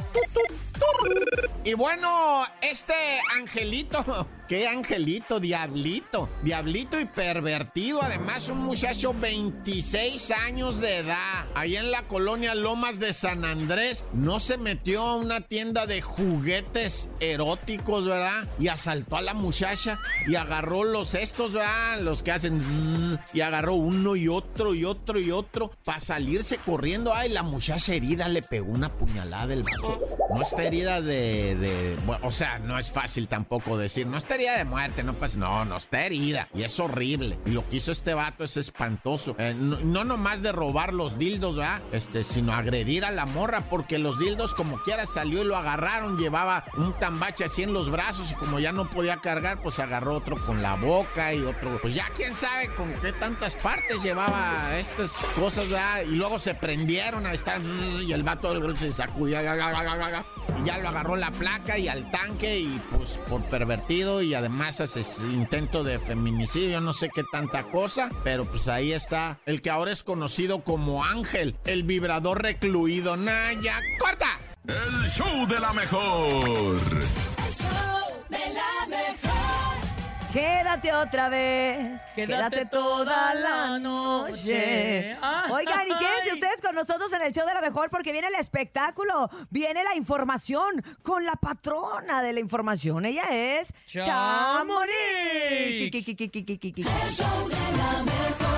Y 1.65 1.75
bueno, 1.75 2.45
este 2.61 2.95
angelito 3.37 4.27
qué 4.53 4.69
angelito, 4.69 5.41
diablito, 5.41 6.29
diablito 6.43 7.01
y 7.01 7.07
pervertido. 7.07 8.03
Además, 8.03 8.51
un 8.51 8.59
muchacho 8.59 9.15
26 9.19 10.31
años 10.31 10.79
de 10.79 10.99
edad, 10.99 11.47
ahí 11.55 11.77
en 11.77 11.91
la 11.91 12.03
colonia 12.03 12.55
Lomas 12.55 12.99
de 12.99 13.15
San 13.15 13.47
Andrés, 13.47 14.05
no 14.13 14.41
se 14.41 14.59
metió 14.59 15.01
a 15.01 15.17
una 15.17 15.41
tienda 15.41 15.87
de 15.87 16.03
juguetes 16.03 17.09
eróticos, 17.21 18.05
¿verdad? 18.05 18.47
Y 18.59 18.69
asaltó 18.69 19.17
a 19.17 19.23
la 19.23 19.33
muchacha 19.33 19.99
y 20.29 20.35
agarró 20.35 20.85
los 20.85 21.15
estos, 21.15 21.55
¿verdad? 21.55 22.03
Los 22.03 22.23
que 22.23 22.33
hacen 22.33 22.61
y 23.33 23.41
agarró 23.41 23.77
uno 23.77 24.17
y 24.17 24.29
otro 24.29 24.75
y 24.75 24.85
otro 24.85 25.19
y 25.19 25.31
otro 25.31 25.71
para 25.83 25.99
salirse 25.99 26.59
corriendo. 26.59 27.15
Ay, 27.15 27.31
la 27.31 27.43
muchacha 27.43 27.95
herida 27.95 28.29
le 28.29 28.43
pegó 28.43 28.71
una 28.71 28.93
puñalada 28.93 29.55
el 29.55 29.63
vato. 29.63 29.99
No 30.35 30.43
está 30.43 30.63
herida 30.65 31.01
de, 31.01 31.97
o 32.23 32.31
sea, 32.31 32.59
no 32.59 32.79
es 32.79 32.93
fácil 32.93 33.29
tampoco 33.29 33.79
decir, 33.79 34.07
no 34.07 34.19
está 34.19 34.35
herida 34.35 34.42
de 34.51 34.65
muerte, 34.65 35.03
no 35.03 35.15
pues 35.15 35.37
no, 35.37 35.65
no 35.65 35.77
está 35.77 36.05
herida 36.05 36.49
y 36.55 36.63
es 36.63 36.79
horrible. 36.81 37.39
Y 37.47 37.51
lo 37.51 37.69
que 37.69 37.77
hizo 37.77 37.93
este 37.93 38.15
vato 38.15 38.45
es 38.45 38.57
espantoso. 38.57 39.37
Eh, 39.39 39.55
no, 39.57 39.79
no 39.81 40.05
nomás 40.05 40.43
de 40.43 40.53
robar 40.53 40.93
los 40.93 41.19
dildos, 41.19 41.57
¿verdad? 41.57 41.81
Este, 41.93 42.25
sino 42.25 42.53
agredir 42.53 43.05
a 43.05 43.11
la 43.11 43.27
morra 43.27 43.69
porque 43.69 43.99
los 43.99 44.19
dildos 44.19 44.55
como 44.55 44.83
quiera 44.83 45.07
salió 45.07 45.43
y 45.43 45.47
lo 45.47 45.57
agarraron, 45.57 46.19
llevaba 46.19 46.65
un 46.77 46.93
tambache 46.99 47.45
así 47.45 47.63
en 47.63 47.73
los 47.73 47.91
brazos 47.91 48.33
y 48.33 48.35
como 48.35 48.59
ya 48.59 48.73
no 48.73 48.91
podía 48.91 49.19
cargar, 49.19 49.63
pues 49.63 49.79
agarró 49.79 50.15
otro 50.17 50.37
con 50.45 50.63
la 50.63 50.75
boca 50.75 51.33
y 51.35 51.41
otro, 51.41 51.79
pues 51.81 51.95
ya 51.95 52.09
quién 52.15 52.35
sabe 52.35 52.73
con 52.75 52.93
qué 52.95 53.13
tantas 53.13 53.57
partes 53.57 54.03
llevaba 54.03 54.79
estas 54.79 55.13
cosas, 55.35 55.69
¿verdad? 55.69 56.03
Y 56.09 56.17
luego 56.17 56.39
se 56.39 56.55
prendieron, 56.55 57.27
ahí 57.27 57.35
está, 57.35 57.59
y 58.05 58.13
el 58.13 58.23
vato 58.23 58.75
se 58.77 58.91
sacudía, 58.93 59.43
y 59.43 60.65
ya 60.65 60.79
lo 60.79 60.89
agarró 60.89 61.17
la 61.17 61.31
placa 61.31 61.79
y 61.79 61.89
al 61.89 62.11
tanque 62.11 62.59
y 62.61 62.81
pues 62.97 63.19
por 63.29 63.43
pervertido 63.45 64.23
y 64.23 64.32
además 64.35 64.81
hace 64.81 65.03
intento 65.25 65.85
de 65.85 65.99
feminicidio, 65.99 66.81
no 66.81 66.93
sé 66.93 67.11
qué 67.15 67.23
tanta 67.31 67.65
cosa, 67.65 68.11
pero 68.25 68.45
pues 68.45 68.69
ahí 68.69 68.93
está 68.93 69.41
el 69.47 69.63
que 69.63 69.71
ahora 69.71 69.93
es 69.93 70.03
conocido 70.03 70.65
como 70.65 71.05
Ángel, 71.05 71.57
el 71.65 71.83
vibrador 71.83 72.43
recluido. 72.43 73.17
Naya, 73.17 73.81
corta. 73.99 74.41
El 74.67 75.09
show 75.09 75.47
de 75.47 75.61
la 75.61 75.73
mejor. 75.73 76.03
El 76.23 77.53
show 77.53 77.67
de 77.67 77.73
la 77.73 77.83
mejor. 77.85 78.02
Quédate 80.33 80.93
otra 80.93 81.29
vez. 81.29 82.01
Quédate 82.15 82.65
toda 82.67 83.35
la 83.35 83.79
noche. 83.79 85.17
Ah. 85.21 85.47
Oigan, 85.51 85.87
y 85.87 85.91
quédense 85.91 86.33
ustedes 86.33 86.61
con 86.63 86.75
nosotros 86.75 87.13
en 87.13 87.23
el 87.23 87.33
show 87.33 87.47
de 87.47 87.55
la 87.55 87.61
mejor 87.61 87.91
porque 87.91 88.13
viene 88.13 88.29
el 88.29 88.35
espectáculo, 88.37 89.29
viene 89.51 89.85
la 89.85 89.95
información 89.95 90.83
con 91.03 91.25
la 91.25 91.35
patrona 91.35 92.23
de 92.23 92.33
la 92.33 92.41
información. 92.41 93.05
Ella 93.05 93.25
es 93.31 93.69
Chamonix. 93.87 94.91
Chamonix. 95.93 96.53
El 96.77 97.09
show 97.09 97.49
de 97.49 97.77
la 97.77 98.03
mejor. 98.03 98.53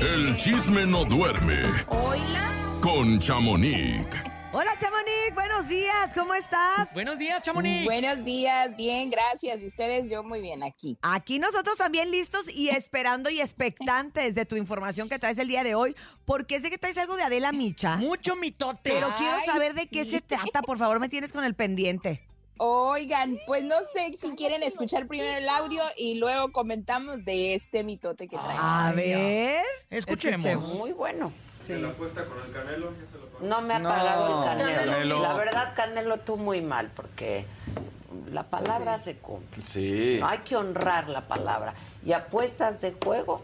El 0.00 0.34
chisme 0.36 0.86
no 0.86 1.04
duerme 1.04 1.62
Hola. 1.88 2.50
con 2.80 3.18
Chamonix. 3.18 4.06
Hola, 4.52 4.76
Chamonix. 4.80 5.32
Buenos 5.32 5.68
días. 5.68 6.12
¿Cómo 6.12 6.34
estás? 6.34 6.92
Buenos 6.92 7.18
días, 7.20 7.40
Chamonix. 7.40 7.84
Buenos 7.84 8.24
días, 8.24 8.74
bien, 8.76 9.08
gracias. 9.08 9.62
Y 9.62 9.66
ustedes, 9.68 10.10
yo 10.10 10.24
muy 10.24 10.40
bien 10.40 10.64
aquí. 10.64 10.98
Aquí 11.02 11.38
nosotros 11.38 11.78
también 11.78 12.10
listos 12.10 12.48
y 12.48 12.68
esperando 12.70 13.30
y 13.30 13.40
expectantes 13.40 14.34
de 14.34 14.44
tu 14.46 14.56
información 14.56 15.08
que 15.08 15.20
traes 15.20 15.38
el 15.38 15.46
día 15.46 15.62
de 15.62 15.76
hoy, 15.76 15.94
porque 16.24 16.58
sé 16.58 16.68
que 16.68 16.78
traes 16.78 16.98
algo 16.98 17.16
de 17.16 17.22
Adela 17.22 17.52
Micha. 17.52 17.96
Mucho 17.96 18.34
mitote. 18.34 18.90
Pero 18.90 19.14
quiero 19.16 19.36
Ay, 19.36 19.46
saber 19.46 19.74
de 19.74 19.86
qué 19.86 20.04
sí. 20.04 20.10
se 20.12 20.20
trata. 20.20 20.62
Por 20.62 20.78
favor, 20.78 20.98
me 20.98 21.08
tienes 21.08 21.32
con 21.32 21.44
el 21.44 21.54
pendiente. 21.54 22.26
Oigan, 22.56 23.38
pues 23.46 23.62
no 23.62 23.76
sé 23.92 24.16
si 24.16 24.32
quieren 24.34 24.64
escuchar 24.64 25.06
primero 25.06 25.38
el 25.38 25.48
audio 25.48 25.80
y 25.96 26.18
luego 26.18 26.50
comentamos 26.50 27.24
de 27.24 27.54
este 27.54 27.84
mitote 27.84 28.26
que 28.26 28.36
traemos. 28.36 28.58
A 28.60 28.92
ver. 28.96 29.62
Escuchemos. 29.90 30.74
Muy 30.74 30.90
bueno. 30.90 31.32
¿La 31.68 31.90
apuesta 31.90 32.24
con 32.26 32.36
el 32.44 32.52
Canelo? 32.52 32.90
¿Ya 32.92 33.06
se 33.12 33.18
lo? 33.18 33.29
No 33.42 33.60
me 33.62 33.74
ha 33.74 33.82
pagado 33.82 34.38
el 34.42 34.44
canelo. 34.48 34.92
Canelo. 34.92 35.20
La 35.22 35.32
verdad, 35.34 35.72
Canelo, 35.74 36.18
tú 36.18 36.36
muy 36.36 36.60
mal, 36.60 36.90
porque 36.94 37.44
la 38.32 38.42
palabra 38.42 38.98
se 38.98 39.16
cumple. 39.18 39.64
Sí. 39.64 40.18
No 40.20 40.28
hay 40.28 40.38
que 40.38 40.56
honrar 40.56 41.08
la 41.08 41.22
palabra. 41.22 41.74
Y 42.04 42.12
apuestas 42.12 42.80
de 42.80 42.92
juego 43.02 43.42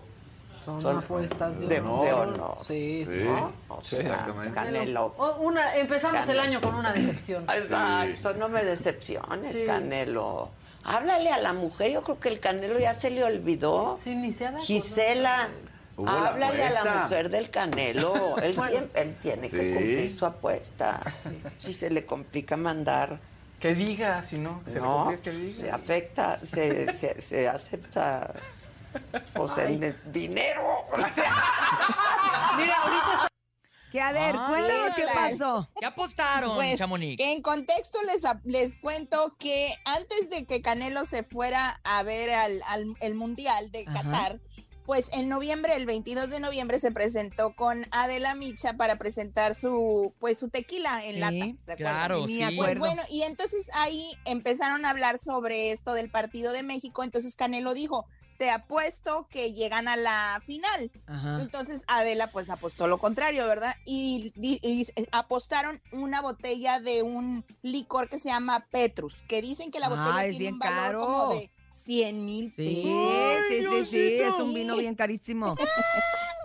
Son, 0.60 0.84
apuestas 0.98 1.60
de, 1.60 1.66
de, 1.68 1.80
honor. 1.80 2.02
de 2.04 2.12
honor. 2.12 2.58
Sí, 2.66 3.04
sí. 3.06 3.18
¿no? 3.24 3.52
O 3.68 3.80
Sí, 3.84 3.96
exactamente. 3.96 4.52
Canelo. 4.52 5.14
O- 5.16 5.36
una, 5.40 5.76
empezamos 5.76 6.28
el 6.28 6.40
año 6.40 6.60
con 6.60 6.74
una 6.74 6.92
decepción. 6.92 7.44
Exacto, 7.54 8.34
no 8.34 8.48
me 8.48 8.64
decepciones, 8.64 9.54
Sí. 9.54 9.64
Canelo. 9.64 10.50
Háblale 10.84 11.30
a 11.32 11.38
la 11.38 11.52
mujer, 11.52 11.90
yo 11.92 12.02
creo 12.02 12.20
que 12.20 12.28
el 12.28 12.38
Canelo 12.40 12.78
ya 12.78 12.92
se 12.92 13.10
le 13.10 13.24
olvidó. 13.24 13.98
Sí, 14.02 14.14
ni 14.14 14.30
se 14.32 14.46
ha 14.46 14.52
dado 14.52 14.62
Gisela, 14.64 15.48
háblale 16.04 16.64
a 16.64 16.70
la 16.84 16.94
mujer 17.02 17.28
del 17.30 17.50
Canelo. 17.50 18.36
Él, 18.38 18.54
siempre- 18.54 19.02
él 19.02 19.16
tiene 19.22 19.48
que 19.48 19.74
cumplir 19.74 20.12
su 20.18 20.26
apuesta. 20.26 21.00
Si 21.58 21.72
se 21.72 21.90
le 21.90 22.04
complica 22.04 22.56
mandar, 22.56 23.18
Que 23.60 23.74
diga, 23.74 24.22
si 24.22 24.38
no, 24.38 24.62
se 24.66 24.74
le 24.74 24.80
no, 24.82 24.96
complica 25.04 25.22
que 25.22 25.30
diga. 25.30 25.60
se 25.60 25.70
afecta, 25.70 26.40
se, 26.44 26.92
se, 26.92 27.20
se 27.20 27.48
acepta 27.48 28.34
pues, 29.34 29.56
el 29.58 29.80
de- 29.80 29.96
dinero. 30.12 30.84
O 30.92 31.12
sea, 31.14 31.34
Mira, 32.56 32.74
ahorita 32.82 33.28
Que 33.92 34.00
a 34.00 34.12
ver, 34.12 34.34
Ay. 34.38 34.48
cuéntanos 34.48 34.94
qué 34.94 35.04
pasó. 35.14 35.68
¿Qué 35.78 35.86
apostaron, 35.86 36.56
Pues 36.56 36.76
Chamonix? 36.76 37.18
en 37.18 37.40
contexto 37.40 37.98
les, 38.02 38.24
les 38.44 38.76
cuento 38.76 39.36
que 39.38 39.74
antes 39.86 40.28
de 40.28 40.44
que 40.44 40.60
Canelo 40.60 41.04
se 41.06 41.22
fuera 41.22 41.80
a 41.84 42.02
ver 42.02 42.30
al, 42.30 42.60
al- 42.66 42.94
el 43.00 43.14
Mundial 43.14 43.70
de 43.70 43.84
Ajá. 43.88 44.02
Qatar, 44.02 44.40
pues 44.86 45.12
en 45.12 45.28
noviembre, 45.28 45.74
el 45.76 45.84
22 45.86 46.30
de 46.30 46.40
noviembre, 46.40 46.78
se 46.80 46.92
presentó 46.92 47.54
con 47.54 47.86
Adela 47.90 48.34
Micha 48.34 48.74
para 48.74 48.96
presentar 48.96 49.54
su, 49.54 50.14
pues, 50.20 50.38
su 50.38 50.48
tequila 50.48 51.04
en 51.04 51.14
Sí, 51.14 51.20
lata. 51.20 51.62
¿se? 51.62 51.76
Claro, 51.76 52.26
sí. 52.26 52.40
Pues 52.56 52.78
bueno, 52.78 53.02
y 53.10 53.22
entonces 53.22 53.70
ahí 53.74 54.16
empezaron 54.24 54.84
a 54.84 54.90
hablar 54.90 55.18
sobre 55.18 55.72
esto 55.72 55.92
del 55.92 56.10
partido 56.10 56.52
de 56.52 56.62
México. 56.62 57.02
Entonces 57.04 57.34
Canelo 57.36 57.74
dijo, 57.74 58.06
te 58.38 58.50
apuesto 58.50 59.26
que 59.30 59.52
llegan 59.54 59.88
a 59.88 59.96
la 59.96 60.40
final. 60.44 60.90
Ajá. 61.06 61.38
Entonces 61.40 61.84
Adela 61.88 62.26
pues 62.28 62.50
apostó 62.50 62.86
lo 62.86 62.98
contrario, 62.98 63.46
¿verdad? 63.46 63.74
Y, 63.86 64.32
y 64.36 64.86
apostaron 65.10 65.80
una 65.92 66.20
botella 66.20 66.78
de 66.80 67.02
un 67.02 67.44
licor 67.62 68.08
que 68.08 68.18
se 68.18 68.28
llama 68.28 68.66
Petrus, 68.70 69.22
que 69.22 69.40
dicen 69.40 69.70
que 69.70 69.80
la 69.80 69.86
Ah, 69.86 69.90
botella 69.90 70.26
es 70.26 70.30
tiene 70.36 70.38
bien 70.38 70.52
un 70.54 70.58
valor 70.60 70.76
caro. 70.84 71.00
como 71.00 71.34
de 71.34 71.50
100 71.76 72.24
mil 72.24 72.52
Sí, 72.54 72.82
pesos. 72.84 73.46
sí, 73.48 73.62
sí, 73.62 73.84
sí, 73.90 74.14
es 74.22 74.34
un 74.40 74.54
vino 74.54 74.76
bien 74.76 74.94
carísimo. 74.94 75.54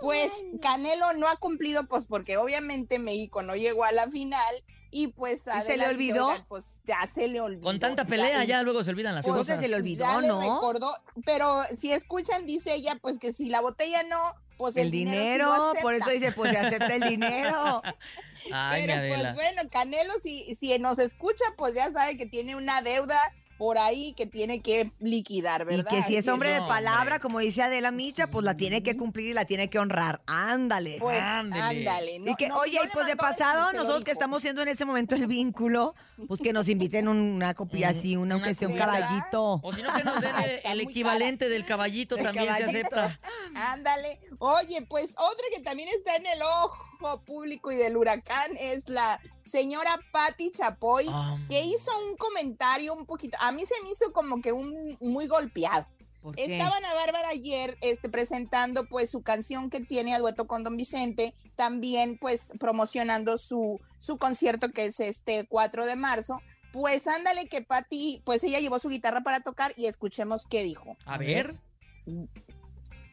Pues 0.00 0.44
Canelo 0.60 1.12
no 1.12 1.28
ha 1.28 1.36
cumplido, 1.36 1.86
pues 1.86 2.06
porque 2.06 2.36
obviamente 2.36 2.98
México 2.98 3.42
no 3.42 3.54
llegó 3.54 3.84
a 3.84 3.92
la 3.92 4.08
final 4.10 4.52
y 4.90 5.06
pues 5.06 5.42
se 5.42 5.52
Adela 5.52 5.84
le 5.86 5.94
olvidó? 5.94 6.26
"Oigan, 6.26 6.44
pues 6.48 6.80
ya 6.84 7.06
se 7.06 7.28
le 7.28 7.40
olvidó. 7.40 7.62
Con 7.62 7.78
tanta 7.78 8.02
Ya, 8.02 8.08
pelea 8.08 8.42
y- 8.42 8.48
ya 8.48 8.64
luego 8.64 8.82
se 8.82 8.90
olvidan 8.90 9.14
las 9.14 9.24
pues, 9.24 9.36
cosas. 9.38 9.60
se 9.60 9.68
le 9.68 9.76
olvidó, 9.76 10.00
ya 10.04 10.20
le 10.20 10.26
¿no? 10.26 10.40
recordó, 10.40 10.92
pero 11.24 11.62
si 11.76 11.92
escuchan, 11.92 12.46
dice 12.46 12.74
ella, 12.74 12.98
pues 13.00 13.20
que 13.20 13.32
si 13.32 13.48
la 13.48 13.60
botella 13.60 14.02
no, 14.02 14.20
pues 14.56 14.74
el, 14.74 14.86
El 14.86 14.90
dinero, 14.90 15.20
sí 15.20 15.24
dinero, 15.28 15.72
lo 15.74 15.80
por 15.80 15.94
eso 15.94 16.10
dice, 16.10 16.32
pues 16.32 16.50
se 16.50 16.58
acepta 16.58 16.96
el 16.96 17.02
dinero. 17.08 17.80
Ay, 18.52 18.82
Pero 18.84 19.06
pues 19.14 19.34
bueno, 19.34 19.62
Canelo, 19.70 20.14
si, 20.20 20.52
si 20.56 20.76
nos 20.80 20.98
escucha, 20.98 21.44
pues 21.56 21.74
ya 21.74 21.92
sabe 21.92 22.16
que 22.18 22.26
tiene 22.26 22.56
una 22.56 22.82
deuda 22.82 23.20
por 23.62 23.78
ahí 23.78 24.12
que 24.14 24.26
tiene 24.26 24.60
que 24.60 24.90
liquidar, 24.98 25.62
Y 25.62 25.64
¿verdad? 25.66 25.88
que 25.88 26.02
si 26.02 26.16
es 26.16 26.26
hombre 26.26 26.50
de 26.50 26.58
palabra, 26.62 27.00
hombre. 27.02 27.20
como 27.20 27.38
dice 27.38 27.62
Adela 27.62 27.92
Micha, 27.92 28.26
pues 28.26 28.44
la 28.44 28.56
tiene 28.56 28.82
que 28.82 28.96
cumplir 28.96 29.28
y 29.28 29.34
la 29.34 29.44
tiene 29.44 29.70
que 29.70 29.78
honrar. 29.78 30.20
Ándale. 30.26 30.96
Pues 30.98 31.20
ándale. 31.20 32.18
no- 32.18 32.32
y 32.32 32.34
que, 32.34 32.48
no- 32.48 32.56
oye, 32.56 32.78
no 32.78 32.84
y 32.86 32.88
pues 32.88 33.06
de 33.06 33.14
pasado, 33.14 33.72
nosotros 33.72 34.02
que 34.02 34.10
estamos 34.10 34.42
siendo 34.42 34.62
en 34.62 34.68
ese 34.68 34.84
momento 34.84 35.14
el 35.14 35.28
vínculo, 35.28 35.94
pues 36.26 36.40
que 36.40 36.52
nos 36.52 36.68
inviten 36.68 37.06
una 37.06 37.54
copia 37.54 37.90
así, 37.90 38.16
una, 38.16 38.34
una 38.34 38.46
aunque 38.46 38.56
sea 38.56 38.66
un 38.66 38.76
caballito. 38.76 39.60
O 39.62 39.72
si 39.72 39.80
no, 39.80 39.94
que 39.94 40.02
nos 40.02 40.20
den 40.20 40.34
el, 40.64 40.80
equivalente 40.80 41.48
del 41.48 41.64
caballito 41.64 42.16
El 42.16 42.24
también 42.24 42.56
se 42.56 42.64
acepta. 42.64 43.20
Ándale. 43.54 44.18
Oye, 44.40 44.82
pues 44.88 45.14
otra 45.18 45.44
que 45.54 45.60
también 45.62 45.88
está 45.90 46.16
en 46.16 46.26
el 46.26 46.42
ojo 46.42 46.84
público 47.24 47.70
y 47.72 47.76
del 47.76 47.96
huracán 47.96 48.52
es 48.58 48.88
la 48.88 49.20
señora 49.44 50.00
Patti 50.12 50.50
Chapoy, 50.50 51.06
Ah, 51.10 51.38
que 51.48 51.62
hizo 51.62 51.90
un 51.98 52.16
comentario 52.16 52.94
un 52.94 53.06
poquito, 53.06 53.36
a 53.40 53.52
mí 53.52 53.64
se 53.64 53.74
me 53.82 53.90
hizo 53.90 54.12
como 54.12 54.40
que 54.40 54.52
un 54.52 54.96
muy 55.00 55.26
golpeado. 55.26 55.86
¿Por 56.22 56.36
qué? 56.36 56.44
Estaba 56.44 56.76
Ana 56.76 56.94
Bárbara 56.94 57.28
ayer 57.30 57.76
este, 57.80 58.08
presentando 58.08 58.86
pues 58.86 59.10
su 59.10 59.22
canción 59.22 59.70
que 59.70 59.80
tiene 59.80 60.14
a 60.14 60.20
dueto 60.20 60.46
con 60.46 60.62
Don 60.62 60.76
Vicente, 60.76 61.34
también 61.56 62.16
pues 62.16 62.52
promocionando 62.60 63.38
su, 63.38 63.80
su 63.98 64.18
concierto 64.18 64.70
que 64.70 64.86
es 64.86 65.00
este 65.00 65.46
4 65.48 65.84
de 65.84 65.96
marzo. 65.96 66.40
Pues 66.72 67.08
ándale 67.08 67.46
que 67.48 67.62
Patti, 67.62 68.22
pues 68.24 68.44
ella 68.44 68.60
llevó 68.60 68.78
su 68.78 68.88
guitarra 68.88 69.22
para 69.22 69.40
tocar 69.40 69.72
y 69.76 69.86
escuchemos 69.86 70.46
qué 70.46 70.62
dijo. 70.62 70.96
A 71.04 71.18
ver. 71.18 71.56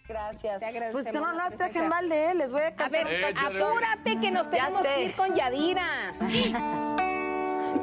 Gracias. 0.09 0.59
Pues 0.91 1.05
que 1.05 1.11
no, 1.11 1.31
no 1.31 1.57
saquen 1.57 1.87
mal 1.87 2.09
de 2.09 2.31
él, 2.31 2.39
les 2.39 2.51
voy 2.51 2.61
a 2.63 2.67
A 2.69 2.75
cantar. 2.75 3.05
ver, 3.05 3.25
apúrate 3.37 4.19
que 4.19 4.31
nos 4.31 4.49
tenemos 4.49 4.81
que 4.81 5.03
ir 5.05 5.15
con 5.15 5.35
Yadira. 5.35 6.15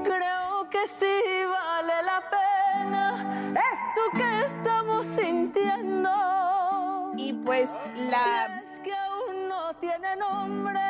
Creo 0.05 0.69
que 0.71 0.87
sí 0.99 1.23
vale 1.49 2.03
la 2.03 2.23
pena 2.29 3.55
esto 3.55 4.01
que 4.17 4.45
estamos 4.45 5.07
sintiendo. 5.17 6.11
Y 7.17 7.33
pues 7.35 7.79
la 8.11 8.61
Es 8.75 8.81
que 8.83 8.93
aún 8.93 9.49
no 9.49 9.75
tiene 9.77 10.17
nombre, 10.17 10.81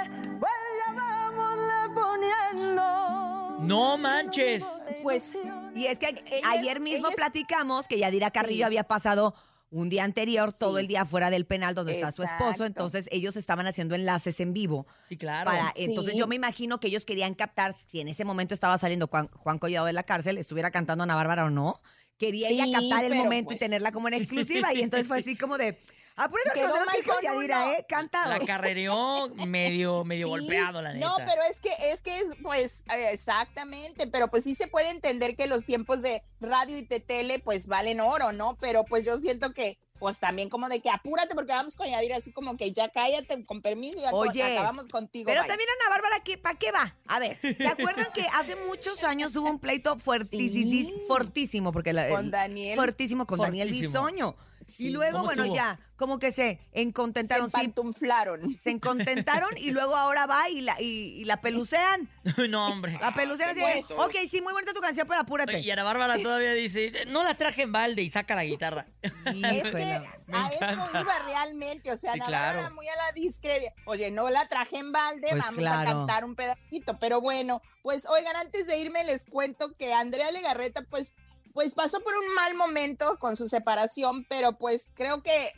pues 0.41 0.53
ya 0.87 1.91
poniendo. 1.95 3.59
No 3.61 3.99
manches. 3.99 4.65
Pues. 5.03 5.53
Y 5.75 5.87
es 5.87 5.99
que 5.99 6.15
ayer 6.47 6.81
mismo 6.81 7.09
ellas- 7.09 7.17
platicamos 7.17 7.87
que 7.87 7.99
Yadira 7.99 8.31
Carrillo 8.31 8.57
Sí. 8.57 8.63
había 8.65 8.85
pasado 8.85 9.35
un 9.71 9.89
día 9.89 10.05
anterior 10.05 10.53
todo 10.53 10.79
el 10.79 10.87
día 10.87 11.05
fuera 11.05 11.29
del 11.31 11.45
penal 11.45 11.75
donde 11.75 11.95
está 11.95 12.13
su 12.13 12.23
esposo, 12.23 12.65
entonces 12.65 13.09
ellos 13.11 13.37
estaban 13.37 13.67
haciendo 13.67 13.95
enlaces 13.95 14.39
en 14.41 14.53
vivo. 14.53 14.87
Sí, 15.03 15.17
claro. 15.17 15.51
Para, 15.51 15.73
Sí. 15.75 15.85
Entonces 15.85 16.17
yo 16.17 16.27
me 16.27 16.37
imagino 16.37 16.79
que 16.81 16.89
ellos 16.89 17.05
querían 17.05 17.35
captar 17.35 17.73
si 17.73 18.01
en 18.01 18.09
ese 18.09 18.25
momento 18.25 18.55
estaba 18.55 18.79
saliendo 18.79 19.09
Juan, 19.09 19.29
Juan 19.33 19.59
Collado 19.59 19.87
de 19.87 19.93
la 19.93 20.05
cárcel, 20.05 20.39
estuviera 20.39 20.71
cantando 20.71 21.05
Ana 21.05 21.15
Bárbara 21.17 21.45
o 21.45 21.51
no. 21.51 21.75
Quería 22.19 22.49
ella 22.49 22.65
captar 22.73 23.05
el 23.05 23.15
momento 23.15 23.53
y 23.53 23.57
pues- 23.57 23.61
tenerla 23.61 23.93
como 23.93 24.09
en 24.09 24.15
exclusiva 24.15 24.73
y 24.73 24.81
entonces 24.81 25.07
fue 25.09 25.19
así 25.19 25.37
como 25.37 25.59
de... 25.59 25.77
Apúrate 26.19 26.51
Quedó 26.55 26.69
nosotros 26.69 26.87
mal 26.87 26.97
que 26.97 27.11
con 27.11 27.23
Yadira, 27.23 27.63
uno. 27.65 27.73
¿eh? 27.73 27.87
Canta. 27.89 28.27
La 28.27 28.39
carrereó 28.39 29.29
medio, 29.47 30.03
medio 30.05 30.27
Sí, 30.27 30.31
golpeado, 30.31 30.81
la 30.81 30.95
neta. 30.95 31.07
No, 31.07 31.17
pero 31.19 31.43
es 31.51 31.61
que 31.61 31.71
es 31.93 32.01
que 32.03 32.19
es 32.19 32.35
pues 32.43 32.85
eh, 32.95 33.11
exactamente, 33.13 34.07
pero 34.07 34.29
pues 34.29 34.45
sí 34.45 34.55
se 34.55 34.67
puede 34.67 34.89
entender 34.91 35.37
que 35.37 35.47
los 35.47 35.65
tiempos 35.65 36.01
de 36.03 36.23
radio 36.41 36.79
y 36.79 36.83
de 36.87 37.01
tele 37.01 37.39
pues 37.39 37.67
valen 37.67 38.01
oro, 38.01 38.33
¿no? 38.33 38.57
Pero 38.61 38.85
pues 38.85 39.05
yo 39.05 39.19
siento 39.19 39.53
que 39.53 39.79
pues 39.99 40.19
también 40.19 40.51
como 40.51 40.69
de 40.69 40.81
que 40.81 40.91
apúrate 40.91 41.35
porque 41.35 41.53
vamos 41.53 41.75
con 41.75 41.87
Yadira 41.89 42.17
así 42.17 42.31
como 42.33 42.57
que 42.57 42.71
ya 42.73 42.89
cállate 42.91 43.45
con 43.47 43.63
permiso 43.63 43.97
y 43.99 44.03
Oye, 44.13 44.43
acabamos 44.43 44.87
contigo. 44.89 45.27
Pero 45.27 45.45
también 45.47 45.69
Ana 45.81 45.91
Bárbara, 45.97 46.21
¿qué, 46.23 46.37
¿para 46.39 46.59
qué 46.59 46.71
va? 46.71 46.95
A 47.09 47.19
ver, 47.19 47.39
¿se 47.41 47.67
acuerdan 47.67 48.09
que 48.15 48.27
hace 48.35 48.57
muchos 48.57 49.05
años 49.05 49.35
hubo 49.37 49.49
un 49.51 49.59
pleito 49.59 49.97
fuertísimo, 49.99 50.89
Sí. 50.89 50.95
fortísimo, 51.09 51.73
porque 51.73 51.93
la, 51.95 52.09
Con 52.09 52.27
el- 52.27 52.31
Daniel. 52.31 52.77
fuertísimo 52.77 53.27
con 53.27 53.39
Daniel. 53.39 53.71
Bisoño. 53.71 54.35
Sí. 54.67 54.89
y 54.89 54.91
luego, 54.91 55.13
¿Cómo 55.19 55.25
bueno, 55.27 55.43
estuvo? 55.45 55.57
ya, 55.57 55.79
como 55.97 56.19
que 56.19 56.33
se 56.33 56.59
se 56.73 56.81
encontentaron, 56.81 57.47
sí, 57.47 57.53
pantuflaron. 57.53 58.51
se 58.51 58.71
encontentaron 58.71 59.57
y 59.57 59.71
luego 59.71 59.95
ahora 59.97 60.27
va 60.27 60.51
y 60.51 60.61
la, 60.61 60.81
y, 60.83 60.87
y 61.21 61.25
la 61.25 61.41
pelucean. 61.41 62.09
no, 62.51 62.67
hombre. 62.67 62.99
La 63.01 63.15
pelucean 63.15 63.51
así 63.51 63.61
de, 63.61 63.67
Pues. 63.67 63.91
ok, 63.93 64.15
sí, 64.29 64.41
muy 64.43 64.53
bonita 64.53 64.73
tu 64.75 64.81
canción, 64.81 65.07
pero 65.07 65.21
apúrate. 65.21 65.61
Y 65.61 65.71
Ana 65.71 65.85
Bárbara 65.85 66.19
todavía 66.19 66.53
dice, 66.53 66.93
no 67.09 67.23
la 67.23 67.37
traje 67.37 67.63
en 67.63 67.73
balde 67.73 68.03
y 68.03 68.09
saca 68.11 68.35
la 68.35 68.45
guitarra. 68.45 68.87
Es 69.03 69.13
Híjole. 69.35 69.63
que 69.63 70.01
Me 70.27 70.39
a 70.39 70.49
eso 70.49 70.89
iba 71.01 71.15
realmente, 71.27 71.93
o 71.93 71.97
sea, 71.97 72.13
Sí, 72.13 72.19
Ana 72.19 72.27
claro. 72.27 72.57
Bárbara 72.57 72.75
muy 72.75 72.89
a 72.89 72.97
la 72.97 73.13
discreta. 73.13 73.73
Oye, 73.85 74.11
no 74.11 74.29
la 74.31 74.49
traje 74.49 74.79
en 74.79 74.91
balde, 74.93 75.29
Pues 75.31 75.43
vamos 75.43 75.59
claro. 75.59 75.89
a 75.89 75.93
cantar 75.93 76.25
un 76.25 76.35
pedacito, 76.35 76.99
pero 76.99 77.21
bueno, 77.21 77.63
pues 77.83 78.05
oigan, 78.07 78.35
antes 78.37 78.67
de 78.67 78.77
irme 78.79 79.05
les 79.05 79.25
cuento 79.25 79.73
que 79.77 79.93
Andrea 79.95 80.31
Legarreta 80.33 80.83
pues 80.83 81.15
pues 81.57 81.73
pasó 81.73 82.01
por 82.01 82.13
un 82.15 82.35
mal 82.35 82.55
momento 82.55 83.19
con 83.19 83.35
su 83.35 83.49
separación, 83.49 84.27
pero 84.29 84.53
pues 84.59 84.91
creo 84.95 85.23
que 85.23 85.51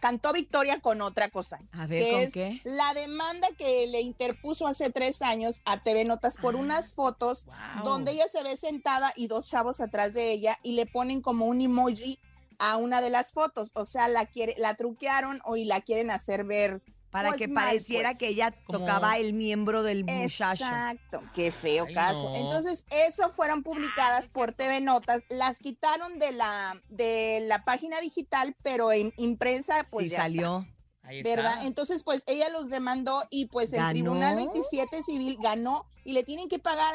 cantó 0.00 0.32
victoria 0.34 0.80
con 0.80 1.00
otra 1.00 1.30
cosa. 1.30 1.58
A 1.72 1.86
ver, 1.86 1.98
que 2.04 2.10
¿con 2.10 2.20
es 2.20 2.32
qué? 2.34 2.60
La 2.64 2.92
demanda 2.92 3.48
que 3.56 3.86
le 3.86 4.02
interpuso 4.02 4.66
hace 4.66 4.90
tres 4.90 5.22
años 5.22 5.62
a 5.64 5.82
TV 5.82 6.04
Notas 6.04 6.36
por 6.36 6.54
Ah, 6.54 6.58
unas 6.58 6.92
fotos 6.92 7.46
wow. 7.46 7.82
donde 7.84 8.12
ella 8.12 8.28
se 8.28 8.42
ve 8.42 8.58
sentada 8.58 9.12
y 9.16 9.26
dos 9.26 9.48
chavos 9.48 9.80
atrás 9.80 10.12
de 10.12 10.32
ella 10.32 10.58
y 10.62 10.72
le 10.74 10.84
ponen 10.84 11.22
como 11.22 11.46
un 11.46 11.62
emoji 11.62 12.20
a 12.58 12.76
una 12.76 13.00
de 13.00 13.08
las 13.10 13.32
fotos, 13.32 13.70
o 13.74 13.86
sea, 13.86 14.08
la 14.08 14.26
quiere, 14.26 14.54
la 14.58 14.74
truquearon 14.74 15.40
o 15.44 15.56
y 15.56 15.64
la 15.64 15.80
quieren 15.80 16.10
hacer 16.10 16.44
ver 16.44 16.82
Para 17.16 17.28
pues 17.30 17.38
que 17.38 17.48
mal, 17.48 17.64
pareciera 17.66 18.10
pues. 18.10 18.18
que 18.18 18.28
ella 18.28 18.52
Como- 18.66 18.80
tocaba 18.80 19.16
el 19.18 19.32
miembro 19.32 19.82
del 19.82 20.04
muchacho. 20.04 20.64
Exacto, 20.64 21.22
qué 21.34 21.50
feo 21.50 21.86
Ay, 21.88 21.94
caso. 21.94 22.30
no. 22.30 22.36
Entonces, 22.36 22.84
eso 22.90 23.28
fueron 23.30 23.62
publicadas 23.62 24.28
por 24.28 24.52
TV 24.52 24.80
Notas, 24.80 25.22
las 25.30 25.58
quitaron 25.60 26.18
de 26.18 26.32
la 26.32 26.80
de 26.88 27.44
la 27.46 27.64
página 27.64 28.00
digital, 28.00 28.54
pero 28.62 28.92
en 28.92 29.12
impresa 29.16 29.86
pues 29.90 30.06
sí, 30.06 30.10
ya 30.10 30.16
está. 30.18 30.28
salió. 30.28 30.66
Ahí 31.02 31.18
está. 31.20 31.30
¿verdad? 31.36 31.66
Entonces, 31.66 32.02
pues 32.02 32.24
ella 32.26 32.48
los 32.48 32.68
demandó 32.68 33.22
y 33.30 33.46
pues 33.46 33.72
el 33.72 33.78
¿Ganó? 33.78 33.90
Tribunal 33.92 34.36
27 34.36 35.02
Civil 35.04 35.38
ganó 35.40 35.86
y 36.04 36.12
le 36.14 36.24
tienen 36.24 36.48
que 36.48 36.58
pagar 36.58 36.94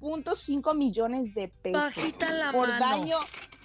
2.5 0.00 0.74
millones 0.76 1.34
de 1.34 1.48
pesos 1.48 1.82
Bajita 1.96 2.30
la 2.32 2.52
por 2.52 2.68
mano. 2.68 2.80
daño 2.86 3.16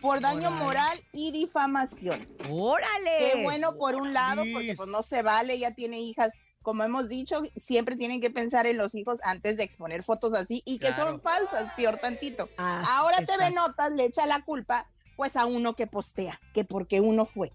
por 0.01 0.19
daño 0.19 0.51
moral 0.51 1.01
y 1.13 1.31
difamación. 1.31 2.27
¡Órale! 2.49 3.17
Qué 3.19 3.43
bueno 3.43 3.77
por 3.77 3.95
un 3.95 4.11
lado, 4.11 4.43
porque 4.51 4.73
pues 4.75 4.89
no 4.89 5.01
se 5.01 5.21
vale, 5.21 5.53
ella 5.53 5.73
tiene 5.75 6.01
hijas, 6.01 6.33
como 6.61 6.83
hemos 6.83 7.07
dicho, 7.07 7.41
siempre 7.55 7.95
tienen 7.95 8.19
que 8.19 8.29
pensar 8.29 8.67
en 8.67 8.77
los 8.77 8.95
hijos 8.95 9.21
antes 9.23 9.55
de 9.55 9.63
exponer 9.63 10.03
fotos 10.03 10.33
así 10.33 10.61
y 10.65 10.77
que 10.79 10.87
Claro. 10.87 11.11
son 11.11 11.21
falsas, 11.21 11.71
peor 11.77 11.99
tantito. 11.99 12.49
Ah, 12.57 12.83
Ahora 12.97 13.19
TV 13.19 13.31
exacto. 13.47 13.55
Notas 13.55 13.91
le 13.93 14.05
echa 14.05 14.25
la 14.25 14.41
culpa 14.43 14.89
pues 15.15 15.37
a 15.37 15.45
uno 15.45 15.73
que 15.75 15.87
postea, 15.87 16.41
que 16.53 16.65
porque 16.65 16.99
uno 16.99 17.23
fue. 17.25 17.53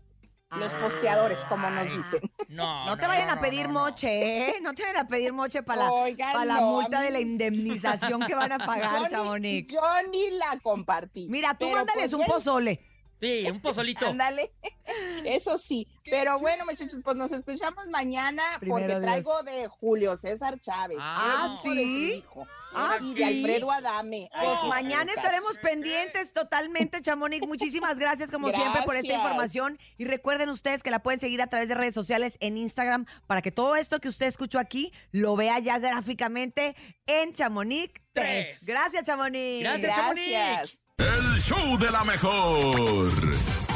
Los 0.50 0.72
posteadores, 0.74 1.44
como 1.44 1.68
nos 1.70 1.87
dicen. 1.88 2.20
No, 2.48 2.87
No 2.87 2.96
te 2.96 3.06
vayan 3.06 3.28
a 3.28 3.40
pedir 3.40 3.66
no, 3.68 3.74
no. 3.74 3.80
moche, 3.80 4.48
¿eh? 4.48 4.61
No 4.62 4.72
te 4.74 4.82
vayan 4.82 4.96
a 5.04 5.06
pedir 5.06 5.32
moche 5.34 5.62
para 5.62 5.82
la, 5.84 5.92
Oigan, 5.92 6.32
para 6.32 6.44
la 6.46 6.54
no, 6.54 6.66
multa 6.72 7.02
de 7.02 7.11
la 7.11 7.20
indemnización 7.20 8.22
que 8.26 8.34
van 8.34 8.52
a 8.52 8.58
pagar, 8.58 8.90
Yo 8.92 9.02
ni- 9.04 9.08
Chamonix. 9.11 9.72
Yo 9.72 9.80
ni 10.11 10.30
la 10.30 10.58
compartí. 10.62 11.26
Mira, 11.28 11.54
tú 11.58 11.68
mándales 11.68 12.11
pues, 12.11 12.14
un 12.14 12.24
pozole. 12.26 12.80
Sí, 13.20 13.44
un 13.50 13.61
pozolito. 13.61 14.06
Ándale, 14.06 14.50
eso 15.24 15.58
sí. 15.58 15.87
Pero 16.04 16.38
bueno, 16.38 16.64
muchachos, 16.64 17.00
pues 17.04 17.16
nos 17.16 17.32
escuchamos 17.32 17.87
mañana 17.88 18.42
Primero 18.61 18.78
porque 18.87 18.92
Dios. 18.94 19.02
traigo 19.02 19.42
de 19.42 19.66
Julio 19.68 20.16
César 20.16 20.58
Chávez. 20.61 20.96
Ah, 21.00 21.48
hijo 21.64 21.74
de 21.74 21.80
su 21.82 21.82
¿sí? 21.84 22.12
hijo, 22.24 22.46
Ah, 22.74 22.96
y 23.00 23.09
¿sí? 23.09 23.14
de 23.14 23.24
Alfredo 23.24 23.70
Adame. 23.70 24.28
Pues 24.33 24.59
Ay, 24.62 24.68
mañana 24.68 25.12
estaremos 25.14 25.57
pendientes 25.59 26.33
totalmente, 26.33 27.00
Chamonix. 27.00 27.46
Muchísimas 27.46 27.98
gracias, 27.98 28.31
como 28.31 28.50
siempre, 28.50 28.83
por 28.83 28.96
esta 28.96 29.12
información. 29.12 29.78
Y 29.96 30.04
recuerden 30.04 30.48
ustedes 30.50 30.83
que 30.83 30.90
la 30.90 31.02
pueden 31.02 31.20
seguir 31.20 31.42
a 31.42 31.46
través 31.46 31.68
de 31.68 31.74
redes 31.74 31.94
sociales 31.94 32.37
en 32.40 32.57
Instagram 32.57 33.07
para 33.26 33.42
que 33.42 33.50
todo 33.50 33.76
esto 33.76 34.00
que 34.00 34.09
usted 34.09 34.26
escuchó 34.26 34.59
aquí 34.59 34.92
lo 35.12 35.37
vea 35.37 35.59
ya 35.59 35.78
gráficamente 35.78 36.76
en 37.07 37.33
Chamonix 37.33 37.92
3. 38.12 38.59
Tres. 38.59 38.66
Gracias, 38.66 39.04
Chamonix. 39.04 39.61
Gracias, 39.61 39.96
Chamonix. 39.96 40.28
Gracias. 40.28 40.88
El 40.98 41.38
show 41.40 41.78
de 41.78 41.90
la 41.90 42.04
mejor. 42.04 43.09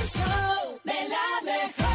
El 0.00 0.08
show 0.08 0.80
de 0.84 1.08
la 1.08 1.52
mejor. 1.52 1.91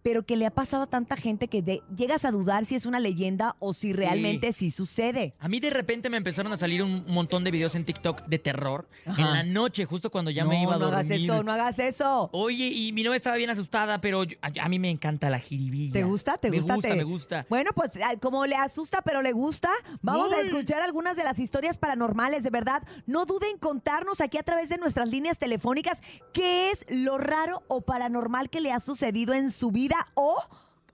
pero 0.04 0.24
que 0.26 0.36
le 0.38 0.46
ha 0.46 0.52
pasado 0.52 0.84
a 0.84 0.88
tanta 0.88 1.16
gente 1.18 1.48
que 1.48 1.62
de- 1.62 1.82
llegas 1.96 2.24
a 2.26 2.32
dudar 2.32 2.66
si 2.66 2.76
es 2.76 2.86
una 2.86 3.00
leyenda 3.00 3.56
o 3.60 3.74
si 3.74 3.88
Sí. 3.88 3.94
realmente 3.94 4.54
sí 4.54 4.72
sucede. 4.72 5.34
A 5.40 5.48
mí 5.50 5.60
de 5.60 5.70
repente 5.70 6.10
me 6.10 6.18
empezaron 6.18 6.52
a 6.54 6.58
salir 6.58 6.82
un 6.84 7.04
montón 7.08 7.44
de 7.44 7.52
videos 7.52 7.76
en 7.76 7.86
TikTok 7.86 8.26
de 8.26 8.40
terror 8.40 8.88
Ajá. 9.06 9.22
en 9.22 9.34
la 9.34 9.44
noche, 9.44 9.86
justo 9.86 10.10
cuando 10.10 10.32
ya 10.32 10.44
no, 10.44 10.50
me 10.50 10.62
iba 10.62 10.76
a 10.76 10.78
no 10.78 10.86
dormir. 10.92 11.00
hagas 11.06 11.12
eso, 11.12 11.44
no 11.44 11.52
hagas 11.52 11.80
eso. 11.80 12.30
Oye, 12.34 12.68
y 12.68 12.92
mi 12.94 13.04
novia 13.04 13.18
estaba 13.18 13.36
bien 13.36 13.50
asustada, 13.50 14.00
pero 14.02 14.24
yo- 14.24 14.38
a, 14.42 14.52
a 14.66 14.70
mí 14.70 14.80
me 14.80 14.90
encanta 14.90 15.30
la 15.30 15.40
jiribilla. 15.40 15.94
¿Te 15.94 16.04
gusta? 16.04 16.38
¿Te 16.38 16.50
me 16.52 16.58
gusta? 16.58 16.76
gusta? 16.76 16.90
te- 16.90 16.96
Me 16.96 17.04
gusta, 17.04 17.46
Bueno, 17.50 17.72
pues 17.76 17.92
como 18.22 18.46
le 18.46 18.56
asusta 18.56 19.02
pero 19.02 19.22
le 19.22 19.32
gusta, 19.32 19.70
vamos 20.02 20.32
a 20.32 20.42
escuchar 20.42 20.82
algunas 20.82 21.16
de 21.18 21.24
las 21.24 21.40
historias 21.40 21.78
paranormales, 21.78 22.44
de 22.44 22.50
verdad. 22.50 22.84
No 23.06 23.26
duden 23.26 23.52
en 23.52 23.58
contarnos 23.58 24.20
aquí 24.22 24.38
a 24.38 24.44
través 24.44 24.70
de 24.70 24.78
nuestras 24.78 25.10
líneas 25.10 25.38
telefónicas 25.38 26.00
qué 26.34 26.72
es 26.72 26.86
lo 26.90 27.18
raro 27.18 27.64
o 27.68 27.82
paranormal 27.82 28.50
que 28.50 28.62
le 28.62 28.72
ha 28.72 28.80
sucedido 28.80 29.34
en 29.34 29.52
su 29.52 29.72
vida 29.72 29.87
o 30.16 30.38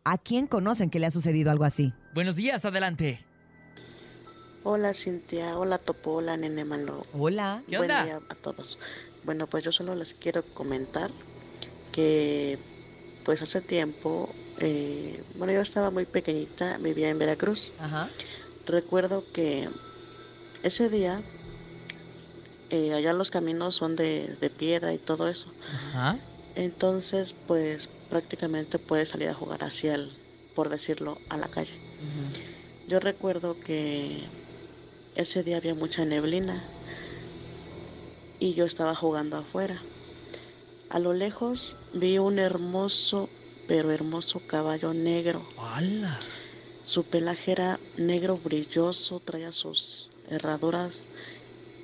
a 0.03 0.17
quién 0.17 0.47
conocen 0.47 0.89
que 0.89 0.99
le 0.99 1.05
ha 1.05 1.11
sucedido 1.11 1.51
algo 1.51 1.63
así. 1.65 1.93
Buenos 2.13 2.35
días, 2.35 2.65
adelante. 2.65 3.23
Hola 4.63 4.93
Cintia, 4.93 5.57
hola 5.57 5.77
Topo, 5.77 6.13
hola 6.15 6.37
Nene 6.37 6.63
Malo. 6.63 7.05
Hola. 7.13 7.63
¿Qué 7.69 7.77
Buen 7.77 7.91
onda? 7.91 8.05
día 8.05 8.19
a 8.29 8.35
todos. 8.35 8.79
Bueno, 9.23 9.47
pues 9.47 9.63
yo 9.63 9.71
solo 9.71 9.95
les 9.95 10.13
quiero 10.13 10.43
comentar 10.53 11.11
que 11.91 12.57
pues 13.25 13.41
hace 13.41 13.61
tiempo, 13.61 14.29
eh, 14.59 15.23
bueno, 15.35 15.53
yo 15.53 15.61
estaba 15.61 15.91
muy 15.91 16.05
pequeñita, 16.05 16.77
vivía 16.77 17.09
en 17.09 17.19
Veracruz. 17.19 17.71
Ajá. 17.79 18.09
Recuerdo 18.65 19.23
que 19.33 19.69
ese 20.63 20.89
día, 20.89 21.21
eh, 22.69 22.93
allá 22.93 23.13
los 23.13 23.31
caminos 23.31 23.75
son 23.75 23.95
de, 23.95 24.35
de 24.39 24.49
piedra 24.49 24.93
y 24.93 24.97
todo 24.97 25.27
eso. 25.29 25.47
Ajá. 25.73 26.17
Entonces, 26.55 27.35
pues 27.45 27.89
prácticamente 28.09 28.77
puedes 28.79 29.09
salir 29.09 29.29
a 29.29 29.33
jugar 29.33 29.63
hacia 29.63 29.95
el, 29.95 30.17
por 30.53 30.69
decirlo, 30.69 31.17
a 31.29 31.37
la 31.37 31.47
calle. 31.47 31.73
Yo 32.87 32.99
recuerdo 32.99 33.59
que 33.59 34.27
ese 35.15 35.43
día 35.43 35.57
había 35.57 35.73
mucha 35.73 36.05
neblina 36.05 36.63
y 38.39 38.53
yo 38.53 38.65
estaba 38.65 38.95
jugando 38.95 39.37
afuera. 39.37 39.83
A 40.89 40.99
lo 40.99 41.13
lejos 41.13 41.75
vi 41.93 42.19
un 42.19 42.39
hermoso, 42.39 43.29
pero 43.65 43.91
hermoso 43.91 44.41
caballo 44.41 44.93
negro. 44.93 45.49
¡Hala! 45.57 46.19
Su 46.83 47.03
pelaje 47.03 47.53
era 47.53 47.79
negro 47.95 48.37
brilloso, 48.37 49.19
traía 49.19 49.51
sus 49.51 50.09
herraduras 50.27 51.07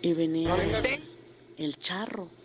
y 0.02 0.14
venía 0.14 0.54
el, 0.64 1.02
el 1.58 1.78
charro 1.78 2.39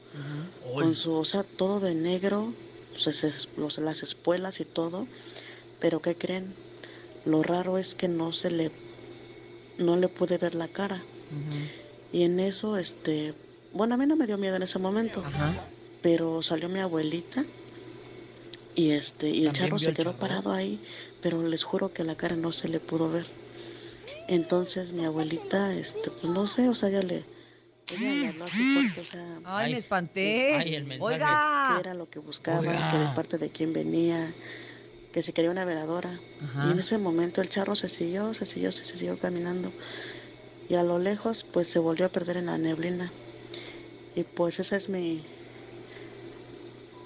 con 0.74 0.94
su, 0.94 1.14
o 1.14 1.24
sea, 1.24 1.44
todo 1.44 1.80
de 1.80 1.94
negro, 1.94 2.56
sus 2.94 3.24
es- 3.24 3.50
los- 3.56 3.78
las 3.78 4.02
espuelas 4.02 4.60
y 4.60 4.64
todo. 4.66 5.08
Pero 5.80 6.02
¿qué 6.02 6.16
creen? 6.18 6.56
Lo 7.24 7.42
raro 7.42 7.78
es 7.78 7.94
que 7.94 8.08
no 8.08 8.32
se 8.32 8.50
le, 8.50 8.72
no 9.78 9.96
le 9.96 10.08
pude 10.08 10.38
ver 10.38 10.54
la 10.54 10.68
cara. 10.68 11.06
Y 12.10 12.22
en 12.24 12.40
eso, 12.40 12.76
este, 12.76 13.34
bueno, 13.72 13.94
a 13.94 13.98
mí 13.98 14.06
no 14.06 14.16
me 14.16 14.26
dio 14.26 14.38
miedo 14.38 14.56
en 14.56 14.62
ese 14.62 14.78
momento, 14.78 15.28
pero 16.00 16.42
salió 16.42 16.68
mi 16.68 16.80
abuelita 16.80 17.48
y 18.74 18.90
este, 18.90 19.30
y 19.30 19.44
el 19.46 19.52
charro 19.52 19.78
se 19.78 19.92
quedó 19.94 20.18
parado 20.18 20.52
ahí, 20.52 20.82
pero 21.20 21.42
les 21.42 21.64
juro 21.64 21.92
que 21.92 22.04
la 22.04 22.16
cara 22.16 22.36
no 22.36 22.52
se 22.52 22.68
le 22.68 22.80
pudo 22.80 23.08
ver. 23.10 23.28
Entonces 24.26 24.92
mi 24.92 25.04
abuelita, 25.04 25.74
este, 25.74 26.10
pues 26.10 26.32
no 26.32 26.46
sé, 26.46 26.68
o 26.68 26.74
sea, 26.74 26.88
ella 26.90 27.02
le, 27.02 27.28
ella 27.92 28.10
le 28.22 28.28
habló 28.28 28.44
así 28.44 28.74
fuerte, 28.74 29.00
o 29.00 29.04
sea, 29.04 29.40
Ay, 29.44 29.72
me 29.72 29.78
espanté. 29.78 30.54
Ay, 30.54 30.74
el 30.74 30.84
mensaje. 30.84 31.14
Oiga. 31.14 31.70
qué 31.74 31.80
era 31.80 31.94
lo 31.94 32.08
que 32.08 32.18
buscaba, 32.18 32.60
Oiga. 32.60 32.90
que 32.90 32.98
de 32.98 33.06
parte 33.14 33.38
de 33.38 33.50
quién 33.50 33.72
venía, 33.72 34.32
que 35.12 35.22
si 35.22 35.32
quería 35.32 35.50
una 35.50 35.64
veladora. 35.64 36.18
Ajá. 36.42 36.66
Y 36.68 36.72
en 36.72 36.78
ese 36.78 36.98
momento 36.98 37.42
el 37.42 37.48
charro 37.48 37.76
se 37.76 37.88
siguió, 37.88 38.32
se 38.34 38.46
siguió, 38.46 38.72
se 38.72 38.84
siguió 38.84 39.18
caminando. 39.18 39.72
Y 40.68 40.76
a 40.76 40.82
lo 40.82 40.98
lejos, 40.98 41.44
pues 41.44 41.68
se 41.68 41.78
volvió 41.78 42.06
a 42.06 42.08
perder 42.08 42.38
en 42.38 42.46
la 42.46 42.56
neblina. 42.56 43.12
Y 44.16 44.22
pues 44.22 44.60
esa 44.60 44.76
es 44.76 44.88
mi, 44.88 45.22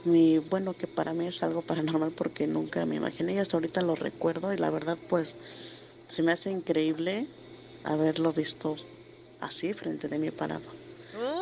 mi, 0.04 0.38
bueno, 0.38 0.74
que 0.74 0.86
para 0.86 1.12
mí 1.12 1.26
es 1.26 1.42
algo 1.42 1.62
paranormal 1.62 2.12
porque 2.12 2.46
nunca 2.46 2.84
me 2.86 2.96
imaginé 2.96 3.34
y 3.34 3.38
hasta 3.38 3.56
ahorita 3.56 3.82
lo 3.82 3.94
recuerdo 3.96 4.52
y 4.52 4.56
la 4.58 4.70
verdad, 4.70 4.96
pues 5.08 5.34
se 6.06 6.22
me 6.22 6.32
hace 6.32 6.50
increíble 6.50 7.26
haberlo 7.84 8.32
visto 8.32 8.76
así 9.40 9.72
frente 9.74 10.08
de 10.08 10.18
mí 10.18 10.30
parado. 10.30 10.62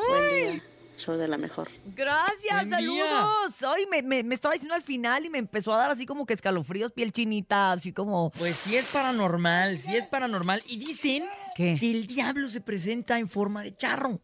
Buen 0.08 0.34
día, 0.54 0.62
show 0.96 1.16
de 1.16 1.28
la 1.28 1.36
mejor. 1.36 1.68
Gracias, 1.84 2.68
saludos. 2.70 3.62
Ay, 3.62 3.86
me, 3.90 4.02
me- 4.02 4.22
me 4.22 4.34
estaba 4.34 4.54
diciendo 4.54 4.74
al 4.74 4.82
final 4.82 5.24
y 5.26 5.30
me 5.30 5.38
empezó 5.38 5.74
a 5.74 5.78
dar 5.78 5.90
así 5.90 6.06
como 6.06 6.24
que 6.24 6.32
escalofríos, 6.34 6.92
piel 6.92 7.12
chinita, 7.12 7.72
así 7.72 7.92
como... 7.92 8.30
Pues 8.30 8.56
sí 8.56 8.76
es 8.76 8.86
paranormal, 8.86 9.78
sí 9.78 9.96
es 9.96 10.06
paranormal. 10.06 10.62
Y 10.66 10.78
dicen 10.78 11.24
¿Qué? 11.54 11.76
que 11.78 11.90
el 11.90 12.06
diablo 12.06 12.48
se 12.48 12.60
presenta 12.60 13.18
en 13.18 13.28
forma 13.28 13.62
de 13.62 13.76
charro. 13.76 14.20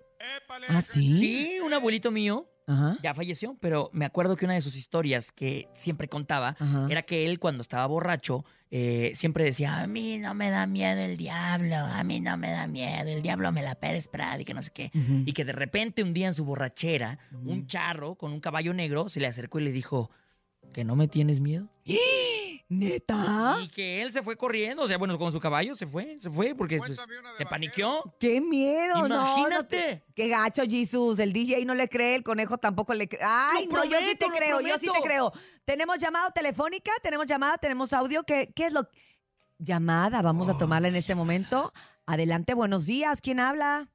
¿Ah, 0.68 0.80
sí? 0.80 1.18
Sí, 1.18 1.60
un 1.60 1.74
abuelito 1.74 2.10
mío 2.10 2.48
Ajá. 2.72 2.98
ya 3.02 3.14
falleció, 3.14 3.56
pero 3.60 3.90
me 3.92 4.04
acuerdo 4.04 4.36
que 4.36 4.44
una 4.44 4.54
de 4.54 4.60
sus 4.60 4.76
historias 4.76 5.32
que 5.32 5.68
siempre 5.72 6.08
contaba 6.08 6.56
Ajá. 6.58 6.86
era 6.90 7.02
que 7.02 7.26
él 7.26 7.38
cuando 7.38 7.62
estaba 7.62 7.86
borracho 7.86 8.44
eh, 8.70 9.12
siempre 9.14 9.44
decía, 9.44 9.80
a 9.80 9.86
mí 9.86 10.16
no 10.18 10.32
me 10.32 10.48
da 10.48 10.66
miedo 10.66 11.00
el 11.00 11.18
diablo, 11.18 11.76
a 11.76 12.02
mí 12.04 12.20
no 12.20 12.36
me 12.38 12.50
da 12.50 12.66
miedo, 12.66 13.10
el 13.10 13.20
diablo 13.20 13.52
me 13.52 13.62
la 13.62 13.74
Pérez 13.74 14.08
Prada 14.08 14.40
y 14.40 14.44
que 14.46 14.54
no 14.54 14.62
sé 14.62 14.70
qué. 14.72 14.90
Y 15.26 15.32
que 15.34 15.44
de 15.44 15.52
repente 15.52 16.02
un 16.02 16.14
día 16.14 16.28
en 16.28 16.34
su 16.34 16.44
borrachera, 16.46 17.18
un 17.44 17.66
charro 17.66 18.14
con 18.14 18.32
un 18.32 18.40
caballo 18.40 18.72
negro 18.72 19.10
se 19.10 19.20
le 19.20 19.26
acercó 19.26 19.60
y 19.60 19.64
le 19.64 19.72
dijo, 19.72 20.10
¿que 20.72 20.84
no 20.84 20.96
me 20.96 21.06
tienes 21.06 21.40
miedo? 21.40 21.68
¿Neta? 22.78 23.58
Y 23.62 23.68
que 23.68 24.00
él 24.02 24.12
se 24.12 24.22
fue 24.22 24.36
corriendo, 24.36 24.82
o 24.82 24.86
sea, 24.86 24.96
bueno, 24.98 25.18
con 25.18 25.30
su 25.30 25.38
caballo 25.40 25.74
se 25.74 25.86
fue, 25.86 26.18
se 26.20 26.30
fue 26.30 26.54
porque 26.54 26.78
pues, 26.78 26.98
se 27.36 27.46
paniqueó. 27.46 28.14
¡Qué 28.18 28.40
miedo! 28.40 28.94
no, 29.02 29.08
no 29.08 29.14
Imagínate. 29.16 29.76
te- 29.76 30.02
¡Qué 30.14 30.28
gacho, 30.28 30.62
Jesus! 30.68 31.18
El 31.18 31.32
DJ 31.32 31.64
no 31.66 31.74
le 31.74 31.88
cree, 31.88 32.14
el 32.14 32.22
conejo 32.22 32.58
tampoco 32.58 32.94
le 32.94 33.08
cree. 33.08 33.20
¡Ay, 33.24 33.66
Lo 33.66 33.72
no, 33.78 33.84
yo 33.84 33.98
sí 33.98 34.16
te 34.16 34.26
creo, 34.26 34.60
yo 34.60 34.78
sí 34.78 34.88
te 34.92 35.00
creo! 35.02 35.32
¿Tenemos 35.64 35.98
llamada 35.98 36.30
telefónica? 36.30 36.90
¿Tenemos 37.02 37.26
llamada? 37.26 37.58
¿Tenemos 37.58 37.92
audio? 37.92 38.22
¿Qué, 38.24 38.52
qué 38.54 38.66
es 38.66 38.72
lo...? 38.72 38.88
Llamada, 39.58 40.22
vamos 40.22 40.48
a 40.48 40.58
tomarla 40.58 40.88
en 40.88 40.96
este 40.96 41.14
momento. 41.14 41.72
Adelante, 42.06 42.54
buenos 42.54 42.86
días. 42.86 43.20
¿Quién 43.20 43.38
habla? 43.38 43.88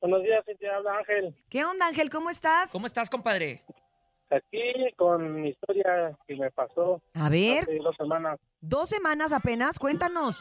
Buenos 0.00 0.22
días, 0.22 0.44
Cintia, 0.44 0.76
habla 0.76 0.98
Ángel. 0.98 1.34
¿Qué 1.48 1.64
onda, 1.64 1.86
Ángel? 1.86 2.10
¿Cómo 2.10 2.30
estás? 2.30 2.70
¿Cómo 2.70 2.86
estás, 2.86 3.08
compadre? 3.08 3.64
Aquí 4.30 4.92
con 4.96 5.40
mi 5.40 5.48
historia 5.50 6.16
que 6.26 6.36
me 6.36 6.50
pasó 6.50 7.00
A 7.14 7.28
ver, 7.30 7.62
hace 7.62 7.78
dos 7.78 7.96
semanas. 7.96 8.38
dos 8.60 8.88
semanas 8.88 9.32
apenas, 9.32 9.78
cuéntanos. 9.78 10.38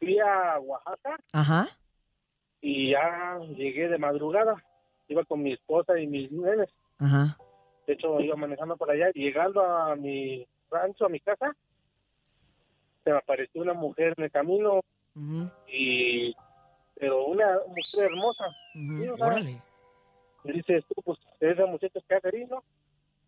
Fui 0.00 0.18
a 0.18 0.58
Oaxaca 0.58 1.18
Ajá. 1.32 1.68
y 2.60 2.90
ya 2.90 3.38
llegué 3.56 3.88
de 3.88 3.98
madrugada. 3.98 4.56
Iba 5.08 5.24
con 5.24 5.42
mi 5.42 5.52
esposa 5.52 5.98
y 5.98 6.06
mis 6.06 6.30
nenes. 6.32 6.68
Ajá. 6.98 7.36
De 7.86 7.94
hecho, 7.94 8.20
iba 8.20 8.36
manejando 8.36 8.76
por 8.76 8.90
allá. 8.90 9.10
Llegando 9.14 9.62
a 9.64 9.94
mi 9.96 10.46
rancho, 10.70 11.06
a 11.06 11.08
mi 11.08 11.20
casa, 11.20 11.54
se 13.04 13.10
me 13.10 13.16
apareció 13.16 13.62
una 13.62 13.74
mujer 13.74 14.14
en 14.18 14.24
el 14.24 14.30
camino 14.30 14.80
y... 15.66 16.34
Pero 17.00 17.26
una 17.26 17.46
mujer 17.68 18.06
hermosa. 18.10 18.44
Sí, 18.72 19.08
Órale. 19.08 19.62
Y 20.44 20.52
dices 20.52 20.84
tú, 20.88 21.00
pues 21.02 21.18
esa 21.38 21.64
muchacha 21.66 22.00
que 22.08 22.14
hace 22.14 22.46
¿no? 22.46 22.62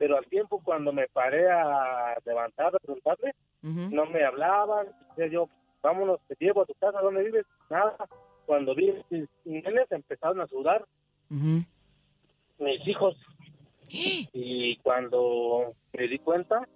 Pero 0.01 0.17
al 0.17 0.25
tiempo 0.29 0.63
cuando 0.65 0.95
me 0.95 1.09
paré 1.09 1.51
a 1.51 2.17
levantar, 2.25 2.75
a 2.75 2.79
preguntarle, 2.79 3.35
no 3.61 4.07
me 4.07 4.25
hablaban. 4.25 4.87
Decía 5.11 5.27
yo, 5.27 5.49
vámonos, 5.83 6.21
te 6.27 6.35
llevo 6.41 6.63
a 6.63 6.65
tu 6.65 6.73
casa, 6.77 7.03
¿dónde 7.03 7.23
vives? 7.23 7.45
Nada. 7.69 7.97
Cuando 8.47 8.75
vi 8.75 8.95
mis 9.11 9.29
nenes 9.45 9.93
empezaron 9.93 10.41
a 10.41 10.47
sudar, 10.47 10.87
mis 11.29 12.89
hijos. 12.89 13.15
Y 13.91 14.77
cuando 14.79 15.75
me 15.93 16.09
di 16.09 16.19
cuenta, 16.19 16.67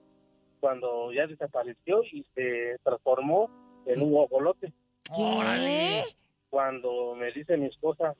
cuando 0.60 1.10
ya 1.10 1.26
desapareció 1.26 2.02
y 2.02 2.26
se 2.34 2.76
transformó 2.82 3.48
en 3.86 4.02
un 4.02 4.10
guajolote. 4.10 4.70
Órale. 5.12 6.04
Cuando 6.50 7.14
me 7.14 7.32
dice 7.32 7.56
mi 7.56 7.68
esposa, 7.68 8.14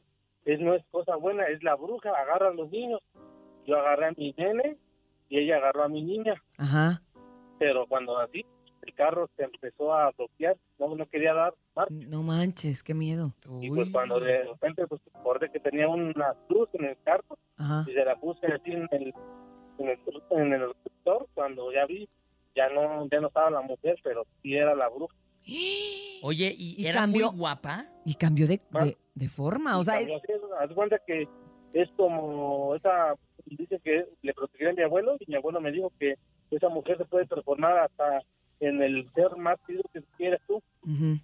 es 0.47 0.61
no 0.61 0.73
es 0.73 0.83
cosa 0.91 1.17
buena, 1.17 1.45
es 1.49 1.63
la 1.63 1.75
bruja, 1.75 2.09
agarra 2.09 2.49
a 2.49 2.55
los 2.55 2.71
niños. 2.71 3.03
Yo 3.67 3.77
agarré 3.77 4.07
a 4.07 4.13
mi 4.13 4.35
nene 4.39 4.79
y 5.29 5.39
ella 5.39 5.57
agarró 5.57 5.85
a 5.85 5.89
mi 5.89 6.03
niña. 6.03 6.35
Ajá. 6.59 7.03
Pero 7.59 7.87
cuando 7.87 8.19
así, 8.19 8.45
el 8.83 8.95
carro 8.95 9.29
se 9.37 9.45
empezó 9.45 9.95
a 9.95 10.11
bloquear, 10.13 10.57
no, 10.79 10.95
no 10.95 11.07
quería 11.09 11.33
dar 11.35 11.55
marcha. 11.75 11.95
No 12.09 12.23
manches, 12.23 12.83
qué 12.83 12.95
miedo. 12.95 13.33
Y 13.61 13.71
pues 13.71 13.89
cuando 13.91 14.21
de 14.21 14.45
repente 14.45 14.87
pues 14.87 15.01
acordé 15.15 15.51
que 15.51 15.61
tenía 15.61 15.89
una 15.89 16.35
luz 16.49 16.69
en 16.75 16.85
el 16.87 16.97
carro 17.03 17.39
Ajá. 17.57 17.85
y 17.89 17.93
se 17.95 18.05
la 18.05 18.17
puse 18.17 18.47
así 18.47 18.73
en 18.73 18.89
el 18.93 19.15
en 19.79 19.89
el, 19.89 19.99
en 20.31 20.53
el 20.53 20.69
receptor, 20.75 21.27
cuando 21.35 21.73
ya 21.73 21.85
vi 21.87 22.09
ya 22.55 22.69
no 22.69 23.09
ya 23.11 23.21
no 23.21 23.27
estaba 23.29 23.51
la 23.51 23.61
mujer 23.63 23.97
pero 24.05 24.25
sí 24.43 24.55
era 24.55 24.73
la 24.75 24.89
bruja 24.89 25.17
Oye, 26.23 26.55
¿y, 26.57 26.81
Y 26.83 26.87
era 26.87 27.01
cambió- 27.01 27.31
muy 27.33 27.39
guapa? 27.41 27.87
Y 28.05 28.15
cambió 28.15 28.47
de, 28.47 28.61
de, 28.71 28.97
de 29.15 29.29
forma, 29.29 29.79
o 29.79 29.85
sea, 29.85 29.95
cambió 29.99 30.17
así, 30.17 30.33
haz 30.61 30.73
cuenta 30.75 30.99
que 31.07 31.29
es 31.73 31.91
como 31.97 32.75
esa 32.77 33.15
dice 33.47 33.81
que 33.83 34.05
le 34.23 34.35
protegía 34.35 34.71
a 34.71 34.73
mi 34.73 34.83
abuelo 34.83 35.17
y 35.21 35.25
mi 35.31 35.37
abuelo 35.37 35.61
me 35.61 35.73
dijo 35.73 35.93
que 35.99 36.15
esa 36.51 36.69
mujer 36.69 36.99
se 36.99 37.05
puede 37.05 37.27
transformar 37.27 37.79
hasta 37.79 38.21
en 38.61 38.83
el 38.83 39.11
ser 39.15 39.37
más 39.37 39.59
querido 39.67 39.83
que 39.93 40.01
quieres 40.17 40.41
tú 40.47 40.63
ujú. 40.83 41.19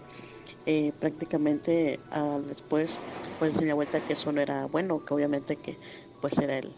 Eh, 0.65 0.91
prácticamente 0.99 1.99
ah, 2.11 2.39
después, 2.45 2.99
pues 3.39 3.55
se 3.55 3.63
dio 3.65 3.75
vuelta 3.75 4.01
que 4.01 4.13
eso 4.13 4.31
no 4.31 4.41
era 4.41 4.65
bueno, 4.65 5.03
que 5.05 5.13
obviamente 5.13 5.55
que 5.57 5.77
pues 6.21 6.37
era 6.37 6.57
el, 6.57 6.73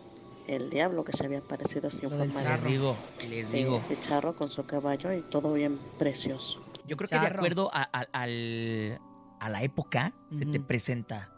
el 0.47 0.69
diablo 0.69 1.03
que 1.03 1.13
se 1.13 1.25
había 1.25 1.39
aparecido 1.39 1.87
así 1.87 2.05
en 2.05 2.11
Lo 2.11 2.17
del 2.17 2.31
forma 2.31 2.43
charro. 2.43 2.63
Les 2.63 2.71
digo, 2.71 2.97
les 3.27 3.51
digo. 3.51 3.85
de 3.89 3.99
charro 3.99 4.35
con 4.35 4.51
su 4.51 4.63
caballo 4.65 5.11
y 5.11 5.21
todo 5.23 5.53
bien 5.53 5.79
precioso. 5.97 6.61
Yo 6.85 6.95
creo 6.97 7.09
que 7.09 7.15
de 7.15 7.21
Charro. 7.21 7.35
acuerdo 7.37 7.69
a, 7.73 7.83
a- 7.91 8.07
al- 8.11 8.99
a 9.39 9.49
la 9.49 9.63
época 9.63 10.13
se 10.37 10.45
te 10.45 10.59
presenta 10.59 11.31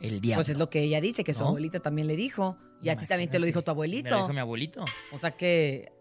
el 0.00 0.20
diablo. 0.20 0.44
Pues 0.44 0.50
es 0.50 0.56
lo 0.58 0.70
que 0.70 0.82
ella 0.82 1.00
dice, 1.00 1.24
que 1.24 1.34
su 1.34 1.40
¿No? 1.40 1.48
abuelita 1.48 1.80
también 1.80 2.06
le 2.06 2.16
dijo. 2.16 2.56
Y 2.82 2.88
a 2.88 2.96
ti 2.96 3.06
también 3.06 3.28
te 3.30 3.38
lo 3.38 3.46
dijo 3.46 3.62
tu 3.62 3.70
abuelito. 3.72 4.04
Me 4.04 4.10
lo 4.10 4.16
dijo 4.18 4.32
mi 4.32 4.40
abuelito. 4.40 4.84
O 5.12 5.18
sea 5.18 5.36
que 5.36 5.92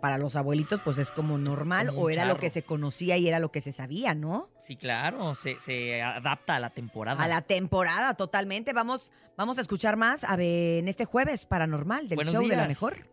para 0.00 0.18
los 0.18 0.36
abuelitos 0.36 0.80
pues 0.80 0.98
es 0.98 1.10
como 1.10 1.38
normal 1.38 1.88
Como 1.88 2.02
o 2.02 2.10
era 2.10 2.24
lo 2.24 2.38
que 2.38 2.50
se 2.50 2.62
conocía 2.62 3.16
y 3.16 3.28
era 3.28 3.38
lo 3.38 3.50
que 3.50 3.60
se 3.60 3.72
sabía, 3.72 4.14
¿no? 4.14 4.50
Sí, 4.60 4.76
claro, 4.76 5.34
se, 5.34 5.58
se 5.60 6.02
adapta 6.02 6.56
a 6.56 6.60
la 6.60 6.70
temporada. 6.70 7.22
A 7.22 7.28
la 7.28 7.42
temporada, 7.42 8.14
totalmente. 8.14 8.72
Vamos, 8.72 9.12
vamos 9.36 9.58
a 9.58 9.60
escuchar 9.60 9.96
más 9.96 10.24
a 10.24 10.36
ver, 10.36 10.78
en 10.78 10.88
este 10.88 11.04
jueves 11.04 11.46
paranormal 11.46 12.08
del 12.08 12.16
Buenos 12.16 12.34
show 12.34 12.46
de 12.46 12.56
la 12.56 12.68
mejor. 12.68 13.08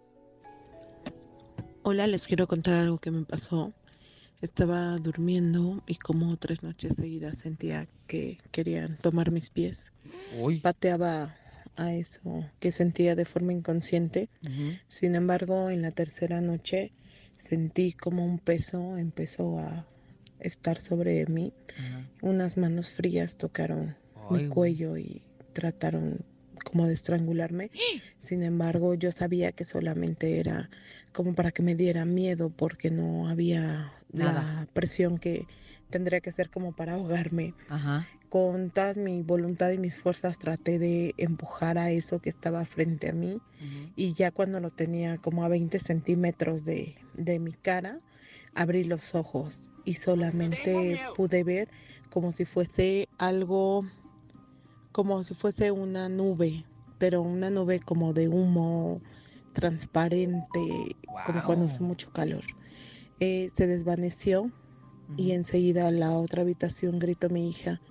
Hola, 1.83 2.05
les 2.05 2.27
quiero 2.27 2.47
contar 2.47 2.75
algo 2.75 2.97
que 2.97 3.11
me 3.11 3.23
pasó. 3.23 3.73
Estaba 4.41 4.97
durmiendo 4.97 5.81
y 5.87 5.95
como 5.95 6.37
tres 6.37 6.61
noches 6.61 6.95
seguidas 6.95 7.39
sentía 7.39 7.87
que 8.07 8.39
querían 8.51 8.97
tomar 8.97 9.31
mis 9.31 9.49
pies. 9.49 9.93
Uy. 10.37 10.59
Pateaba 10.59 11.35
a 11.77 11.93
eso 11.93 12.45
que 12.59 12.71
sentía 12.71 13.15
de 13.15 13.25
forma 13.25 13.53
inconsciente. 13.53 14.29
Sin 14.87 15.15
embargo, 15.15 15.69
en 15.69 15.81
la 15.81 15.91
tercera 15.91 16.41
noche 16.41 16.91
sentí 17.37 17.93
como 17.93 18.25
un 18.25 18.39
peso 18.39 18.97
empezó 18.97 19.59
a 19.59 19.87
estar 20.39 20.79
sobre 20.79 21.25
mí. 21.27 21.53
Unas 22.21 22.57
manos 22.57 22.89
frías 22.89 23.37
tocaron 23.37 23.95
Ay, 24.29 24.43
mi 24.43 24.49
cuello 24.49 24.97
y 24.97 25.21
trataron 25.53 26.25
como 26.63 26.87
de 26.87 26.93
estrangularme. 26.93 27.71
Sin 28.17 28.43
embargo, 28.43 28.93
yo 28.95 29.11
sabía 29.11 29.51
que 29.51 29.63
solamente 29.63 30.39
era 30.39 30.69
como 31.13 31.33
para 31.33 31.51
que 31.51 31.63
me 31.63 31.75
diera 31.75 32.05
miedo 32.05 32.49
porque 32.49 32.91
no 32.91 33.29
había 33.29 33.93
Nada. 34.11 34.33
la 34.33 34.67
presión 34.73 35.17
que 35.17 35.45
tendría 35.89 36.19
que 36.19 36.31
ser 36.31 36.49
como 36.49 36.75
para 36.75 36.95
ahogarme. 36.95 37.53
Ajá. 37.69 38.07
Con 38.29 38.71
toda 38.71 38.93
mi 38.95 39.21
voluntad 39.21 39.71
y 39.71 39.77
mis 39.77 39.95
fuerzas 39.95 40.37
traté 40.37 40.79
de 40.79 41.13
empujar 41.17 41.77
a 41.77 41.91
eso 41.91 42.19
que 42.19 42.29
estaba 42.29 42.65
frente 42.65 43.09
a 43.09 43.13
mí 43.13 43.39
y 43.95 44.13
ya 44.13 44.31
cuando 44.31 44.59
lo 44.59 44.69
tenía 44.69 45.17
como 45.17 45.45
a 45.45 45.47
20 45.47 45.79
centímetros 45.79 46.65
de, 46.65 46.95
de 47.13 47.39
mi 47.39 47.53
cara, 47.53 48.01
abrí 48.53 48.83
los 48.83 49.15
ojos 49.15 49.69
y 49.85 49.93
solamente 49.93 50.99
pude 51.15 51.43
ver 51.43 51.69
como 52.09 52.31
si 52.31 52.43
fuese 52.43 53.07
algo, 53.17 53.85
como 54.91 55.23
si 55.23 55.33
fuese 55.33 55.71
una 55.71 56.09
nube, 56.09 56.65
pero 56.97 57.21
una 57.21 57.49
nube 57.49 57.79
como 57.79 58.13
de 58.13 58.27
humo 58.27 59.01
transparente, 59.53 60.95
como 61.25 61.43
cuando 61.43 61.65
hace 61.65 61.81
mucho 61.81 62.11
calor. 62.11 62.43
Eh, 63.19 63.49
se 63.55 63.67
desvaneció 63.67 64.51
y 65.15 65.31
enseguida 65.31 65.87
a 65.87 65.91
la 65.91 66.11
otra 66.11 66.41
habitación 66.41 66.99
gritó 66.99 67.29
mi 67.29 67.49
hija 67.49 67.81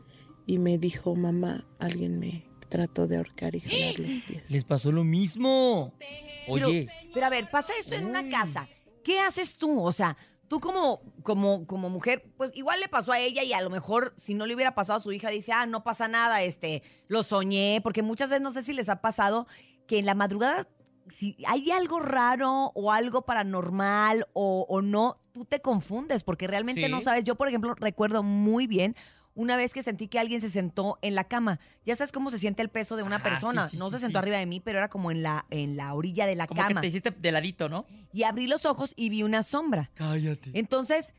y 0.46 0.58
me 0.58 0.78
dijo, 0.78 1.14
mamá, 1.16 1.64
alguien 1.78 2.18
me 2.18 2.44
trató 2.68 3.06
de 3.06 3.16
ahorcar 3.16 3.54
y 3.56 3.60
jalar 3.60 3.98
los 3.98 4.22
pies. 4.26 4.50
Les 4.50 4.64
pasó 4.64 4.92
lo 4.92 5.04
mismo. 5.04 5.92
Pero- 5.98 6.68
Oye, 6.68 6.88
Pero, 7.12 7.26
a 7.26 7.30
ver, 7.30 7.50
pasa 7.50 7.72
esto 7.78 7.94
en 7.94 8.06
una 8.06 8.28
casa. 8.28 8.68
¿Qué 9.04 9.18
haces 9.20 9.56
tú? 9.56 9.80
O 9.82 9.92
sea, 9.92 10.16
tú 10.48 10.60
como, 10.60 11.00
como, 11.22 11.66
como 11.66 11.90
mujer, 11.90 12.24
pues 12.36 12.50
igual 12.54 12.80
le 12.80 12.88
pasó 12.88 13.12
a 13.12 13.18
ella 13.20 13.42
y 13.42 13.52
a 13.52 13.60
lo 13.60 13.70
mejor 13.70 14.14
si 14.16 14.34
no 14.34 14.46
le 14.46 14.54
hubiera 14.54 14.74
pasado 14.74 14.96
a 14.98 15.02
su 15.02 15.12
hija, 15.12 15.30
dice, 15.30 15.52
ah, 15.52 15.66
no 15.66 15.82
pasa 15.84 16.06
nada, 16.08 16.42
este, 16.42 16.82
lo 17.08 17.22
soñé, 17.22 17.80
porque 17.82 18.02
muchas 18.02 18.30
veces 18.30 18.42
no 18.42 18.50
sé 18.52 18.62
si 18.62 18.72
les 18.72 18.88
ha 18.88 19.00
pasado 19.00 19.46
que 19.86 19.98
en 19.98 20.06
la 20.06 20.14
madrugada, 20.14 20.62
si 21.08 21.36
hay 21.46 21.70
algo 21.70 22.00
raro 22.00 22.72
o 22.74 22.90
algo 22.92 23.22
paranormal 23.22 24.26
o, 24.32 24.66
o 24.68 24.82
no, 24.82 25.18
tú 25.32 25.44
te 25.44 25.60
confundes 25.60 26.24
porque 26.24 26.46
realmente 26.48 26.84
Sí. 26.86 26.90
no 26.90 27.00
sabes. 27.00 27.22
Yo, 27.24 27.36
por 27.36 27.46
ejemplo, 27.48 27.74
recuerdo 27.74 28.22
muy 28.24 28.66
bien 28.66 28.96
una 29.36 29.56
vez 29.56 29.72
que 29.72 29.82
sentí 29.84 30.08
que 30.08 30.18
alguien 30.18 30.40
se 30.40 30.50
sentó 30.50 30.98
en 31.02 31.14
la 31.14 31.24
cama. 31.24 31.60
Ya 31.84 31.94
sabes 31.94 32.10
cómo 32.10 32.30
se 32.32 32.38
siente 32.38 32.62
el 32.62 32.70
peso 32.70 32.96
de 32.96 33.04
una 33.04 33.16
Ajá, 33.16 33.24
persona. 33.28 33.64
sí, 33.68 33.72
sí, 33.72 33.76
no 33.76 33.90
sí, 33.90 33.96
se 33.96 34.00
sentó 34.00 34.18
sí. 34.18 34.22
arriba 34.22 34.38
de 34.38 34.46
mí, 34.46 34.58
pero 34.60 34.78
era 34.78 34.88
como 34.88 35.10
en 35.12 35.22
la, 35.22 35.46
en 35.50 35.76
la 35.76 35.94
orilla 35.94 36.26
de 36.26 36.34
la 36.34 36.46
como 36.48 36.60
cama. 36.60 36.80
que 36.80 36.80
te 36.80 36.86
hiciste 36.88 37.10
de 37.12 37.32
ladito, 37.32 37.68
¿no? 37.68 37.86
Y 38.12 38.24
abrí 38.24 38.48
los 38.48 38.64
ojos 38.64 38.92
y 38.96 39.10
vi 39.10 39.22
una 39.22 39.42
sombra. 39.44 39.90
Cállate. 39.94 40.50
Entonces, 40.54 41.14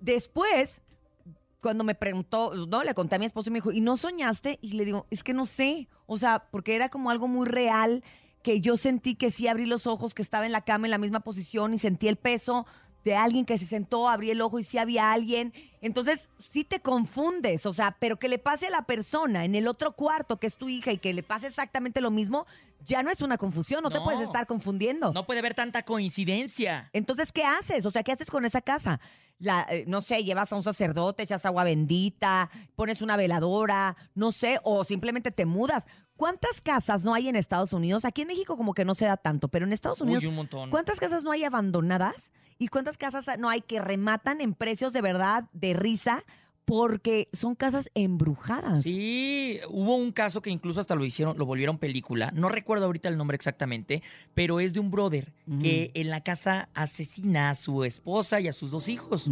después, 0.00 0.82
cuando 1.60 1.82
me 1.84 1.94
preguntó, 1.94 2.54
no, 2.66 2.84
le 2.84 2.94
conté 2.94 3.16
a 3.16 3.18
mi 3.18 3.24
esposo 3.26 3.48
y 3.48 3.52
me 3.52 3.56
dijo, 3.58 3.72
¿y 3.72 3.80
no 3.80 3.96
soñaste? 3.96 4.58
Y 4.60 4.72
le 4.72 4.84
digo, 4.84 5.06
es 5.10 5.24
que 5.24 5.32
no 5.32 5.46
sé. 5.46 5.88
O 6.06 6.18
sea, 6.18 6.48
porque 6.50 6.76
era 6.76 6.88
como 6.90 7.10
algo 7.10 7.26
muy 7.28 7.46
real 7.46 8.04
que 8.42 8.60
yo 8.60 8.76
sentí 8.76 9.14
que 9.14 9.30
sí 9.30 9.46
abrí 9.48 9.66
los 9.66 9.86
ojos, 9.86 10.14
que 10.14 10.22
estaba 10.22 10.44
en 10.44 10.52
la 10.52 10.62
cama 10.62 10.88
en 10.88 10.90
la 10.90 10.98
misma 10.98 11.20
posición 11.20 11.72
y 11.74 11.78
sentí 11.78 12.08
el 12.08 12.16
peso 12.16 12.66
de 13.04 13.16
alguien 13.16 13.44
que 13.44 13.58
se 13.58 13.66
sentó, 13.66 14.08
abrí 14.08 14.30
el 14.30 14.40
ojo 14.40 14.58
y 14.58 14.64
sí 14.64 14.78
había 14.78 15.12
alguien. 15.12 15.52
Entonces, 15.80 16.28
sí 16.38 16.64
te 16.64 16.80
confundes, 16.80 17.66
o 17.66 17.72
sea, 17.72 17.96
pero 17.98 18.18
que 18.18 18.28
le 18.28 18.38
pase 18.38 18.68
a 18.68 18.70
la 18.70 18.82
persona 18.82 19.44
en 19.44 19.54
el 19.54 19.66
otro 19.66 19.92
cuarto, 19.92 20.38
que 20.38 20.46
es 20.46 20.56
tu 20.56 20.68
hija, 20.68 20.92
y 20.92 20.98
que 20.98 21.12
le 21.12 21.22
pase 21.22 21.48
exactamente 21.48 22.00
lo 22.00 22.10
mismo, 22.10 22.46
ya 22.84 23.02
no 23.02 23.10
es 23.10 23.20
una 23.20 23.38
confusión, 23.38 23.82
no, 23.82 23.90
te 23.90 24.00
puedes 24.00 24.20
estar 24.20 24.46
confundiendo. 24.46 25.12
No 25.12 25.26
puede 25.26 25.40
haber 25.40 25.54
tanta 25.54 25.82
coincidencia. 25.82 26.90
Entonces, 26.92 27.32
¿qué 27.32 27.44
haces? 27.44 27.84
O 27.86 27.90
sea, 27.90 28.02
¿qué 28.02 28.12
haces 28.12 28.30
con 28.30 28.44
esa 28.44 28.60
casa? 28.60 29.00
La, 29.38 29.66
eh, 29.70 29.84
no 29.88 30.00
sé, 30.00 30.22
llevas 30.22 30.52
a 30.52 30.56
un 30.56 30.62
sacerdote, 30.62 31.24
echas 31.24 31.44
agua 31.46 31.64
bendita, 31.64 32.50
pones 32.76 33.02
una 33.02 33.16
veladora, 33.16 33.96
no 34.14 34.30
sé, 34.30 34.60
o 34.62 34.84
simplemente 34.84 35.30
te 35.30 35.46
mudas. 35.46 35.86
¿Cuántas 36.22 36.60
casas 36.60 37.04
no 37.04 37.14
hay 37.14 37.28
en 37.28 37.34
Estados 37.34 37.72
Unidos? 37.72 38.04
Aquí 38.04 38.22
en 38.22 38.28
México 38.28 38.56
como 38.56 38.74
que 38.74 38.84
no 38.84 38.94
se 38.94 39.06
da 39.06 39.16
tanto, 39.16 39.48
pero 39.48 39.66
en 39.66 39.72
Estados 39.72 40.00
Uy, 40.02 40.06
Unidos, 40.06 40.22
un 40.26 40.36
montón. 40.36 40.70
¿cuántas 40.70 41.00
casas 41.00 41.24
no 41.24 41.32
hay 41.32 41.42
abandonadas? 41.42 42.30
¿Y 42.60 42.68
cuántas 42.68 42.96
casas 42.96 43.26
no 43.40 43.50
hay 43.50 43.60
que 43.60 43.80
rematan 43.80 44.40
en 44.40 44.54
precios 44.54 44.92
de 44.92 45.00
verdad, 45.00 45.48
de 45.52 45.74
risa, 45.74 46.22
porque 46.64 47.28
son 47.32 47.56
casas 47.56 47.90
embrujadas? 47.94 48.84
Sí, 48.84 49.58
hubo 49.68 49.96
un 49.96 50.12
caso 50.12 50.42
que 50.42 50.50
incluso 50.50 50.78
hasta 50.78 50.94
lo 50.94 51.04
hicieron, 51.04 51.36
lo 51.38 51.44
volvieron 51.44 51.78
película. 51.78 52.30
No 52.32 52.48
recuerdo 52.48 52.86
ahorita 52.86 53.08
el 53.08 53.16
nombre 53.16 53.34
exactamente, 53.34 54.00
pero 54.32 54.60
es 54.60 54.72
de 54.74 54.78
un 54.78 54.92
brother 54.92 55.32
que 55.60 55.90
en 55.94 56.08
la 56.08 56.20
casa 56.20 56.68
asesina 56.72 57.50
a 57.50 57.56
su 57.56 57.82
esposa 57.82 58.38
y 58.38 58.46
a 58.46 58.52
sus 58.52 58.70
dos 58.70 58.88
hijos. 58.88 59.28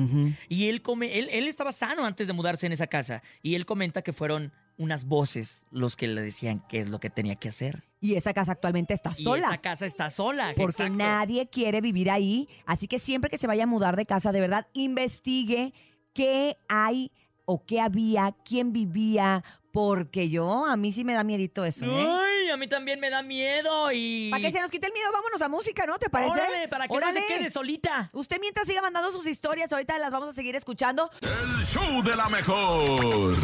Y 0.49 0.69
él 0.69 0.83
come, 0.83 1.21
él, 1.21 1.29
él 1.31 1.47
estaba 1.47 1.71
sano 1.71 2.05
antes 2.05 2.27
de 2.27 2.33
mudarse 2.33 2.67
en 2.67 2.73
esa 2.73 2.89
casa. 2.89 3.23
Y 3.43 3.55
él 3.55 3.65
comenta 3.65 4.03
que 4.03 4.13
fueron 4.13 4.51
unas 4.81 5.05
voces 5.05 5.67
los 5.71 5.95
que 5.95 6.09
le 6.09 6.23
decían 6.23 6.65
qué 6.69 6.81
es 6.81 6.89
lo 6.89 6.99
que 7.01 7.11
tenía 7.11 7.37
que 7.37 7.49
hacer. 7.51 7.85
Y 8.01 8.15
esa 8.15 8.33
casa 8.33 8.53
actualmente 8.53 8.95
está 8.95 9.13
Y 9.17 9.23
sola. 9.23 9.47
esa 9.49 9.59
casa 9.59 9.85
está 9.85 10.09
sola. 10.09 10.55
porque 10.57 10.71
exacto. 10.85 10.97
nadie 10.97 11.49
quiere 11.51 11.83
vivir 11.83 12.11
ahí. 12.11 12.49
Así 12.65 12.89
que 12.89 12.99
siempre 12.99 13.29
que 13.31 13.37
se 13.37 13.47
vaya 13.47 13.65
a 13.65 13.67
mudar 13.67 13.95
de 13.95 14.07
casa, 14.07 14.33
de 14.33 14.41
verdad, 14.41 14.67
investigue 14.73 15.75
qué 16.15 16.57
hay 16.69 17.13
o 17.45 17.65
qué 17.67 17.81
había, 17.81 18.35
quién 18.45 18.73
vivía, 18.73 19.45
porque 19.73 20.29
yo, 20.29 20.67
a 20.67 20.77
mí 20.77 20.93
sí 20.93 21.05
me 21.05 21.15
da 21.15 21.25
miedito 21.25 21.65
eso, 21.65 21.85
¿eh? 21.85 22.07
Ay, 22.09 22.51
a 22.51 22.57
mí 22.57 22.67
también 22.67 23.01
me 23.01 23.11
da 23.11 23.23
miedo 23.23 23.91
y... 23.93 24.31
Para 24.31 24.43
que 24.43 24.53
se 24.53 24.61
nos 24.61 24.71
quite 24.71 24.87
el 24.87 24.93
miedo, 24.93 25.11
vámonos 25.13 25.41
a 25.43 25.49
música, 25.49 25.87
¿no? 25.87 25.99
¿Te 25.99 26.11
parece? 26.11 26.33
Órale, 26.33 26.69
para 26.69 26.89
que 26.89 26.99
no 26.99 27.13
se 27.13 27.27
quede 27.27 27.51
solita. 27.51 28.11
Usted 28.13 28.39
mientras 28.41 28.67
siga 28.67 28.83
mandando 28.83 29.11
sus 29.13 29.27
historias, 29.27 29.73
ahorita 29.73 29.99
las 29.99 30.11
vamos 30.11 30.29
a 30.29 30.33
seguir 30.33 30.57
escuchando. 30.57 31.11
El 31.21 31.65
show 31.65 32.03
de 32.03 32.17
la 32.17 32.29
mejor. 32.29 33.37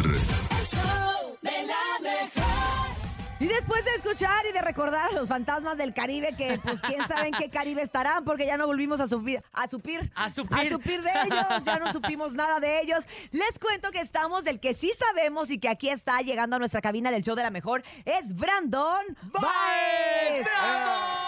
Y 3.39 3.45
después 3.47 3.85
de 3.85 3.91
escuchar 3.95 4.45
y 4.49 4.51
de 4.53 4.61
recordar 4.61 5.09
a 5.11 5.13
los 5.13 5.27
fantasmas 5.27 5.77
del 5.77 5.93
Caribe, 5.93 6.35
que 6.35 6.59
pues 6.63 6.81
quién 6.81 7.07
sabe 7.07 7.27
en 7.27 7.33
qué 7.35 7.49
Caribe 7.51 7.83
estarán, 7.83 8.23
porque 8.23 8.45
ya 8.47 8.57
no 8.57 8.65
volvimos 8.65 8.99
a 8.99 9.07
subir, 9.07 9.43
a 9.53 9.67
supir, 9.67 10.09
A 10.15 10.29
supir. 10.29 10.57
a 10.57 10.69
supir 10.69 11.01
de 11.03 11.11
ellos, 11.25 11.63
ya 11.65 11.77
no 11.79 11.93
supimos 11.93 12.33
nada 12.33 12.59
de 12.59 12.81
ellos. 12.81 13.03
Les 13.31 13.59
cuento 13.59 13.91
que 13.91 13.99
estamos 13.99 14.43
del 14.43 14.59
que 14.59 14.73
sí 14.73 14.91
sabemos 14.97 15.51
y 15.51 15.59
que 15.59 15.69
aquí 15.69 15.89
está 15.89 16.19
llegando 16.21 16.55
a 16.55 16.59
nuestra 16.59 16.81
cabina 16.81 17.11
del 17.11 17.21
show 17.23 17.35
de 17.35 17.43
la 17.43 17.51
mejor, 17.51 17.83
es 18.05 18.35
Brandon 18.35 19.05
Baez. 19.23 20.47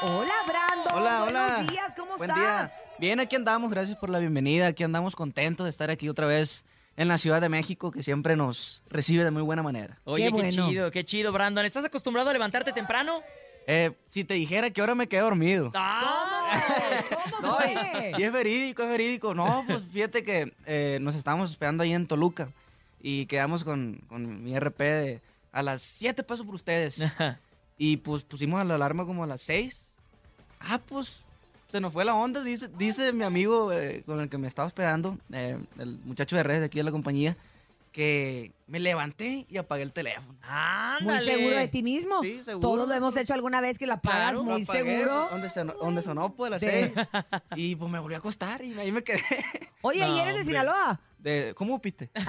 Hola, 0.01 0.33
Brandon. 0.47 0.93
Hola, 0.93 1.23
hola. 1.23 1.47
Buenos 1.53 1.71
días, 1.71 1.93
¿cómo 1.95 2.17
Buen 2.17 2.29
estás? 2.31 2.69
día. 2.69 2.71
Bien, 2.99 3.19
aquí 3.19 3.35
andamos, 3.35 3.69
gracias 3.69 3.97
por 3.97 4.09
la 4.09 4.19
bienvenida. 4.19 4.67
Aquí 4.67 4.83
andamos 4.83 5.15
contentos 5.15 5.63
de 5.65 5.69
estar 5.69 5.89
aquí 5.89 6.09
otra 6.09 6.25
vez 6.25 6.65
en 6.99 7.07
la 7.07 7.17
Ciudad 7.17 7.39
de 7.39 7.47
México, 7.47 7.91
que 7.91 8.03
siempre 8.03 8.35
nos 8.35 8.83
recibe 8.89 9.23
de 9.23 9.31
muy 9.31 9.41
buena 9.41 9.63
manera. 9.63 9.97
Oye, 10.03 10.33
qué, 10.33 10.49
chido, 10.49 10.91
qué 10.91 11.05
chido, 11.05 11.31
Brandon. 11.31 11.63
¿Estás 11.63 11.85
acostumbrado 11.85 12.29
a 12.29 12.33
levantarte 12.33 12.73
temprano? 12.73 13.21
Eh, 13.67 13.91
si 14.09 14.25
te 14.25 14.33
dijera 14.33 14.69
que 14.69 14.81
ahora 14.81 14.95
me 14.95 15.07
quedé 15.07 15.21
dormido. 15.21 15.71
¿Cómo 15.71 17.55
fue? 17.55 18.11
Y 18.17 18.21
es 18.21 18.33
verídico, 18.33 18.83
es 18.83 18.89
verídico. 18.89 19.33
No, 19.33 19.63
pues 19.65 19.81
fíjate 19.89 20.23
que 20.23 20.51
eh, 20.65 20.97
nos 20.99 21.15
estábamos 21.15 21.51
esperando 21.51 21.83
ahí 21.83 21.93
en 21.93 22.05
Toluca 22.05 22.49
y 23.01 23.27
quedamos 23.27 23.63
con, 23.63 24.01
con 24.09 24.43
mi 24.43 24.59
RP 24.59 24.79
de 24.79 25.21
a 25.53 25.63
las 25.63 25.81
7 25.81 26.21
paso 26.23 26.43
por 26.43 26.55
ustedes. 26.55 27.01
y 27.77 27.95
pues 27.95 28.25
pusimos 28.25 28.65
la 28.65 28.75
alarma 28.75 29.05
como 29.05 29.23
a 29.23 29.27
las 29.27 29.39
6. 29.39 29.93
Ah, 30.59 30.81
pues 30.85 31.23
se 31.69 31.79
nos 31.79 31.93
fue 31.93 32.03
la 32.03 32.15
onda, 32.15 32.43
dice, 32.43 32.67
dice 32.77 33.13
mi 33.13 33.23
amigo 33.23 33.71
eh, 33.71 34.03
con 34.05 34.19
el 34.19 34.27
que 34.29 34.37
me 34.37 34.47
estaba 34.49 34.67
hospedando, 34.67 35.17
eh, 35.31 35.57
el 35.77 35.99
muchacho 36.03 36.35
de 36.35 36.43
redes 36.43 36.59
de 36.59 36.65
aquí 36.65 36.79
de 36.79 36.83
la 36.83 36.91
compañía, 36.91 37.37
que 37.91 38.51
me 38.67 38.79
levanté 38.79 39.45
y 39.49 39.57
apagué 39.57 39.81
el 39.83 39.93
teléfono. 39.93 40.37
Muy 41.01 41.19
seguro 41.21 41.55
de 41.57 41.67
ti 41.69 41.81
mismo. 41.81 42.21
Sí, 42.21 42.43
seguro. 42.43 42.67
Todos 42.67 42.87
lo 42.87 42.93
hemos 42.93 43.17
hecho 43.17 43.33
alguna 43.33 43.61
vez 43.61 43.79
que 43.79 43.87
la 43.87 43.99
pagas 43.99 44.19
Claro, 44.31 44.43
muy 44.43 44.61
apagué, 44.63 44.83
seguro. 44.83 45.27
Donde 45.31 45.49
sonó, 45.49 45.73
donde 45.73 46.01
sonó 46.03 46.33
pues 46.35 46.47
a 46.49 46.51
las 46.51 46.61
Sí. 46.61 46.67
seis. 46.69 46.91
Y 47.55 47.75
pues 47.75 47.91
me 47.91 47.97
volví 47.99 48.13
a 48.15 48.19
acostar 48.19 48.63
y 48.63 48.77
ahí 48.79 48.91
me 48.91 49.03
quedé. 49.03 49.23
Oye, 49.81 49.99
¿y 49.99 50.01
No, 50.01 50.15
eres 50.17 50.25
de 50.25 50.29
hombre. 50.41 50.43
Sinaloa? 50.45 50.99
De, 51.19 51.53
¿Cómo 51.55 51.81
piste? 51.81 52.09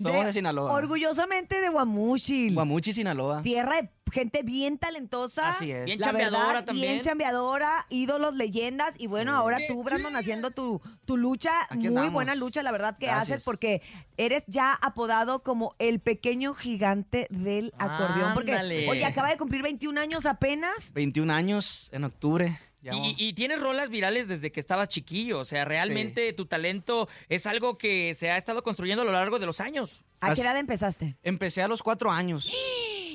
Somos 0.00 0.26
de, 0.26 0.32
Sinaloa. 0.34 0.72
Orgullosamente 0.72 1.60
de 1.60 1.68
Guamúchil. 1.70 2.54
Guamuchi, 2.54 2.92
Sinaloa. 2.92 3.40
Tierra 3.42 3.80
de 3.80 3.90
gente 4.12 4.42
bien 4.42 4.76
talentosa. 4.76 5.48
Así 5.48 5.70
es. 5.70 5.86
Bien 5.86 5.98
la 5.98 6.06
chambeadora 6.06 6.46
verdad, 6.48 6.64
también. 6.66 6.92
Bien 6.92 7.02
chambeadora, 7.02 7.86
ídolos, 7.88 8.34
leyendas. 8.34 8.94
Y 8.98 9.06
bueno, 9.06 9.34
ahora 9.34 9.58
tú, 9.66 9.82
Brandon, 9.82 10.14
haciendo 10.14 10.50
tu, 10.50 10.82
tu 11.06 11.16
lucha, 11.16 11.52
Aquí 11.64 11.78
muy 11.78 11.86
andamos. 11.88 12.12
buena 12.12 12.34
lucha, 12.34 12.62
la 12.62 12.72
verdad 12.72 12.98
que 12.98 13.06
Gracias. 13.06 13.30
haces, 13.30 13.44
porque 13.44 13.80
eres 14.18 14.44
ya 14.46 14.74
apodado 14.74 15.42
como 15.42 15.74
el 15.78 16.00
pequeño 16.00 16.52
gigante 16.52 17.28
del 17.30 17.72
acordeón. 17.78 18.34
Porque, 18.34 18.86
oye, 18.90 19.04
acaba 19.06 19.30
de 19.30 19.38
cumplir 19.38 19.62
21 19.62 19.98
años 19.98 20.26
apenas. 20.26 20.92
21 20.92 21.32
años 21.32 21.88
en 21.92 22.04
octubre. 22.04 22.58
Y, 22.84 23.14
y 23.16 23.32
tienes 23.34 23.60
rolas 23.60 23.88
virales 23.90 24.26
desde 24.28 24.50
que 24.50 24.58
estabas 24.60 24.88
chiquillo. 24.88 25.38
O 25.38 25.44
sea, 25.44 25.64
realmente 25.64 26.32
tu 26.32 26.46
talento 26.46 27.08
es 27.28 27.46
algo 27.46 27.78
que 27.78 28.14
se 28.14 28.30
ha 28.30 28.36
estado 28.36 28.62
construyendo 28.62 29.02
a 29.02 29.04
lo 29.04 29.12
largo 29.12 29.38
de 29.38 29.46
los 29.46 29.60
años. 29.60 30.02
¿A 30.20 30.34
qué 30.34 30.40
edad 30.40 30.56
empezaste? 30.56 31.16
Empecé 31.22 31.62
a 31.62 31.68
los 31.68 31.82
cuatro 31.82 32.10
años. 32.10 32.50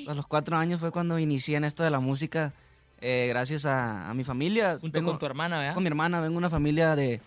A 0.08 0.14
los 0.14 0.26
cuatro 0.26 0.56
años 0.58 0.80
fue 0.80 0.92
cuando 0.92 1.20
inicié 1.20 1.58
en 1.58 1.66
esto 1.66 1.84
de 1.84 1.90
la 1.90 2.00
música. 2.00 2.54
eh, 3.02 3.26
gracias 3.30 3.66
a, 3.66 4.10
a 4.10 4.14
mi 4.14 4.24
familia. 4.24 4.78
Junto 4.80 5.04
con 5.04 5.20
tu 5.20 5.26
hermana, 5.26 5.60
¿verdad? 5.60 5.74
Con 5.74 5.84
mi 5.84 5.88
hermana. 5.90 6.20
Vengo 6.22 6.32
de 6.34 6.38
una 6.38 6.50
familia 6.50 6.96
de, 6.96 7.20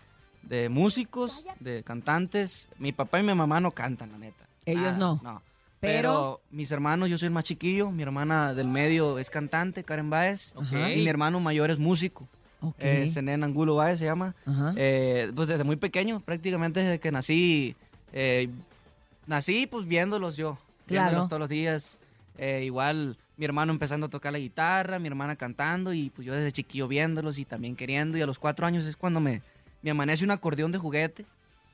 de 0.43 0.69
músicos, 0.71 1.47
de 1.61 1.83
cantantes. 1.85 2.71
Mi 2.79 2.93
papá 2.93 3.21
y 3.21 3.23
mi 3.23 3.35
mamá 3.35 3.61
no 3.61 3.71
cantan, 3.71 4.13
la 4.13 4.19
neta. 4.19 4.47
Ellos 4.65 4.95
Ah, 4.95 4.99
no. 4.99 5.21
No. 5.23 5.43
Pero- 5.81 6.01
Pero 6.01 6.41
mis 6.51 6.71
hermanos, 6.71 7.09
yo 7.09 7.17
soy 7.19 7.27
el 7.27 7.33
más 7.33 7.45
chiquillo. 7.45 7.91
Mi 7.91 8.03
hermana 8.03 8.53
del 8.55 8.69
medio 8.69 9.19
es 9.19 9.31
cantante, 9.31 9.83
Karen 9.83 10.11
Baez. 10.11 10.53
Ok. 10.55 10.73
Y 10.95 11.01
mi 11.01 11.09
hermano 11.09 11.41
mayor 11.41 11.71
es 11.71 11.79
músico. 11.79 12.29
Ok. 12.61 12.77
Eh, 12.81 13.09
Zenén 13.11 13.43
Angulo 13.43 13.77
Baez 13.77 13.99
se 13.99 14.05
llama. 14.05 14.35
Eh, 14.77 15.33
pues 15.35 15.49
desde 15.49 15.65
muy 15.65 15.77
pequeño, 15.77 16.21
prácticamente 16.21 16.81
desde 16.81 16.99
que 17.01 17.11
nací, 17.11 17.75
eh, 18.13 18.49
nací 19.27 19.67
pues 19.67 19.87
viéndolos 19.87 20.37
yo, 20.37 20.59
Claro. 20.87 21.05
viéndolos 21.07 21.29
todos 21.29 21.41
los 21.41 21.49
días. 21.49 21.99
Eh, 22.37 22.63
igual 22.65 23.17
mi 23.39 23.47
hermano 23.47 23.73
empezando 23.73 24.07
a 24.07 24.11
tocar 24.11 24.33
la 24.33 24.39
guitarra, 24.39 24.99
mi 24.99 25.09
hermana 25.09 25.37
cantando 25.37 25.95
y 25.95 26.11
pues 26.11 26.27
yo 26.27 26.35
desde 26.35 26.53
chiquillo 26.53 26.89
viéndolos 26.89 27.39
y 27.39 27.47
también 27.47 27.75
queriendo. 27.77 28.19
Y 28.19 28.23
a 28.23 28.27
los 28.27 28.39
cuatro 28.39 28.67
años 28.67 28.85
es 28.85 28.97
cuando 28.97 29.21
me, 29.21 29.41
me 29.81 29.91
amanece 29.93 30.25
un 30.27 30.31
acordeón 30.31 30.73
de 30.73 30.79
juguete 30.79 31.25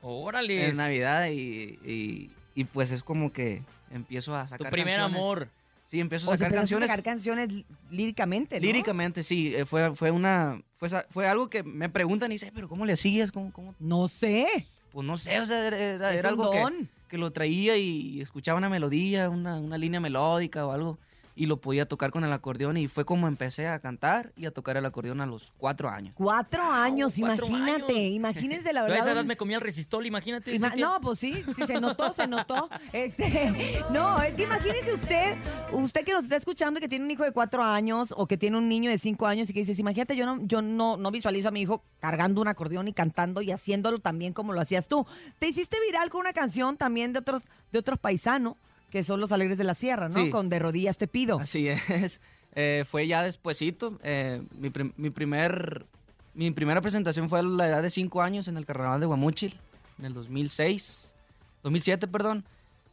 Órale. 0.01 0.67
en 0.69 0.77
Navidad 0.77 1.27
y, 1.27 1.77
y- 1.85 2.31
y, 2.55 2.63
pues 2.63 2.91
es 2.91 3.03
como 3.03 3.31
que 3.33 3.61
empiezo 3.91 4.35
a 4.35 4.43
Tu 4.43 4.49
sacar 4.49 4.71
primer 4.71 4.95
canciones. 4.97 5.19
amor. 5.21 5.49
Sí, 5.85 5.99
empiezo 6.01 6.29
O 6.29 6.33
a 6.33 6.37
sea, 6.37 6.47
sacar 6.47 6.57
empezaste 6.59 6.75
a 6.75 6.79
canciones. 6.79 6.89
sacar 6.89 7.03
canciones 7.03 7.49
lí- 7.49 7.65
líricamente, 7.91 8.59
¿no? 8.59 8.65
Líricamente, 8.65 9.23
sí, 9.23 9.55
eh, 9.55 9.65
fue, 9.65 9.95
fue 9.95 10.11
una, 10.11 10.61
fue, 10.75 10.89
fue 11.09 11.27
algo 11.27 11.49
que 11.49 11.63
me 11.63 11.87
preguntan 11.87 12.29
y 12.31 12.35
dice, 12.35 12.51
pero 12.53 12.67
¿cómo 12.67 12.85
le 12.85 12.93
hacías? 12.93 13.31
¿Cómo, 13.31 13.53
cómo? 13.53 13.73
No 13.79 14.07
sé. 14.09 14.67
Pues 14.91 15.05
no 15.07 15.17
sé, 15.17 15.39
o 15.39 15.45
sea, 15.45 15.65
era, 15.67 16.13
era- 16.13 16.29
algo 16.29 16.51
que, 16.51 16.87
que 17.07 17.17
lo 17.17 17.31
traía 17.31 17.77
y 17.77 18.19
escuchaba 18.19 18.57
una 18.57 18.67
melodía, 18.69 19.29
una, 19.29 19.57
una 19.59 19.77
línea 19.77 19.99
melódica 20.01 20.65
o 20.65 20.71
algo, 20.73 20.97
y 21.37 21.45
lo 21.45 21.61
podía 21.61 21.87
tocar 21.87 22.11
con 22.11 22.23
el 22.23 22.33
acordeón 22.33 22.75
y 22.77 22.87
fue 22.87 23.05
como 23.05 23.27
empecé 23.27 23.67
a 23.67 23.79
cantar 23.79 24.33
y 24.35 24.45
a 24.47 24.51
tocar 24.51 24.75
el 24.75 24.85
acordeón 24.85 25.21
a 25.21 25.25
los 25.25 25.53
cuatro 25.57 25.89
años. 25.89 26.13
Cuatro 26.17 26.63
años, 26.63 27.15
cuatro 27.19 27.45
imagínate, 27.47 27.93
años. 27.93 28.15
imagínense 28.15 28.73
la 28.73 28.79
Yo 28.81 28.85
a 28.85 28.89
verdad. 28.89 28.99
esa 29.05 29.11
edad 29.13 29.23
me 29.25 29.37
comía 29.37 29.57
el 29.57 29.61
resistol, 29.61 30.05
imagínate. 30.05 30.53
Ima- 30.55 30.75
no, 30.75 30.99
pues 30.99 31.19
sí, 31.19 31.43
sí 31.55 31.63
se 31.67 31.79
notó, 31.79 32.11
se 32.13 32.27
notó. 32.27 32.69
Este, 32.91 33.83
no, 33.93 34.21
es 34.21 34.33
que 34.35 34.43
imagínese 34.43 34.93
usted, 34.93 35.37
usted 35.71 36.03
que 36.03 36.13
nos 36.13 36.23
está 36.23 36.35
escuchando 36.35 36.79
que 36.79 36.87
tiene 36.87 37.05
un 37.05 37.11
hijo 37.11 37.23
de 37.23 37.31
cuatro 37.31 37.63
años 37.63 38.13
o 38.17 38.25
que 38.27 38.37
tiene 38.37 38.57
un 38.57 38.67
niño 38.67 38.89
de 38.89 38.97
cinco 38.97 39.27
años 39.27 39.49
y 39.49 39.53
que 39.53 39.59
dices, 39.59 39.77
imagínate, 39.79 40.15
yo 40.15 40.25
no, 40.25 40.39
yo 40.45 40.61
no, 40.61 40.97
no 40.97 41.11
visualizo 41.11 41.49
a 41.49 41.51
mi 41.51 41.61
hijo 41.61 41.83
cargando 41.99 42.41
un 42.41 42.47
acordeón 42.47 42.87
y 42.87 42.93
cantando 42.93 43.41
y 43.41 43.51
haciéndolo 43.51 43.99
también 43.99 44.33
como 44.33 44.53
lo 44.53 44.61
hacías 44.61 44.87
tú. 44.87 45.05
Te 45.39 45.47
hiciste 45.47 45.77
viral 45.85 46.09
con 46.09 46.21
una 46.21 46.33
canción 46.33 46.77
también 46.77 47.13
de 47.13 47.19
otros, 47.19 47.43
de 47.71 47.79
otros 47.79 47.99
paisanos, 47.99 48.55
que 48.89 49.03
son 49.03 49.19
los 49.19 49.31
Alegres 49.31 49.57
de 49.57 49.63
la 49.63 49.73
Sierra, 49.73 50.09
¿no? 50.09 50.15
Sí. 50.23 50.29
Con 50.29 50.49
De 50.49 50.59
Rodillas 50.59 50.97
Te 50.97 51.07
Pido. 51.07 51.39
Así 51.39 51.67
es. 51.67 52.21
Eh, 52.59 52.85
fue 52.89 53.05
ya 53.05 53.21
despuesito. 53.21 53.99
eh, 54.01 54.41
mi, 54.57 54.71
prim- 54.71 54.91
mi 54.97 55.11
primer, 55.11 55.85
mi 56.33 56.49
primera 56.49 56.81
presentación 56.81 57.29
fue 57.29 57.37
a 57.39 57.43
la 57.43 57.67
edad 57.67 57.83
de 57.83 57.91
cinco 57.91 58.23
años 58.23 58.47
en 58.47 58.57
el 58.57 58.65
Carnaval 58.65 58.99
de 58.99 59.05
Guamúchil, 59.05 59.55
en 59.99 60.05
el 60.05 60.13
2006, 60.15 61.13
2007, 61.61 62.07
perdón. 62.07 62.45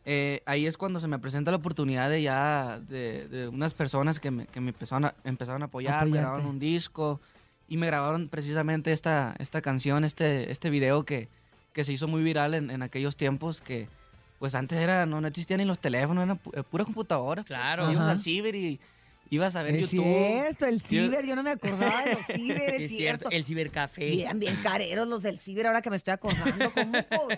Eh, 0.05 0.43
ahí 0.45 0.67
es 0.67 0.77
cuando 0.77 1.01
se 1.01 1.09
me 1.09 1.19
presenta 1.19 1.51
la 1.51 1.57
oportunidad 1.57 2.11
de 2.11 2.21
ya, 2.21 2.79
de, 2.79 3.27
de 3.29 3.49
unas 3.49 3.73
personas 3.73 4.21
que 4.21 4.31
me, 4.31 4.47
que 4.49 4.61
me 4.61 4.69
empezaron, 4.71 5.07
a, 5.07 5.15
empezaron 5.25 5.63
a 5.63 5.67
apoyar, 5.67 6.07
me 6.09 6.19
grabaron 6.19 6.45
un 6.45 6.59
disco 6.59 7.23
y 7.67 7.79
me 7.79 7.87
grabaron 7.87 8.29
precisamente 8.29 8.93
esta, 8.93 9.35
esta 9.39 9.63
canción, 9.63 10.05
este, 10.05 10.51
este 10.53 10.69
video 10.69 11.05
que, 11.07 11.29
que 11.73 11.85
se 11.85 11.93
hizo 11.95 12.07
muy 12.07 12.23
viral 12.23 12.53
en, 12.53 12.71
en 12.71 12.83
aquellos 12.83 13.17
tiempos 13.17 13.63
que 13.63 13.89
pues 14.39 14.55
antes 14.55 14.79
era, 14.79 15.07
no, 15.07 15.21
no 15.21 15.29
existían 15.29 15.59
ni 15.59 15.65
los 15.65 15.79
teléfonos, 15.79 16.25
era 16.25 16.35
pu- 16.35 16.59
eh, 16.59 16.63
pura 16.63 16.85
computadora. 16.85 17.45
Claro. 17.45 17.87
Ajá. 17.87 18.11
al 18.11 18.21
ciber 18.21 18.55
y 18.55 18.81
ibas 19.31 19.57
a 19.57 19.63
ver 19.63 19.75
Es 19.77 19.91
YouTube. 19.91 20.05
cierto, 20.05 20.67
el 20.67 20.81
ciber, 20.83 21.25
yo 21.27 21.35
no 21.37 21.43
me 21.43 21.51
acordaba 21.51 22.03
de 22.05 22.15
los 22.15 22.27
ciber, 22.27 22.57
es, 22.75 22.83
Es 22.83 22.91
cierto. 22.91 23.29
cierto, 23.29 23.29
el 23.31 23.45
cibercafé. 23.45 24.23
Eran 24.23 24.39
bien 24.39 24.57
careros 24.63 25.09
los 25.09 25.23
del 25.23 25.39
ciber, 25.39 25.67
ahora 25.67 25.83
que 25.83 25.91
me 25.91 25.97
estoy 25.97 26.13
acordando. 26.13 26.73
¿Cómo 26.73 26.93
co- 27.09 27.29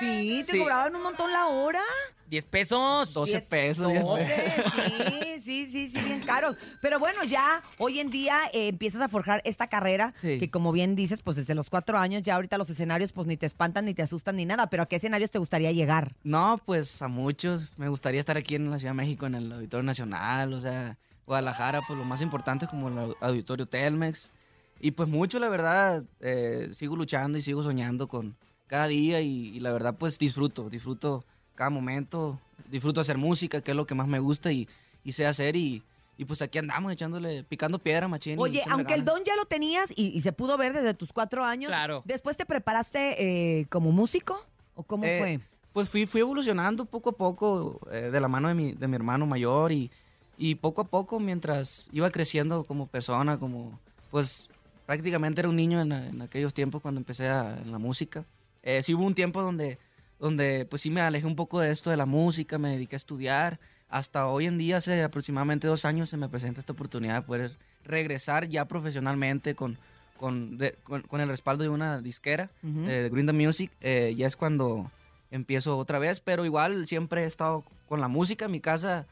Sí, 0.00 0.42
te 0.46 0.52
Sí. 0.52 0.58
cobraban 0.58 0.94
un 0.96 1.02
montón 1.02 1.32
la 1.32 1.46
hora. 1.46 1.82
10 2.28 2.44
pesos. 2.46 3.12
12 3.12 3.32
Diez- 3.38 3.48
pesos. 3.48 3.88
10 3.92 4.02
12, 4.02 4.24
pesos. 4.24 4.72
sí, 4.74 5.38
sí, 5.38 5.66
sí, 5.66 5.88
sí, 5.88 5.98
bien 6.00 6.20
caros. 6.22 6.56
Pero 6.80 6.98
bueno, 6.98 7.22
ya 7.24 7.62
hoy 7.78 8.00
en 8.00 8.10
día 8.10 8.40
eh, 8.52 8.68
empiezas 8.68 9.02
a 9.02 9.08
forjar 9.08 9.40
esta 9.44 9.68
carrera 9.68 10.14
Sí. 10.16 10.38
que 10.40 10.50
como 10.50 10.72
bien 10.72 10.96
dices, 10.96 11.20
pues 11.22 11.36
desde 11.36 11.54
los 11.54 11.70
cuatro 11.70 11.98
años 11.98 12.22
ya 12.22 12.34
ahorita 12.34 12.58
los 12.58 12.70
escenarios 12.70 13.12
pues 13.12 13.26
ni 13.28 13.36
te 13.36 13.46
espantan 13.46 13.84
ni 13.84 13.94
te 13.94 14.02
asustan 14.02 14.36
ni 14.36 14.46
nada. 14.46 14.68
Pero 14.68 14.82
¿a 14.82 14.86
qué 14.86 14.96
escenarios 14.96 15.30
te 15.30 15.38
gustaría 15.38 15.70
llegar? 15.70 16.12
No, 16.24 16.60
pues 16.64 17.00
a 17.02 17.08
muchos. 17.08 17.72
Me 17.76 17.88
gustaría 17.88 18.18
estar 18.20 18.36
aquí 18.36 18.56
en 18.56 18.70
la 18.70 18.78
Ciudad 18.78 18.92
de 18.92 18.96
México, 18.96 19.26
en 19.26 19.34
el 19.36 19.52
Auditorio 19.52 19.84
Nacional, 19.84 20.52
o 20.54 20.58
sea, 20.60 20.96
Guadalajara, 21.26 21.82
pues 21.86 21.98
lo 21.98 22.04
más 22.04 22.20
importante 22.20 22.64
es 22.66 22.70
como 22.70 22.88
el 22.88 23.14
Auditorio 23.20 23.66
Telmex. 23.66 24.32
Y 24.80 24.90
pues 24.90 25.08
mucho, 25.08 25.38
la 25.38 25.48
verdad, 25.48 26.04
eh, 26.20 26.68
sigo 26.72 26.96
luchando 26.96 27.38
y 27.38 27.42
sigo 27.42 27.62
soñando 27.62 28.08
con 28.08 28.36
cada 28.66 28.86
día 28.88 29.20
y, 29.20 29.48
y 29.56 29.60
la 29.60 29.72
verdad, 29.72 29.94
pues 29.98 30.18
disfruto, 30.18 30.68
disfruto 30.68 31.24
cada 31.54 31.70
momento, 31.70 32.38
disfruto 32.70 33.00
hacer 33.00 33.16
música, 33.16 33.60
que 33.60 33.70
es 33.70 33.76
lo 33.76 33.86
que 33.86 33.94
más 33.94 34.08
me 34.08 34.18
gusta 34.18 34.52
y, 34.52 34.68
y 35.04 35.12
sé 35.12 35.26
hacer 35.26 35.56
y, 35.56 35.82
y 36.18 36.24
pues 36.24 36.42
aquí 36.42 36.58
andamos 36.58 36.92
echándole, 36.92 37.44
picando 37.44 37.78
piedra, 37.78 38.08
machín. 38.08 38.38
Oye, 38.38 38.62
aunque 38.70 38.94
el 38.94 39.04
don 39.04 39.22
ya 39.24 39.36
lo 39.36 39.46
tenías 39.46 39.90
y, 39.94 40.08
y 40.08 40.20
se 40.20 40.32
pudo 40.32 40.58
ver 40.58 40.72
desde 40.72 40.92
tus 40.92 41.12
cuatro 41.12 41.44
años, 41.44 41.68
Claro. 41.70 42.02
¿después 42.04 42.36
te 42.36 42.44
preparaste 42.44 43.60
eh, 43.60 43.66
como 43.70 43.92
músico? 43.92 44.44
¿O 44.74 44.82
cómo 44.82 45.04
Eh, 45.04 45.18
fue? 45.18 45.40
Pues 45.72 45.88
fui, 45.88 46.06
fui 46.06 46.20
evolucionando 46.20 46.84
poco 46.84 47.10
a 47.10 47.12
poco 47.12 47.80
eh, 47.90 48.10
de 48.12 48.20
la 48.20 48.28
mano 48.28 48.48
de 48.48 48.54
mi, 48.54 48.72
de 48.72 48.86
mi 48.88 48.96
hermano 48.96 49.24
mayor 49.26 49.72
y 49.72 49.90
Y 50.36 50.56
poco 50.56 50.82
a 50.82 50.84
poco, 50.84 51.20
mientras 51.20 51.86
iba 51.92 52.10
creciendo 52.10 52.64
como 52.64 52.86
persona, 52.86 53.38
como 53.38 53.78
pues 54.10 54.48
prácticamente 54.86 55.40
era 55.40 55.48
un 55.48 55.56
niño 55.56 55.80
en, 55.80 55.92
en 55.92 56.22
aquellos 56.22 56.52
tiempos 56.54 56.82
cuando 56.82 57.00
empecé 57.00 57.28
a- 57.28 57.56
en 57.58 57.70
la 57.72 57.78
música. 57.78 58.24
Eh, 58.62 58.82
sí 58.82 58.94
hubo 58.94 59.04
un 59.04 59.14
tiempo 59.14 59.42
donde, 59.42 59.78
donde 60.18 60.66
pues 60.68 60.82
sí 60.82 60.90
me 60.90 61.00
alejé 61.00 61.26
un 61.26 61.36
poco 61.36 61.60
de 61.60 61.70
esto 61.70 61.90
de 61.90 61.96
la 61.96 62.06
música, 62.06 62.58
me 62.58 62.70
dediqué 62.70 62.96
a 62.96 62.98
estudiar. 62.98 63.60
Hasta 63.88 64.26
hoy 64.26 64.46
en 64.46 64.58
día, 64.58 64.78
hace 64.78 65.02
aproximadamente 65.02 65.66
dos 65.68 65.84
años, 65.84 66.10
se 66.10 66.16
me 66.16 66.28
presenta 66.28 66.60
esta 66.60 66.72
oportunidad 66.72 67.16
de 67.16 67.22
poder 67.22 67.56
regresar 67.84 68.48
ya 68.48 68.66
profesionalmente 68.66 69.54
con, 69.54 69.78
con, 70.18 70.58
de- 70.58 70.72
con, 70.84 71.02
con 71.02 71.20
el 71.20 71.28
respaldo 71.28 71.62
de 71.62 71.68
una 71.70 72.00
disquera, 72.00 72.50
Ujú. 72.62 72.88
eh, 72.88 73.08
de 73.10 73.24
the 73.24 73.32
Music. 73.32 73.70
Eh, 73.80 74.14
ya 74.16 74.26
es 74.26 74.36
cuando 74.36 74.90
empiezo 75.30 75.76
otra 75.78 75.98
vez, 75.98 76.20
pero 76.20 76.44
igual 76.44 76.86
siempre 76.86 77.22
he 77.22 77.26
estado 77.26 77.64
con 77.88 78.00
la 78.00 78.08
música 78.08 78.46
en 78.46 78.52
mi 78.52 78.60
casa, 78.60 79.06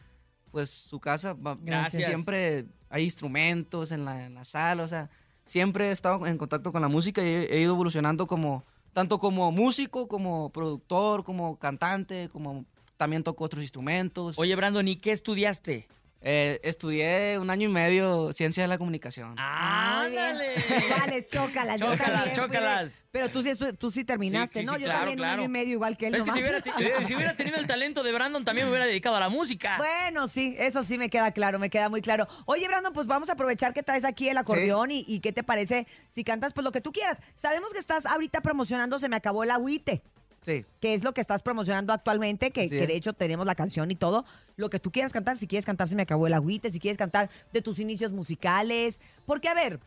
pues 0.53 0.71
su 0.71 1.01
casa, 1.01 1.35
Gracias. 1.63 2.05
siempre 2.05 2.67
hay 2.91 3.05
instrumentos 3.05 3.91
en 3.91 4.05
la, 4.05 4.27
en 4.27 4.35
la 4.35 4.45
sala, 4.45 4.85
o 4.85 4.89
sea, 4.89 5.11
siempre 5.47 5.89
he 5.89 5.93
estado 5.93 6.25
en 6.27 6.39
contacto 6.39 6.71
con 6.71 6.83
la 6.83 6.89
música 6.89 7.23
y 7.23 7.27
he, 7.27 7.57
he 7.57 7.61
ido 7.63 7.73
evolucionando 7.73 8.27
como, 8.27 8.65
tanto 8.93 9.19
como 9.19 9.51
músico, 9.51 10.07
como 10.07 10.51
productor, 10.51 11.25
como 11.25 11.59
cantante, 11.59 12.29
como 12.31 12.67
también 12.99 13.25
toco 13.25 13.45
otros 13.45 13.63
instrumentos. 13.63 14.39
Oye, 14.39 14.55
Brandon, 14.55 14.87
¿y 14.87 14.97
qué 14.97 15.11
estudiaste? 15.11 15.89
Eh, 16.25 16.61
estudié 16.63 17.37
un 17.39 17.51
año 17.51 17.69
y 17.69 17.73
medio 17.73 18.33
ciencia 18.33 18.63
de 18.63 18.69
la 18.69 18.79
comunicación. 18.79 19.35
¡Ándale! 19.39 20.55
Vale, 20.91 21.27
chócalas. 21.27 21.81
Chócalas, 21.81 22.33
chócalas. 22.35 23.05
Pero 23.11 23.29
tú 23.29 23.43
sí, 23.43 23.51
tú 23.79 23.91
sí 23.91 24.05
terminaste, 24.05 24.61
Sí, 24.61 24.61
sí, 24.61 24.67
¿no? 24.67 24.75
sí, 24.77 24.81
yo 24.83 24.85
claro, 24.87 25.01
también 25.01 25.19
un 25.19 25.23
claro. 25.23 25.35
año 25.43 25.45
y 25.45 25.49
medio 25.49 25.73
igual 25.73 25.97
que 25.97 26.07
él. 26.07 26.15
Es 26.15 26.23
que 26.25 26.31
si 26.31 26.39
hubiera, 26.41 26.59
eh, 26.59 26.95
si 27.07 27.15
hubiera 27.15 27.35
tenido 27.37 27.57
el 27.59 27.67
talento 27.67 28.03
de 28.05 28.13
Brandon, 28.13 28.45
también 28.45 28.67
me 28.67 28.71
hubiera 28.71 28.87
dedicado 28.87 29.17
a 29.17 29.21
la 29.21 29.29
música. 29.29 29.77
Bueno, 29.79 30.29
sí, 30.29 30.55
eso 30.59 30.83
sí 30.83 30.97
me 30.97 31.11
queda 31.11 31.33
claro, 31.33 31.59
me 31.59 31.71
queda 31.71 31.89
muy 31.89 32.01
claro. 32.03 32.29
Oye, 32.47 32.69
Brandon, 32.69 32.93
pues 32.93 33.07
vamos 33.09 33.29
a 33.29 33.33
aprovechar 33.33 33.75
que 33.75 33.83
traes 33.83 34.05
aquí 34.05 34.29
el 34.29 34.39
acordeón 34.39 34.93
y, 34.93 35.05
y 35.09 35.21
qué 35.21 35.33
te 35.33 35.43
parece 35.43 35.87
si 36.09 36.23
cantas 36.25 36.53
pues 36.53 36.65
lo 36.65 36.71
que 36.73 36.81
tú 36.81 36.93
quieras. 36.93 37.19
Sabemos 37.35 37.73
que 37.73 37.79
estás 37.79 38.07
ahorita 38.07 38.41
promocionando 38.43 38.99
Se 38.99 39.09
me 39.09 39.17
acabó 39.17 39.43
el 39.43 39.51
agüite, 39.51 40.03
Sí. 40.43 40.65
que 40.81 40.93
es 40.95 41.05
lo 41.05 41.15
que 41.15 41.21
estás 41.21 41.41
promocionando 41.41 41.93
actualmente, 41.93 42.51
que, 42.51 42.69
de 42.69 42.97
hecho 42.97 43.13
tenemos 43.13 43.47
la 43.47 43.55
canción 43.55 43.91
y 43.91 43.95
todo. 43.95 44.25
Lo 44.57 44.71
que 44.71 44.79
tú 44.81 44.91
quieras 44.91 45.13
cantar, 45.13 45.37
si 45.37 45.47
quieres 45.47 45.65
cantar 45.65 45.89
Se 45.89 45.95
me 45.97 46.03
acabó 46.03 46.27
el 46.27 46.35
agüite, 46.35 46.71
si 46.71 46.81
quieres 46.81 46.99
cantar 46.99 47.31
de 47.53 47.63
tus 47.63 47.79
inicios 47.79 48.11
musicales. 48.13 49.01
Porque, 49.25 49.49
a 49.49 49.55
ver, 49.55 49.79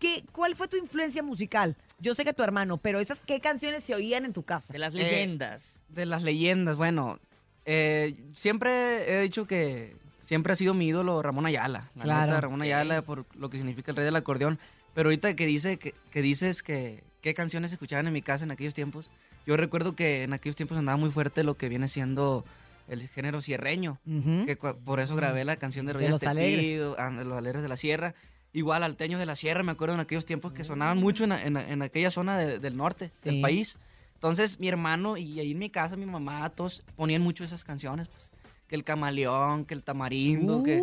¿qué, 0.00 0.24
¿cuál 0.32 0.56
fue 0.56 0.66
tu 0.68 0.76
influencia 0.76 1.22
musical? 1.22 1.76
Yo 2.00 2.14
sé 2.14 2.24
que 2.24 2.32
tu 2.32 2.42
hermano, 2.42 2.76
pero 2.78 2.98
esas, 3.00 3.20
¿qué 3.20 3.40
canciones 3.40 3.84
se 3.84 3.94
oían 3.94 4.24
en 4.24 4.32
tu 4.32 4.42
casa? 4.42 4.72
De 4.72 4.78
las 4.80 4.94
Eh, 4.94 4.98
leyendas. 4.98 5.78
De 5.88 6.06
las 6.06 6.22
leyendas, 6.22 6.76
bueno, 6.76 7.18
eh, 7.64 8.16
siempre 8.34 9.14
he 9.14 9.22
dicho 9.22 9.46
que 9.46 9.96
siempre 10.20 10.52
ha 10.52 10.56
sido 10.56 10.74
mi 10.74 10.88
ídolo 10.88 11.22
Ramón 11.22 11.46
Ayala. 11.46 11.90
La 11.94 12.02
Claro. 12.02 12.26
neta, 12.26 12.40
Ramón 12.40 12.62
Ayala 12.62 13.02
por 13.02 13.26
lo 13.36 13.48
que 13.50 13.58
significa 13.58 13.90
el 13.92 13.96
rey 13.96 14.04
del 14.04 14.16
acordeón. 14.16 14.58
Pero 14.94 15.08
ahorita 15.08 15.36
que, 15.36 15.46
dice, 15.46 15.78
que, 15.78 15.94
que 16.10 16.20
dices 16.20 16.62
que 16.64 17.04
qué 17.20 17.32
canciones 17.34 17.70
se 17.70 17.74
escuchaban 17.76 18.06
en 18.08 18.12
mi 18.12 18.22
casa 18.22 18.44
en 18.44 18.50
aquellos 18.50 18.74
tiempos, 18.74 19.10
yo 19.46 19.56
recuerdo 19.56 19.94
que 19.96 20.22
en 20.22 20.32
aquellos 20.32 20.56
tiempos 20.56 20.78
andaba 20.78 20.96
muy 20.96 21.10
fuerte 21.10 21.44
lo 21.44 21.56
que 21.56 21.68
viene 21.68 21.88
siendo 21.88 22.44
el 22.88 23.08
género 23.08 23.40
sierreño. 23.40 23.98
Ujú. 24.06 24.46
que 24.46 24.56
por 24.56 25.00
eso 25.00 25.14
grabé 25.16 25.44
la 25.44 25.56
canción 25.56 25.86
de 25.86 25.90
De 25.90 25.94
Rodillas 25.94 26.12
los 26.12 26.20
Te 26.22 26.28
Alegres. 26.28 26.60
Pido, 26.64 26.96
ah, 26.98 27.10
de 27.10 27.24
los 27.24 27.38
alegres 27.38 27.62
de 27.62 27.68
la 27.68 27.76
sierra. 27.76 28.14
Igual 28.52 28.82
alteños 28.82 29.20
de 29.20 29.26
la 29.26 29.36
sierra, 29.36 29.62
me 29.62 29.70
acuerdo 29.72 29.94
en 29.94 30.00
aquellos 30.00 30.24
tiempos 30.24 30.52
que 30.52 30.64
sonaban 30.64 30.98
mucho 30.98 31.22
en, 31.24 31.30
en- 31.32 31.56
en 31.56 31.82
aquella 31.82 32.10
zona 32.10 32.36
de- 32.36 32.58
del 32.58 32.76
norte 32.76 33.08
Sí. 33.22 33.30
del 33.30 33.40
país. 33.40 33.78
Entonces 34.14 34.58
mi 34.58 34.68
hermano 34.68 35.16
y 35.16 35.38
ahí 35.40 35.52
en 35.52 35.58
mi 35.58 35.70
casa, 35.70 35.96
mi 35.96 36.04
mamá, 36.06 36.50
todos 36.50 36.82
ponían 36.96 37.22
mucho 37.22 37.44
esas 37.44 37.62
canciones. 37.64 38.08
Pues, 38.08 38.28
que 38.66 38.74
el 38.76 38.84
camaleón, 38.84 39.64
que 39.64 39.74
el 39.74 39.82
tamarindo, 39.82 40.62
que, 40.64 40.82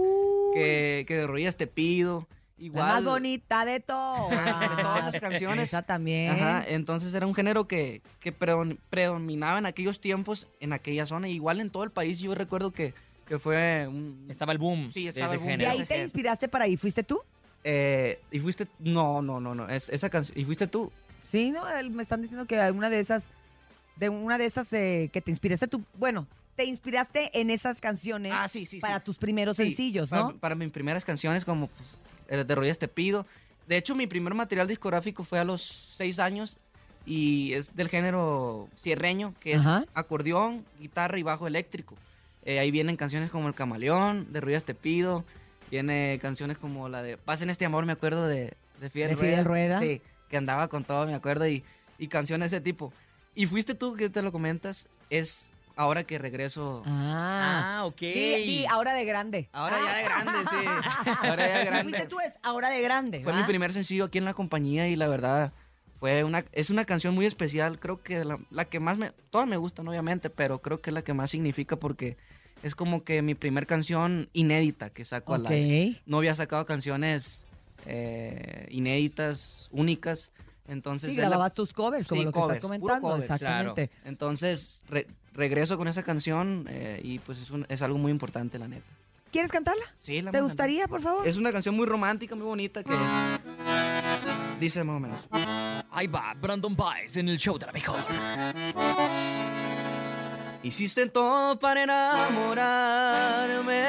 que, 0.53 1.05
que 1.07 1.13
de 1.15 1.27
rodillas 1.27 1.55
te 1.57 1.67
pido. 1.67 2.27
La 2.59 2.65
Igual. 2.65 2.87
más 2.95 3.03
bonita 3.03 3.65
de 3.65 3.79
todas. 3.79 4.29
de 4.77 4.81
todas 4.83 5.07
esas 5.09 5.19
canciones. 5.21 5.63
Esa 5.69 5.83
también. 5.83 6.31
Ajá, 6.31 6.63
entonces 6.67 7.13
era 7.13 7.27
un 7.27 7.33
género 7.35 7.67
que, 7.67 8.01
que 8.19 8.37
predom- 8.37 8.77
predominaba 8.89 9.59
en 9.59 9.65
aquellos 9.67 9.99
tiempos, 9.99 10.47
en 10.59 10.73
aquella 10.73 11.05
zona. 11.05 11.27
Igual 11.29 11.61
en 11.61 11.69
todo 11.69 11.83
el 11.83 11.91
país, 11.91 12.17
yo 12.19 12.33
recuerdo 12.33 12.71
que, 12.71 12.93
que 13.27 13.37
fue 13.37 13.85
un... 13.87 14.25
Estaba 14.29 14.53
el 14.53 14.57
boom. 14.57 14.91
Sí, 14.91 15.03
de 15.03 15.09
estaba 15.09 15.27
ese 15.27 15.33
el 15.35 15.39
boom. 15.39 15.49
¿Y 15.49 15.51
género. 15.51 15.71
ahí 15.71 15.85
te 15.85 16.01
inspiraste 16.01 16.47
para 16.47 16.65
ahí? 16.65 16.77
¿Fuiste 16.77 17.03
tú? 17.03 17.21
Eh, 17.63 18.19
y 18.31 18.39
fuiste... 18.39 18.67
No, 18.79 19.21
no, 19.21 19.39
no, 19.39 19.53
no. 19.53 19.69
Es, 19.69 19.89
esa 19.89 20.09
canción... 20.09 20.37
¿Y 20.39 20.43
fuiste 20.45 20.65
tú? 20.67 20.91
Sí, 21.23 21.51
no, 21.51 21.67
él- 21.69 21.91
me 21.91 22.01
están 22.01 22.21
diciendo 22.23 22.45
que 22.47 22.57
una 22.71 22.89
de 22.89 22.99
esas, 22.99 23.27
de 23.97 24.09
una 24.09 24.37
de 24.39 24.45
esas 24.45 24.71
eh, 24.73 25.09
que 25.13 25.21
te 25.21 25.29
inspiraste 25.29 25.67
tú, 25.67 25.83
bueno, 25.95 26.25
te 26.55 26.65
inspiraste 26.65 27.39
en 27.39 27.51
esas 27.51 27.79
canciones 27.81 28.33
Ah, 28.35 28.47
sí, 28.47 28.61
sí, 28.65 28.77
sí. 28.77 28.79
para 28.81 28.99
tus 28.99 29.17
primeros 29.17 29.57
Sí, 29.57 29.65
sencillos, 29.65 30.09
¿no? 30.11 30.35
Para 30.37 30.55
mis 30.55 30.71
primeras 30.71 31.05
canciones, 31.05 31.45
como 31.45 31.67
pues, 31.67 31.89
de 32.27 32.55
Rodillas 32.55 32.79
Te 32.79 32.87
Pido. 32.87 33.25
De 33.67 33.77
hecho, 33.77 33.95
mi 33.95 34.07
primer 34.07 34.33
material 34.33 34.67
discográfico 34.67 35.23
fue 35.23 35.39
a 35.39 35.43
los 35.43 35.61
seis 35.61 36.19
años 36.19 36.57
y 37.05 37.53
es 37.53 37.75
del 37.75 37.89
género 37.89 38.69
cierreño, 38.77 39.33
que 39.39 39.53
es 39.53 39.65
Ajá. 39.65 39.85
acordeón, 39.93 40.65
guitarra 40.79 41.17
y 41.19 41.23
bajo 41.23 41.47
eléctrico. 41.47 41.95
Eh, 42.43 42.59
ahí 42.59 42.71
vienen 42.71 42.95
canciones 42.95 43.29
como 43.29 43.47
El 43.47 43.55
Camaleón, 43.55 44.31
de 44.31 44.41
Rodillas 44.41 44.63
Te 44.63 44.73
Pido. 44.73 45.25
Viene 45.69 46.17
canciones 46.21 46.57
como 46.57 46.87
la 46.87 47.01
de 47.01 47.17
Pasen 47.17 47.49
este 47.49 47.65
amor, 47.65 47.85
me 47.85 47.91
acuerdo 47.91 48.25
de, 48.27 48.53
de 48.79 48.89
Fidel, 48.89 49.09
De 49.09 49.15
Fidel 49.17 49.45
Rueda. 49.45 49.79
Sí, 49.79 50.01
que 50.29 50.37
andaba 50.37 50.69
con 50.69 50.85
todo, 50.85 51.05
me 51.05 51.13
acuerdo, 51.13 51.47
y, 51.47 51.63
y 51.97 52.07
canciones 52.07 52.51
de 52.51 52.57
ese 52.57 52.63
tipo. 52.63 52.93
Y 53.35 53.47
fuiste 53.47 53.75
tú 53.75 53.95
que 53.95 54.09
te 54.09 54.21
lo 54.21 54.31
comentas, 54.31 54.87
es 55.09 55.51
ahora 55.77 56.03
que 56.03 56.17
regreso. 56.17 56.83
Ah, 56.85 57.77
Ah, 57.79 57.85
ok. 57.85 57.99
Di, 58.01 58.35
di, 58.45 58.65
ahora 58.69 58.93
de 58.93 59.05
grande. 59.05 59.49
Ahora 59.53 59.77
ya 59.85 59.95
de 59.95 60.03
grande, 60.03 60.49
sí. 60.49 60.65
Ahora 61.23 61.47
ya 61.47 61.57
de 61.59 61.65
grande. 61.65 61.83
fuiste 61.83 62.07
tú, 62.09 62.19
es 62.19 62.33
ahora 62.43 62.69
de 62.69 62.81
grande. 62.81 63.21
Fue 63.23 63.31
¿va? 63.31 63.39
mi 63.39 63.45
primer 63.45 63.71
sencillo 63.73 64.05
aquí 64.05 64.17
en 64.17 64.25
la 64.25 64.33
compañía 64.33 64.87
y 64.89 64.95
la 64.95 65.07
verdad 65.07 65.53
fue 65.99 66.23
una 66.23 66.43
es 66.51 66.69
una 66.69 66.85
canción 66.85 67.15
muy 67.15 67.25
especial, 67.25 67.79
creo 67.79 68.03
que 68.03 68.23
la, 68.25 68.37
la 68.51 68.65
que 68.65 68.79
más 68.79 68.97
me 68.97 69.11
todas 69.31 69.47
me 69.47 69.57
gustan 69.57 69.87
obviamente, 69.87 70.29
pero 70.29 70.61
creo 70.61 70.81
que 70.81 70.89
es 70.89 70.93
la 70.93 71.01
que 71.03 71.13
más 71.13 71.31
significa 71.31 71.75
porque 71.77 72.17
es 72.63 72.75
como 72.75 73.03
que 73.03 73.21
mi 73.21 73.33
primer 73.35 73.65
canción 73.67 74.29
inédita 74.33 74.89
que 74.91 75.05
saco 75.05 75.33
al 75.35 75.45
Ok. 75.45 75.51
aire. 75.51 76.01
No 76.05 76.17
había 76.17 76.35
sacado 76.35 76.65
canciones 76.65 77.45
eh, 77.85 78.67
inéditas, 78.69 79.69
únicas, 79.71 80.31
entonces 80.67 81.09
Sí, 81.11 81.17
es 81.17 81.23
la- 81.23 81.29
grababas 81.29 81.53
tus 81.53 81.71
covers, 81.73 82.07
como 82.07 82.21
Sí, 82.21 82.25
lo 82.25 82.31
que 82.31 82.39
covers, 82.39 82.55
estás 82.57 82.69
puro 82.79 82.93
comentando. 82.93 83.07
covers. 83.07 83.23
Exactamente. 83.31 83.89
Entonces 84.05 84.81
re- 84.89 85.07
regreso 85.33 85.77
con 85.77 85.87
esa 85.87 86.03
canción 86.03 86.65
eh, 86.69 86.99
y 87.03 87.19
pues 87.19 87.39
es, 87.41 87.49
un- 87.51 87.65
es 87.69 87.81
algo 87.81 87.97
muy 87.97 88.11
importante 88.11 88.59
la 88.59 88.67
neta. 88.67 88.85
¿Quieres 89.31 89.51
cantarla? 89.51 89.83
Sí, 89.99 90.21
la 90.21 90.31
¿Te 90.31 90.39
gustaría, 90.41 90.87
por 90.87 91.01
favor? 91.01 91.27
Es 91.27 91.35
una 91.37 91.51
canción 91.51 91.75
muy 91.75 91.85
romántica, 91.85 92.33
muy 92.35 92.45
bonita 92.45 92.81
que 92.83 92.93
dice 94.59 94.83
más 94.85 94.95
o 94.95 94.99
menos. 94.99 95.21
Ahí 95.91 96.07
va, 96.07 96.33
Brandon 96.39 96.73
Baez 96.75 97.17
en 97.17 97.27
el 97.29 97.37
show 97.37 97.57
de 97.59 97.65
la 97.65 97.71
mejor. 97.73 97.99
Hiciste 100.63 101.07
todo 101.07 101.59
para 101.59 101.83
enamorarme. 101.83 103.83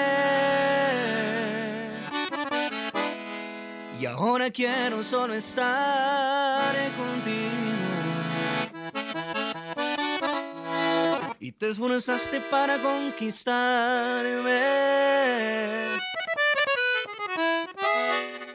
Y 4.00 4.06
ahora 4.06 4.48
quiero 4.50 5.02
solo 5.02 5.34
estar 5.34 6.72
contigo. 6.96 7.48
Y 11.40 11.50
te 11.50 11.70
esforzaste 11.70 12.40
para 12.42 12.80
conquistarme. 12.80 13.48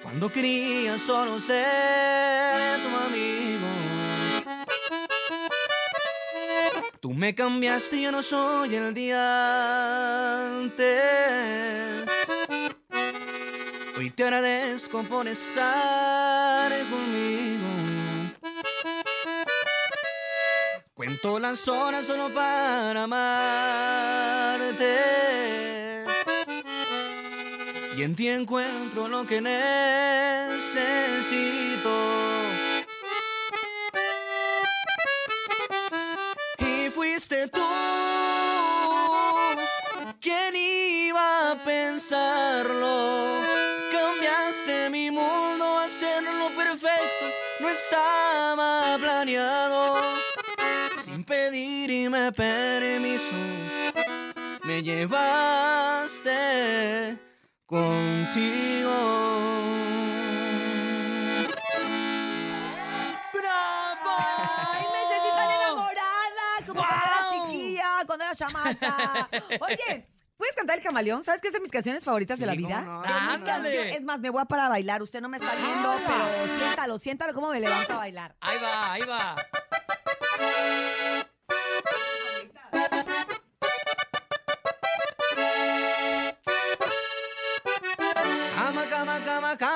Cuando 0.02 0.32
quería 0.32 0.98
solo 0.98 1.40
ser 1.42 2.80
tu 2.82 2.96
amigo. 3.06 3.68
Tú 7.02 7.14
me 7.14 7.36
cambiaste 7.36 7.98
y 7.98 8.04
ya 8.04 8.12
no 8.12 8.24
soy 8.24 8.76
el 8.76 8.94
día 8.94 10.56
antes. 10.58 12.06
Hoy 14.04 14.10
te 14.10 14.26
agradezco 14.26 15.02
por 15.04 15.30
estar 15.30 16.70
conmigo. 16.90 17.70
Cuento 20.94 21.40
las 21.40 21.66
horas 21.70 22.06
solo 22.06 22.28
para 22.34 23.04
amarte. 23.04 23.24
Y 27.96 28.02
en 28.04 28.14
ti 28.14 28.28
encuentro 28.28 29.08
lo 29.08 29.26
que 29.26 29.40
necesito. 29.40 30.74
Pedirme 52.04 52.32
permiso, 52.32 53.36
me 54.64 54.82
llevaste 54.84 56.32
contigo. 57.66 58.92
¡Bravo! 63.34 64.12
¡Ay, 64.18 64.86
me 64.92 65.00
sentí 65.08 65.30
tan 65.36 65.52
enamorada! 65.52 66.66
Como 66.68 66.82
cuando 66.82 67.06
era 67.06 67.22
chiquilla, 67.32 67.90
cuando 68.06 68.26
era 68.26 68.36
chamaca. 68.36 69.30
Oye, 69.62 70.08
¿puedes 70.36 70.56
cantar 70.56 70.78
el 70.78 70.84
camaleón? 70.84 71.24
¿Sabes 71.24 71.42
que 71.42 71.48
es 71.48 71.54
de 71.54 71.62
mis 71.62 71.72
canciones 71.72 72.04
favoritas 72.04 72.38
de 72.38 72.46
la 72.46 72.56
vida? 72.56 72.84
cómo 72.84 73.04
no. 73.60 73.70
Es 73.70 74.04
más, 74.04 74.20
me 74.20 74.30
voy 74.30 74.42
a 74.42 74.46
parar 74.46 74.66
a 74.66 74.70
bailar. 74.70 75.02
Usted 75.02 75.22
no 75.22 75.30
me 75.30 75.38
está 75.38 75.56
viendo, 75.56 75.94
pero 76.06 76.58
siéntalo, 76.58 76.98
siéntalo 76.98 77.34
cómo 77.34 77.50
me 77.50 77.62
levanto 77.62 77.94
a 77.94 77.98
bailar. 77.98 78.36
Ahí 78.42 78.58
va, 78.62 78.92
ahí 78.92 79.02
va. 79.04 79.36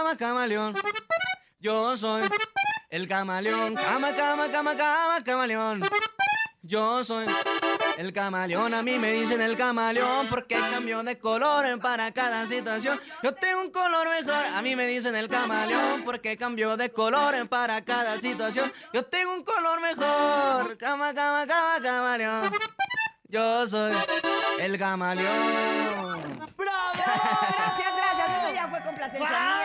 Cama, 0.08 0.16
cama, 0.16 0.16
camaleón. 0.16 0.76
Yo 1.60 1.98
soy 1.98 2.30
el 2.90 3.08
camaleón. 3.08 3.76
Cama, 3.76 4.16
cama, 4.16 4.50
cama, 4.50 4.78
cama, 4.78 5.24
camaleón. 5.24 5.84
Yo 6.62 7.04
soy 7.04 7.26
el 7.98 8.14
camaleón. 8.14 8.74
A 8.74 8.82
mí 8.84 8.98
me 9.00 9.12
dicen 9.12 9.42
el 9.42 9.58
camaleón 9.58 10.28
porque 10.28 10.56
cambio 10.56 11.04
de 11.04 11.18
color 11.18 11.80
para 11.82 12.12
cada 12.12 12.48
situación. 12.48 13.00
Yo 13.22 13.34
tengo 13.34 13.62
un 13.62 13.72
color 13.72 14.08
mejor. 14.10 14.46
A 14.46 14.62
mí 14.62 14.76
me 14.76 14.86
dicen 14.86 15.16
el 15.16 15.28
camaleón 15.28 16.04
porque 16.04 16.38
cambio 16.38 16.78
de 16.78 16.90
color 16.92 17.48
para 17.50 17.82
cada 17.82 18.18
situación. 18.18 18.72
Yo 18.94 19.04
tengo 19.04 19.34
un 19.34 19.44
color 19.44 19.82
mejor. 19.82 20.78
Cama, 20.78 21.14
cama, 21.14 21.46
cama, 21.46 21.82
camaleón. 21.82 22.52
Yo 23.30 23.68
soy 23.68 23.94
el 24.60 24.78
camaleón. 24.78 26.40
¡Bravo! 26.56 26.92
Gracias, 26.96 27.96
gracias. 27.96 28.44
Eso 28.44 28.54
ya 28.54 28.68
fue 28.70 28.82
complacencia 28.84 29.57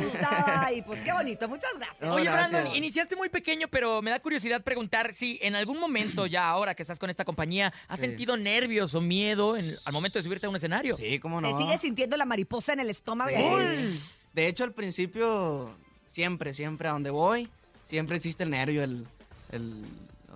me 0.00 0.06
gustaba. 0.06 0.72
Y 0.72 0.82
pues 0.82 1.00
qué 1.02 1.12
bonito. 1.12 1.48
Muchas 1.48 1.70
gracias. 1.76 2.00
No, 2.00 2.14
Oye, 2.14 2.24
gracias. 2.24 2.50
Brandon, 2.50 2.76
iniciaste 2.76 3.16
muy 3.16 3.28
pequeño, 3.28 3.68
pero 3.68 4.00
me 4.02 4.10
da 4.10 4.20
curiosidad 4.20 4.62
preguntar 4.62 5.14
si 5.14 5.38
en 5.42 5.54
algún 5.54 5.78
momento, 5.78 6.26
ya 6.26 6.48
ahora 6.48 6.74
que 6.74 6.82
estás 6.82 6.98
con 6.98 7.10
esta 7.10 7.24
compañía, 7.24 7.72
has 7.88 7.98
Sí. 8.00 8.06
sentido 8.06 8.36
nervios 8.36 8.94
o 8.94 9.00
miedo 9.00 9.56
en- 9.56 9.74
al 9.84 9.92
momento 9.92 10.18
de 10.18 10.22
subirte 10.24 10.46
a 10.46 10.50
un 10.50 10.56
escenario. 10.56 10.96
Sí, 10.96 11.18
cómo 11.18 11.40
Se 11.40 11.50
no. 11.50 11.58
sigue 11.58 11.78
sintiendo 11.78 12.16
la 12.16 12.24
mariposa 12.24 12.72
en 12.72 12.80
el 12.80 12.90
estómago. 12.90 13.30
Sí. 13.30 14.00
De 14.32 14.46
hecho, 14.46 14.64
al 14.64 14.72
principio, 14.72 15.70
siempre, 16.08 16.54
siempre 16.54 16.88
a 16.88 16.92
donde 16.92 17.10
voy, 17.10 17.48
siempre 17.84 18.16
existe 18.16 18.44
el 18.44 18.50
nervio, 18.50 18.82
el, 18.84 19.06
el 19.52 19.84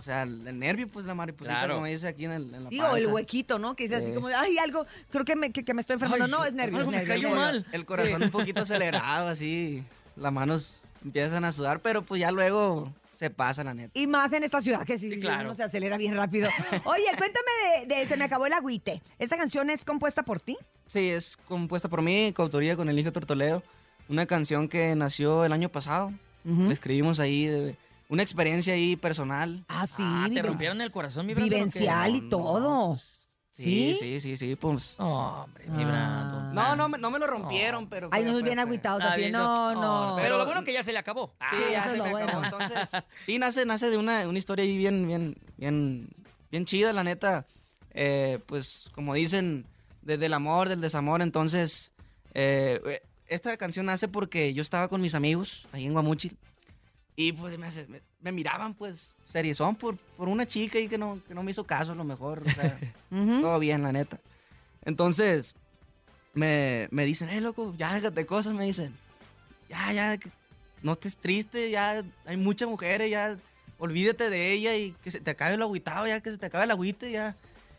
o 0.02 0.04
sea, 0.04 0.24
el, 0.24 0.44
el 0.48 0.58
nervio, 0.58 0.88
pues 0.88 1.06
la 1.06 1.14
mariposita, 1.14 1.58
Claro. 1.60 1.74
como 1.74 1.86
dice 1.86 2.08
aquí 2.08 2.24
en, 2.24 2.32
el, 2.32 2.52
en 2.52 2.64
la 2.64 2.70
Sí, 2.70 2.80
o 2.80 2.96
el 2.96 3.06
huequito, 3.06 3.60
¿no? 3.60 3.76
Que 3.76 3.84
dice 3.84 3.94
así 3.94 4.06
Sí. 4.08 4.12
como, 4.14 4.26
ay, 4.26 4.58
algo, 4.58 4.84
creo 5.10 5.24
que 5.24 5.36
me, 5.36 5.52
que, 5.52 5.64
que 5.64 5.74
me 5.74 5.80
estoy 5.80 5.94
enfermando. 5.94 6.24
Ay, 6.24 6.30
no, 6.32 6.44
es 6.44 6.54
nervio, 6.54 6.78
es 6.78 6.80
algo 6.80 6.90
me 6.90 6.96
nervio. 6.98 7.14
cayó 7.14 7.28
es 7.28 7.34
nervio. 7.34 7.46
mal. 7.46 7.66
El 7.70 7.84
corazón 7.86 8.22
un 8.24 8.30
poquito 8.32 8.62
acelerado, 8.62 9.28
así, 9.28 9.84
las 10.16 10.32
manos 10.32 10.80
empiezan 11.04 11.44
a 11.44 11.52
sudar, 11.52 11.78
pero 11.78 12.02
pues 12.02 12.20
ya 12.20 12.32
luego 12.32 12.92
se 13.14 13.30
pasa, 13.30 13.62
la 13.62 13.74
neta. 13.74 13.92
Y 13.96 14.08
más 14.08 14.32
en 14.32 14.42
esta 14.42 14.60
ciudad 14.60 14.84
que 14.84 14.98
sí, 14.98 15.08
Sí, 15.08 15.20
claro. 15.20 15.44
uno 15.44 15.54
se 15.54 15.62
acelera 15.62 15.96
bien 15.96 16.16
rápido. 16.16 16.48
Oye, 16.84 17.04
cuéntame 17.16 17.86
de, 17.86 17.94
de 17.94 18.06
Se 18.08 18.16
me 18.16 18.24
acabó 18.24 18.46
el 18.46 18.52
agüite. 18.54 19.00
¿Esta 19.20 19.36
canción 19.36 19.70
es 19.70 19.84
compuesta 19.84 20.24
por 20.24 20.40
ti? 20.40 20.56
Sí, 20.88 21.10
es 21.10 21.36
compuesta 21.46 21.88
por 21.88 22.02
mí, 22.02 22.32
coautoría 22.34 22.74
con 22.74 22.88
el 22.88 22.98
hijo 22.98 23.12
Tortoleo, 23.12 23.62
una 24.08 24.26
canción 24.26 24.68
que 24.68 24.96
nació 24.96 25.44
el 25.44 25.52
año 25.52 25.68
pasado. 25.68 26.12
La 26.44 26.72
escribimos 26.72 27.20
ahí, 27.20 27.46
de- 27.46 27.76
una 28.12 28.22
experiencia 28.22 28.74
ahí 28.74 28.96
personal. 28.96 29.64
Ah, 29.68 29.86
sí. 29.86 29.94
Ah, 29.98 30.28
te 30.32 30.42
rompieron 30.42 30.80
el 30.80 30.90
corazón, 30.90 31.26
mi. 31.26 31.34
Vivencial 31.34 32.14
y 32.14 32.20
No, 32.20 32.24
no, 32.24 32.28
todo. 32.28 32.98
Sí, 33.54 33.94
¿Sí? 33.94 33.96
sí, 34.00 34.20
sí, 34.20 34.36
sí, 34.38 34.56
pues. 34.56 34.96
No, 34.98 35.42
hombre, 35.44 35.66
mi 35.68 35.82
Ah. 35.84 36.50
No, 36.54 36.74
no, 36.76 36.88
me- 36.88 36.96
no 36.98 37.10
me 37.10 37.18
lo 37.18 37.26
rompieron, 37.26 37.86
pero... 37.88 38.08
Ay, 38.10 38.24
fue- 38.24 38.42
bien 38.42 38.58
agüitados 38.58 39.02
Ah, 39.02 39.12
así. 39.12 39.30
No, 39.30 39.74
no. 39.74 40.16
Pero 40.16 40.30
lo 40.30 40.36
Pero- 40.38 40.46
bueno 40.46 40.64
que 40.64 40.72
ya 40.72 40.82
se 40.82 40.90
le 40.92 40.98
acabó. 40.98 41.34
Sí, 41.50 41.56
eso 41.56 41.70
ya 41.70 41.84
es 41.84 41.90
se 41.92 41.96
lo 41.98 42.04
me 42.04 42.10
bueno. 42.12 42.28
acabó. 42.38 42.44
Entonces, 42.44 42.90
sí, 43.26 43.38
nace, 43.38 43.66
nace 43.66 43.90
de 43.90 43.98
una, 43.98 44.26
una 44.26 44.38
historia 44.38 44.64
ahí 44.64 44.76
bien, 44.78 45.06
bien, 45.06 45.36
bien, 45.58 46.08
bien 46.50 46.64
chida, 46.64 46.92
la 46.94 47.04
neta. 47.04 47.46
Eh, 47.92 48.38
pues, 48.46 48.88
como 48.94 49.12
dicen, 49.12 49.66
desde 50.00 50.26
el 50.26 50.32
amor, 50.34 50.70
del 50.70 50.80
desamor. 50.80 51.20
Entonces, 51.20 51.92
eh, 52.32 52.80
eh, 52.86 53.02
esta 53.26 53.54
canción 53.58 53.84
nace 53.84 54.08
porque 54.08 54.54
yo 54.54 54.62
estaba 54.62 54.88
con 54.88 55.02
mis 55.02 55.14
amigos 55.14 55.66
ahí 55.72 55.84
en 55.84 55.92
Guamuchil. 55.92 56.38
Y 57.16 57.32
pues 57.32 57.58
me, 57.58 57.66
hace- 57.66 57.86
me, 57.88 58.00
me 58.20 58.32
miraban, 58.32 58.74
pues, 58.74 59.16
seriezón 59.24 59.76
por, 59.76 59.96
por 59.96 60.28
una 60.28 60.46
chica 60.46 60.78
y 60.78 60.88
que 60.88 60.96
no, 60.98 61.20
que 61.28 61.34
no 61.34 61.42
me 61.42 61.50
hizo 61.50 61.64
caso 61.64 61.92
a 61.92 61.94
lo 61.94 62.04
mejor. 62.04 62.42
o 62.46 62.50
sea, 62.50 62.78
todo 63.42 63.58
bien, 63.58 63.82
la 63.82 63.92
neta. 63.92 64.18
Entonces, 64.84 65.54
me, 66.34 66.88
me 66.90 67.04
dicen, 67.04 67.28
eh, 67.28 67.40
loco, 67.40 67.74
ya 67.76 67.94
déjate 67.94 68.24
cosas, 68.26 68.54
me 68.54 68.64
dicen. 68.64 68.94
Ya, 69.68 69.92
ya, 69.92 70.18
no 70.82 70.92
estés 70.92 71.16
triste, 71.16 71.70
ya 71.70 72.02
hay 72.26 72.36
muchas 72.36 72.68
mujeres, 72.68 73.10
ya 73.10 73.36
olvídate 73.78 74.30
de 74.30 74.52
ella 74.52 74.74
y 74.76 74.92
que 75.02 75.10
se 75.10 75.20
te 75.20 75.30
acabe 75.30 75.54
el 75.54 75.62
agüitado, 75.62 76.06
ya 76.06 76.20
que 76.20 76.30
se 76.30 76.38
te 76.38 76.46
acabe 76.46 76.64
el 76.64 76.70
agüite, 76.70 77.10
ya. 77.10 77.36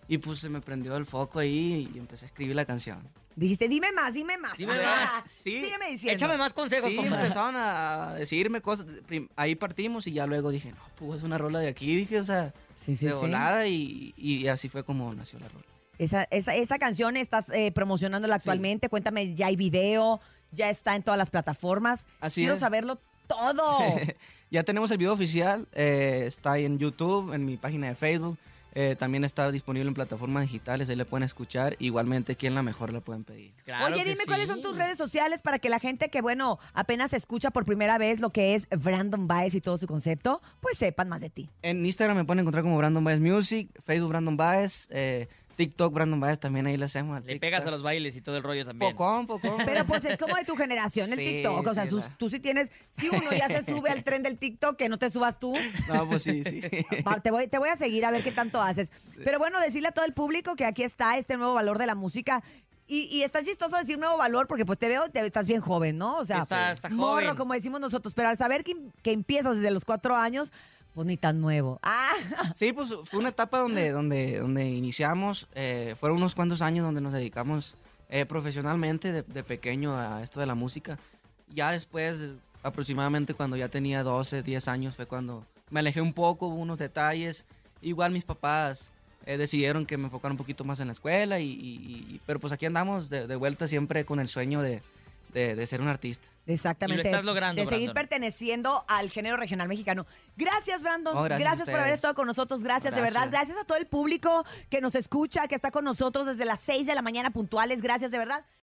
Y 0.07 0.17
pues 0.19 0.39
se 0.39 0.49
me 0.49 0.61
prendió 0.61 0.95
el 0.97 1.05
foco 1.05 1.39
ahí 1.39 1.89
y 1.93 1.97
empecé 1.97 2.25
a 2.25 2.27
escribir 2.27 2.55
la 2.55 2.65
canción. 2.65 2.99
Dijiste, 3.35 3.67
dime 3.67 3.91
más, 3.91 4.13
dime 4.13 4.37
más. 4.37 4.57
Dime 4.57 4.73
Ah, 4.85 5.21
más. 5.21 5.31
Sí. 5.31 5.61
Sígueme 5.61 5.89
diciendo. 5.91 6.15
Échame 6.15 6.37
más 6.37 6.53
consejos, 6.53 6.89
Sí, 6.89 6.95
compadre. 6.95 7.21
empezaron 7.23 7.55
a 7.57 8.13
decirme 8.15 8.61
cosas. 8.61 8.85
Ahí 9.35 9.55
partimos 9.55 10.05
y 10.07 10.13
ya 10.13 10.25
luego 10.27 10.51
dije, 10.51 10.71
no, 10.71 10.77
pues 10.97 11.19
es 11.19 11.23
una 11.23 11.37
rola 11.37 11.59
de 11.59 11.67
aquí, 11.67 11.95
dije, 11.95 12.19
o 12.19 12.23
sea, 12.23 12.53
Sí, 12.75 12.95
sí, 12.95 13.05
de 13.07 13.13
sí. 13.13 13.17
volada 13.17 13.65
y, 13.67 14.13
y 14.17 14.47
así 14.47 14.69
fue 14.69 14.83
como 14.83 15.13
nació 15.13 15.39
la 15.39 15.47
rola. 15.49 15.65
Esa, 15.99 16.23
esa, 16.31 16.55
esa 16.55 16.79
canción 16.79 17.15
estás 17.17 17.49
eh, 17.51 17.71
promocionándola 17.71 18.35
actualmente. 18.35 18.89
Cuéntame, 18.89 19.35
ya 19.35 19.47
hay 19.47 19.55
video, 19.55 20.19
ya 20.51 20.69
está 20.69 20.95
en 20.95 21.03
todas 21.03 21.17
las 21.17 21.29
plataformas. 21.29 22.07
Así 22.19 22.41
Quiero 22.41 22.55
es. 22.55 22.59
saberlo 22.59 22.99
todo. 23.27 23.77
ya 24.51 24.63
tenemos 24.63 24.91
el 24.91 24.97
video 24.97 25.13
oficial, 25.13 25.67
eh, 25.71 26.23
está 26.27 26.53
ahí 26.53 26.65
en 26.65 26.77
YouTube, 26.77 27.33
en 27.33 27.45
mi 27.45 27.57
página 27.57 27.87
de 27.87 27.95
Facebook. 27.95 28.37
Eh, 28.75 28.95
también 28.97 29.23
está 29.23 29.51
disponible 29.51 29.87
en 29.87 29.93
plataformas 29.93 30.43
digitales, 30.43 30.89
ahí 30.89 30.95
le 30.95 31.05
pueden 31.05 31.23
escuchar. 31.23 31.75
Igualmente, 31.79 32.33
aquí 32.33 32.47
en 32.47 32.55
La 32.55 32.63
Mejor 32.63 32.91
la 32.91 33.01
pueden 33.01 33.23
pedir. 33.23 33.53
Claro 33.65 33.93
Oye, 33.93 34.03
dime 34.03 34.25
cuáles 34.25 34.47
son 34.47 34.61
tus 34.61 34.75
redes 34.75 34.97
sociales 34.97 35.41
para 35.41 35.59
que 35.59 35.69
la 35.69 35.79
gente 35.79 36.09
que, 36.09 36.21
bueno, 36.21 36.59
apenas 36.73 37.13
escucha 37.13 37.51
por 37.51 37.65
primera 37.65 37.97
vez 37.97 38.19
lo 38.19 38.31
que 38.31 38.55
es 38.55 38.67
Brandon 38.69 39.27
Baez 39.27 39.53
y 39.55 39.61
todo 39.61 39.77
su 39.77 39.85
concepto, 39.85 40.41
pues 40.59 40.77
sepan 40.77 41.07
más 41.07 41.21
de 41.21 41.29
ti. 41.29 41.49
En 41.61 41.85
Instagram 41.85 42.17
me 42.17 42.25
pueden 42.25 42.39
encontrar 42.39 42.63
como 42.63 42.77
Brandon 42.77 43.03
Baez 43.03 43.19
Music, 43.19 43.69
Facebook 43.85 44.09
Brandon 44.09 44.37
Baez, 44.37 44.87
eh, 44.89 45.27
TikTok 45.55 45.93
Brandon 45.93 46.19
Baez, 46.19 46.39
también 46.39 46.65
ahí 46.67 46.77
le 46.77 46.85
hacemos. 46.85 47.23
Le 47.25 47.39
pegas 47.39 47.65
a 47.65 47.71
los 47.71 47.81
bailes 47.83 48.15
y 48.15 48.21
todo 48.21 48.37
el 48.37 48.43
rollo 48.43 48.65
también. 48.65 48.91
Pocón, 48.95 49.27
pocón. 49.27 49.57
Pero 49.65 49.85
pues 49.85 50.03
es 50.05 50.17
como 50.17 50.35
de 50.35 50.43
tu 50.45 50.55
generación 50.55 51.11
el 51.13 51.19
Sí, 51.19 51.25
TikTok. 51.25 51.67
O 51.67 51.73
sea, 51.73 51.83
sí, 51.83 51.89
sus- 51.91 52.01
la- 52.03 52.17
tú 52.17 52.29
sí 52.29 52.39
tienes, 52.39 52.71
si 52.97 53.09
uno 53.09 53.31
ya 53.31 53.47
se 53.47 53.63
sube 53.63 53.89
al 53.89 54.03
tren 54.03 54.23
del 54.23 54.37
TikTok, 54.37 54.75
que 54.77 54.89
no 54.89 54.97
te 54.97 55.09
subas 55.09 55.39
tú. 55.39 55.53
No, 55.87 56.07
pues 56.07 56.23
sí, 56.23 56.43
sí. 56.43 56.61
Va, 57.07 57.19
te, 57.19 57.31
voy, 57.31 57.47
te 57.47 57.57
voy 57.57 57.69
a 57.69 57.75
seguir 57.75 58.05
a 58.05 58.11
ver 58.11 58.23
qué 58.23 58.31
tanto 58.31 58.61
haces. 58.61 58.91
Pero 59.23 59.39
bueno, 59.39 59.59
decirle 59.59 59.89
a 59.89 59.91
todo 59.91 60.05
el 60.05 60.13
público 60.13 60.55
que 60.55 60.65
aquí 60.65 60.83
está 60.83 61.17
este 61.17 61.37
nuevo 61.37 61.53
valor 61.53 61.77
de 61.77 61.85
la 61.85 61.95
música. 61.95 62.43
Y, 62.85 63.03
y 63.05 63.23
está 63.23 63.41
chistoso 63.41 63.77
decir 63.77 63.97
nuevo 63.97 64.17
valor 64.17 64.45
porque 64.45 64.65
pues 64.65 64.77
te 64.77 64.89
veo, 64.89 65.09
te, 65.09 65.25
estás 65.25 65.47
bien 65.47 65.61
joven, 65.61 65.97
¿no? 65.97 66.17
O 66.17 66.25
sea, 66.25 66.39
Está- 66.39 66.71
está 66.73 66.89
morro, 66.89 67.21
joven. 67.21 67.35
como 67.37 67.53
decimos 67.53 67.79
nosotros. 67.79 68.13
Pero 68.13 68.27
al 68.27 68.37
saber 68.37 68.63
que, 68.65 68.75
que 69.01 69.11
empiezas 69.13 69.55
desde 69.55 69.71
los 69.71 69.85
cuatro 69.85 70.15
años, 70.17 70.51
pues 70.93 71.07
ni 71.07 71.17
tan 71.17 71.41
nuevo. 71.41 71.79
Ah, 71.83 72.13
Sí, 72.55 72.73
pues 72.73 72.89
fue 73.05 73.19
una 73.19 73.29
etapa 73.29 73.59
donde, 73.59 73.89
donde, 73.91 74.39
donde 74.39 74.65
iniciamos, 74.69 75.47
eh, 75.55 75.95
fueron 75.99 76.17
unos 76.17 76.35
cuantos 76.35 76.61
años 76.61 76.85
donde 76.85 77.01
nos 77.01 77.13
dedicamos 77.13 77.75
eh, 78.09 78.25
profesionalmente 78.25 79.11
de, 79.11 79.43
pequeño 79.43 79.97
a 79.97 80.21
esto 80.23 80.39
de 80.39 80.45
la 80.45 80.55
música. 80.55 80.99
Ya 81.49 81.71
después, 81.71 82.19
aproximadamente 82.61 83.33
cuando 83.33 83.57
ya 83.57 83.69
tenía 83.69 84.03
12, 84.03 84.43
10 84.43 84.67
años, 84.67 84.95
fue 84.95 85.05
cuando 85.05 85.45
me 85.69 85.79
alejé 85.79 86.01
un 86.01 86.13
poco, 86.13 86.47
hubo 86.47 86.57
unos 86.61 86.77
detalles. 86.77 87.45
Igual 87.81 88.11
mis 88.11 88.23
papás 88.23 88.91
eh, 89.25 89.37
decidieron 89.37 89.85
que 89.85 89.97
me 89.97 90.05
enfocara 90.05 90.31
un 90.31 90.37
poquito 90.37 90.63
más 90.63 90.79
en 90.79 90.87
la 90.87 90.93
escuela, 90.93 91.39
y, 91.39 91.49
y- 91.49 92.15
y- 92.15 92.21
pero 92.25 92.39
pues 92.39 92.53
aquí 92.53 92.65
andamos 92.65 93.09
de 93.09 93.35
vuelta 93.35 93.67
siempre 93.67 94.05
con 94.05 94.19
el 94.19 94.27
sueño 94.27 94.61
de, 94.61 94.81
de- 95.33 95.55
de 95.55 95.67
ser 95.67 95.81
un 95.81 95.87
artista. 95.87 96.27
Exactamente. 96.45 97.01
Y 97.01 97.03
lo 97.03 97.09
estás 97.09 97.25
logrando, 97.25 97.61
De 97.61 97.65
seguir 97.67 97.87
Brandon. 97.89 98.01
perteneciendo 98.01 98.85
al 98.87 99.09
género 99.09 99.37
regional 99.37 99.67
mexicano. 99.67 100.05
Gracias, 100.35 100.83
Brandon. 100.83 101.15
Gracias 101.39 101.69
por 101.69 101.79
haber 101.79 101.93
estado 101.93 102.13
con 102.15 102.27
nosotros. 102.27 102.63
Gracias, 102.63 102.93
de 102.95 103.01
verdad. 103.01 103.29
Gracias. 103.29 103.31
Gracias 103.49 103.57
a 103.57 103.65
todo 103.65 103.77
el 103.77 103.87
público 103.87 104.45
que 104.69 104.81
nos 104.81 104.95
escucha, 104.95 105.47
que 105.47 105.55
está 105.55 105.71
con 105.71 105.83
nosotros 105.85 106.25
desde 106.25 106.45
las 106.45 106.59
6 106.65 106.85
de 106.87 106.95
la 106.95 107.01
mañana 107.01 107.29
puntuales. 107.31 107.81
Gracias, 107.81 108.11
de 108.11 108.17
verdad. 108.17 108.45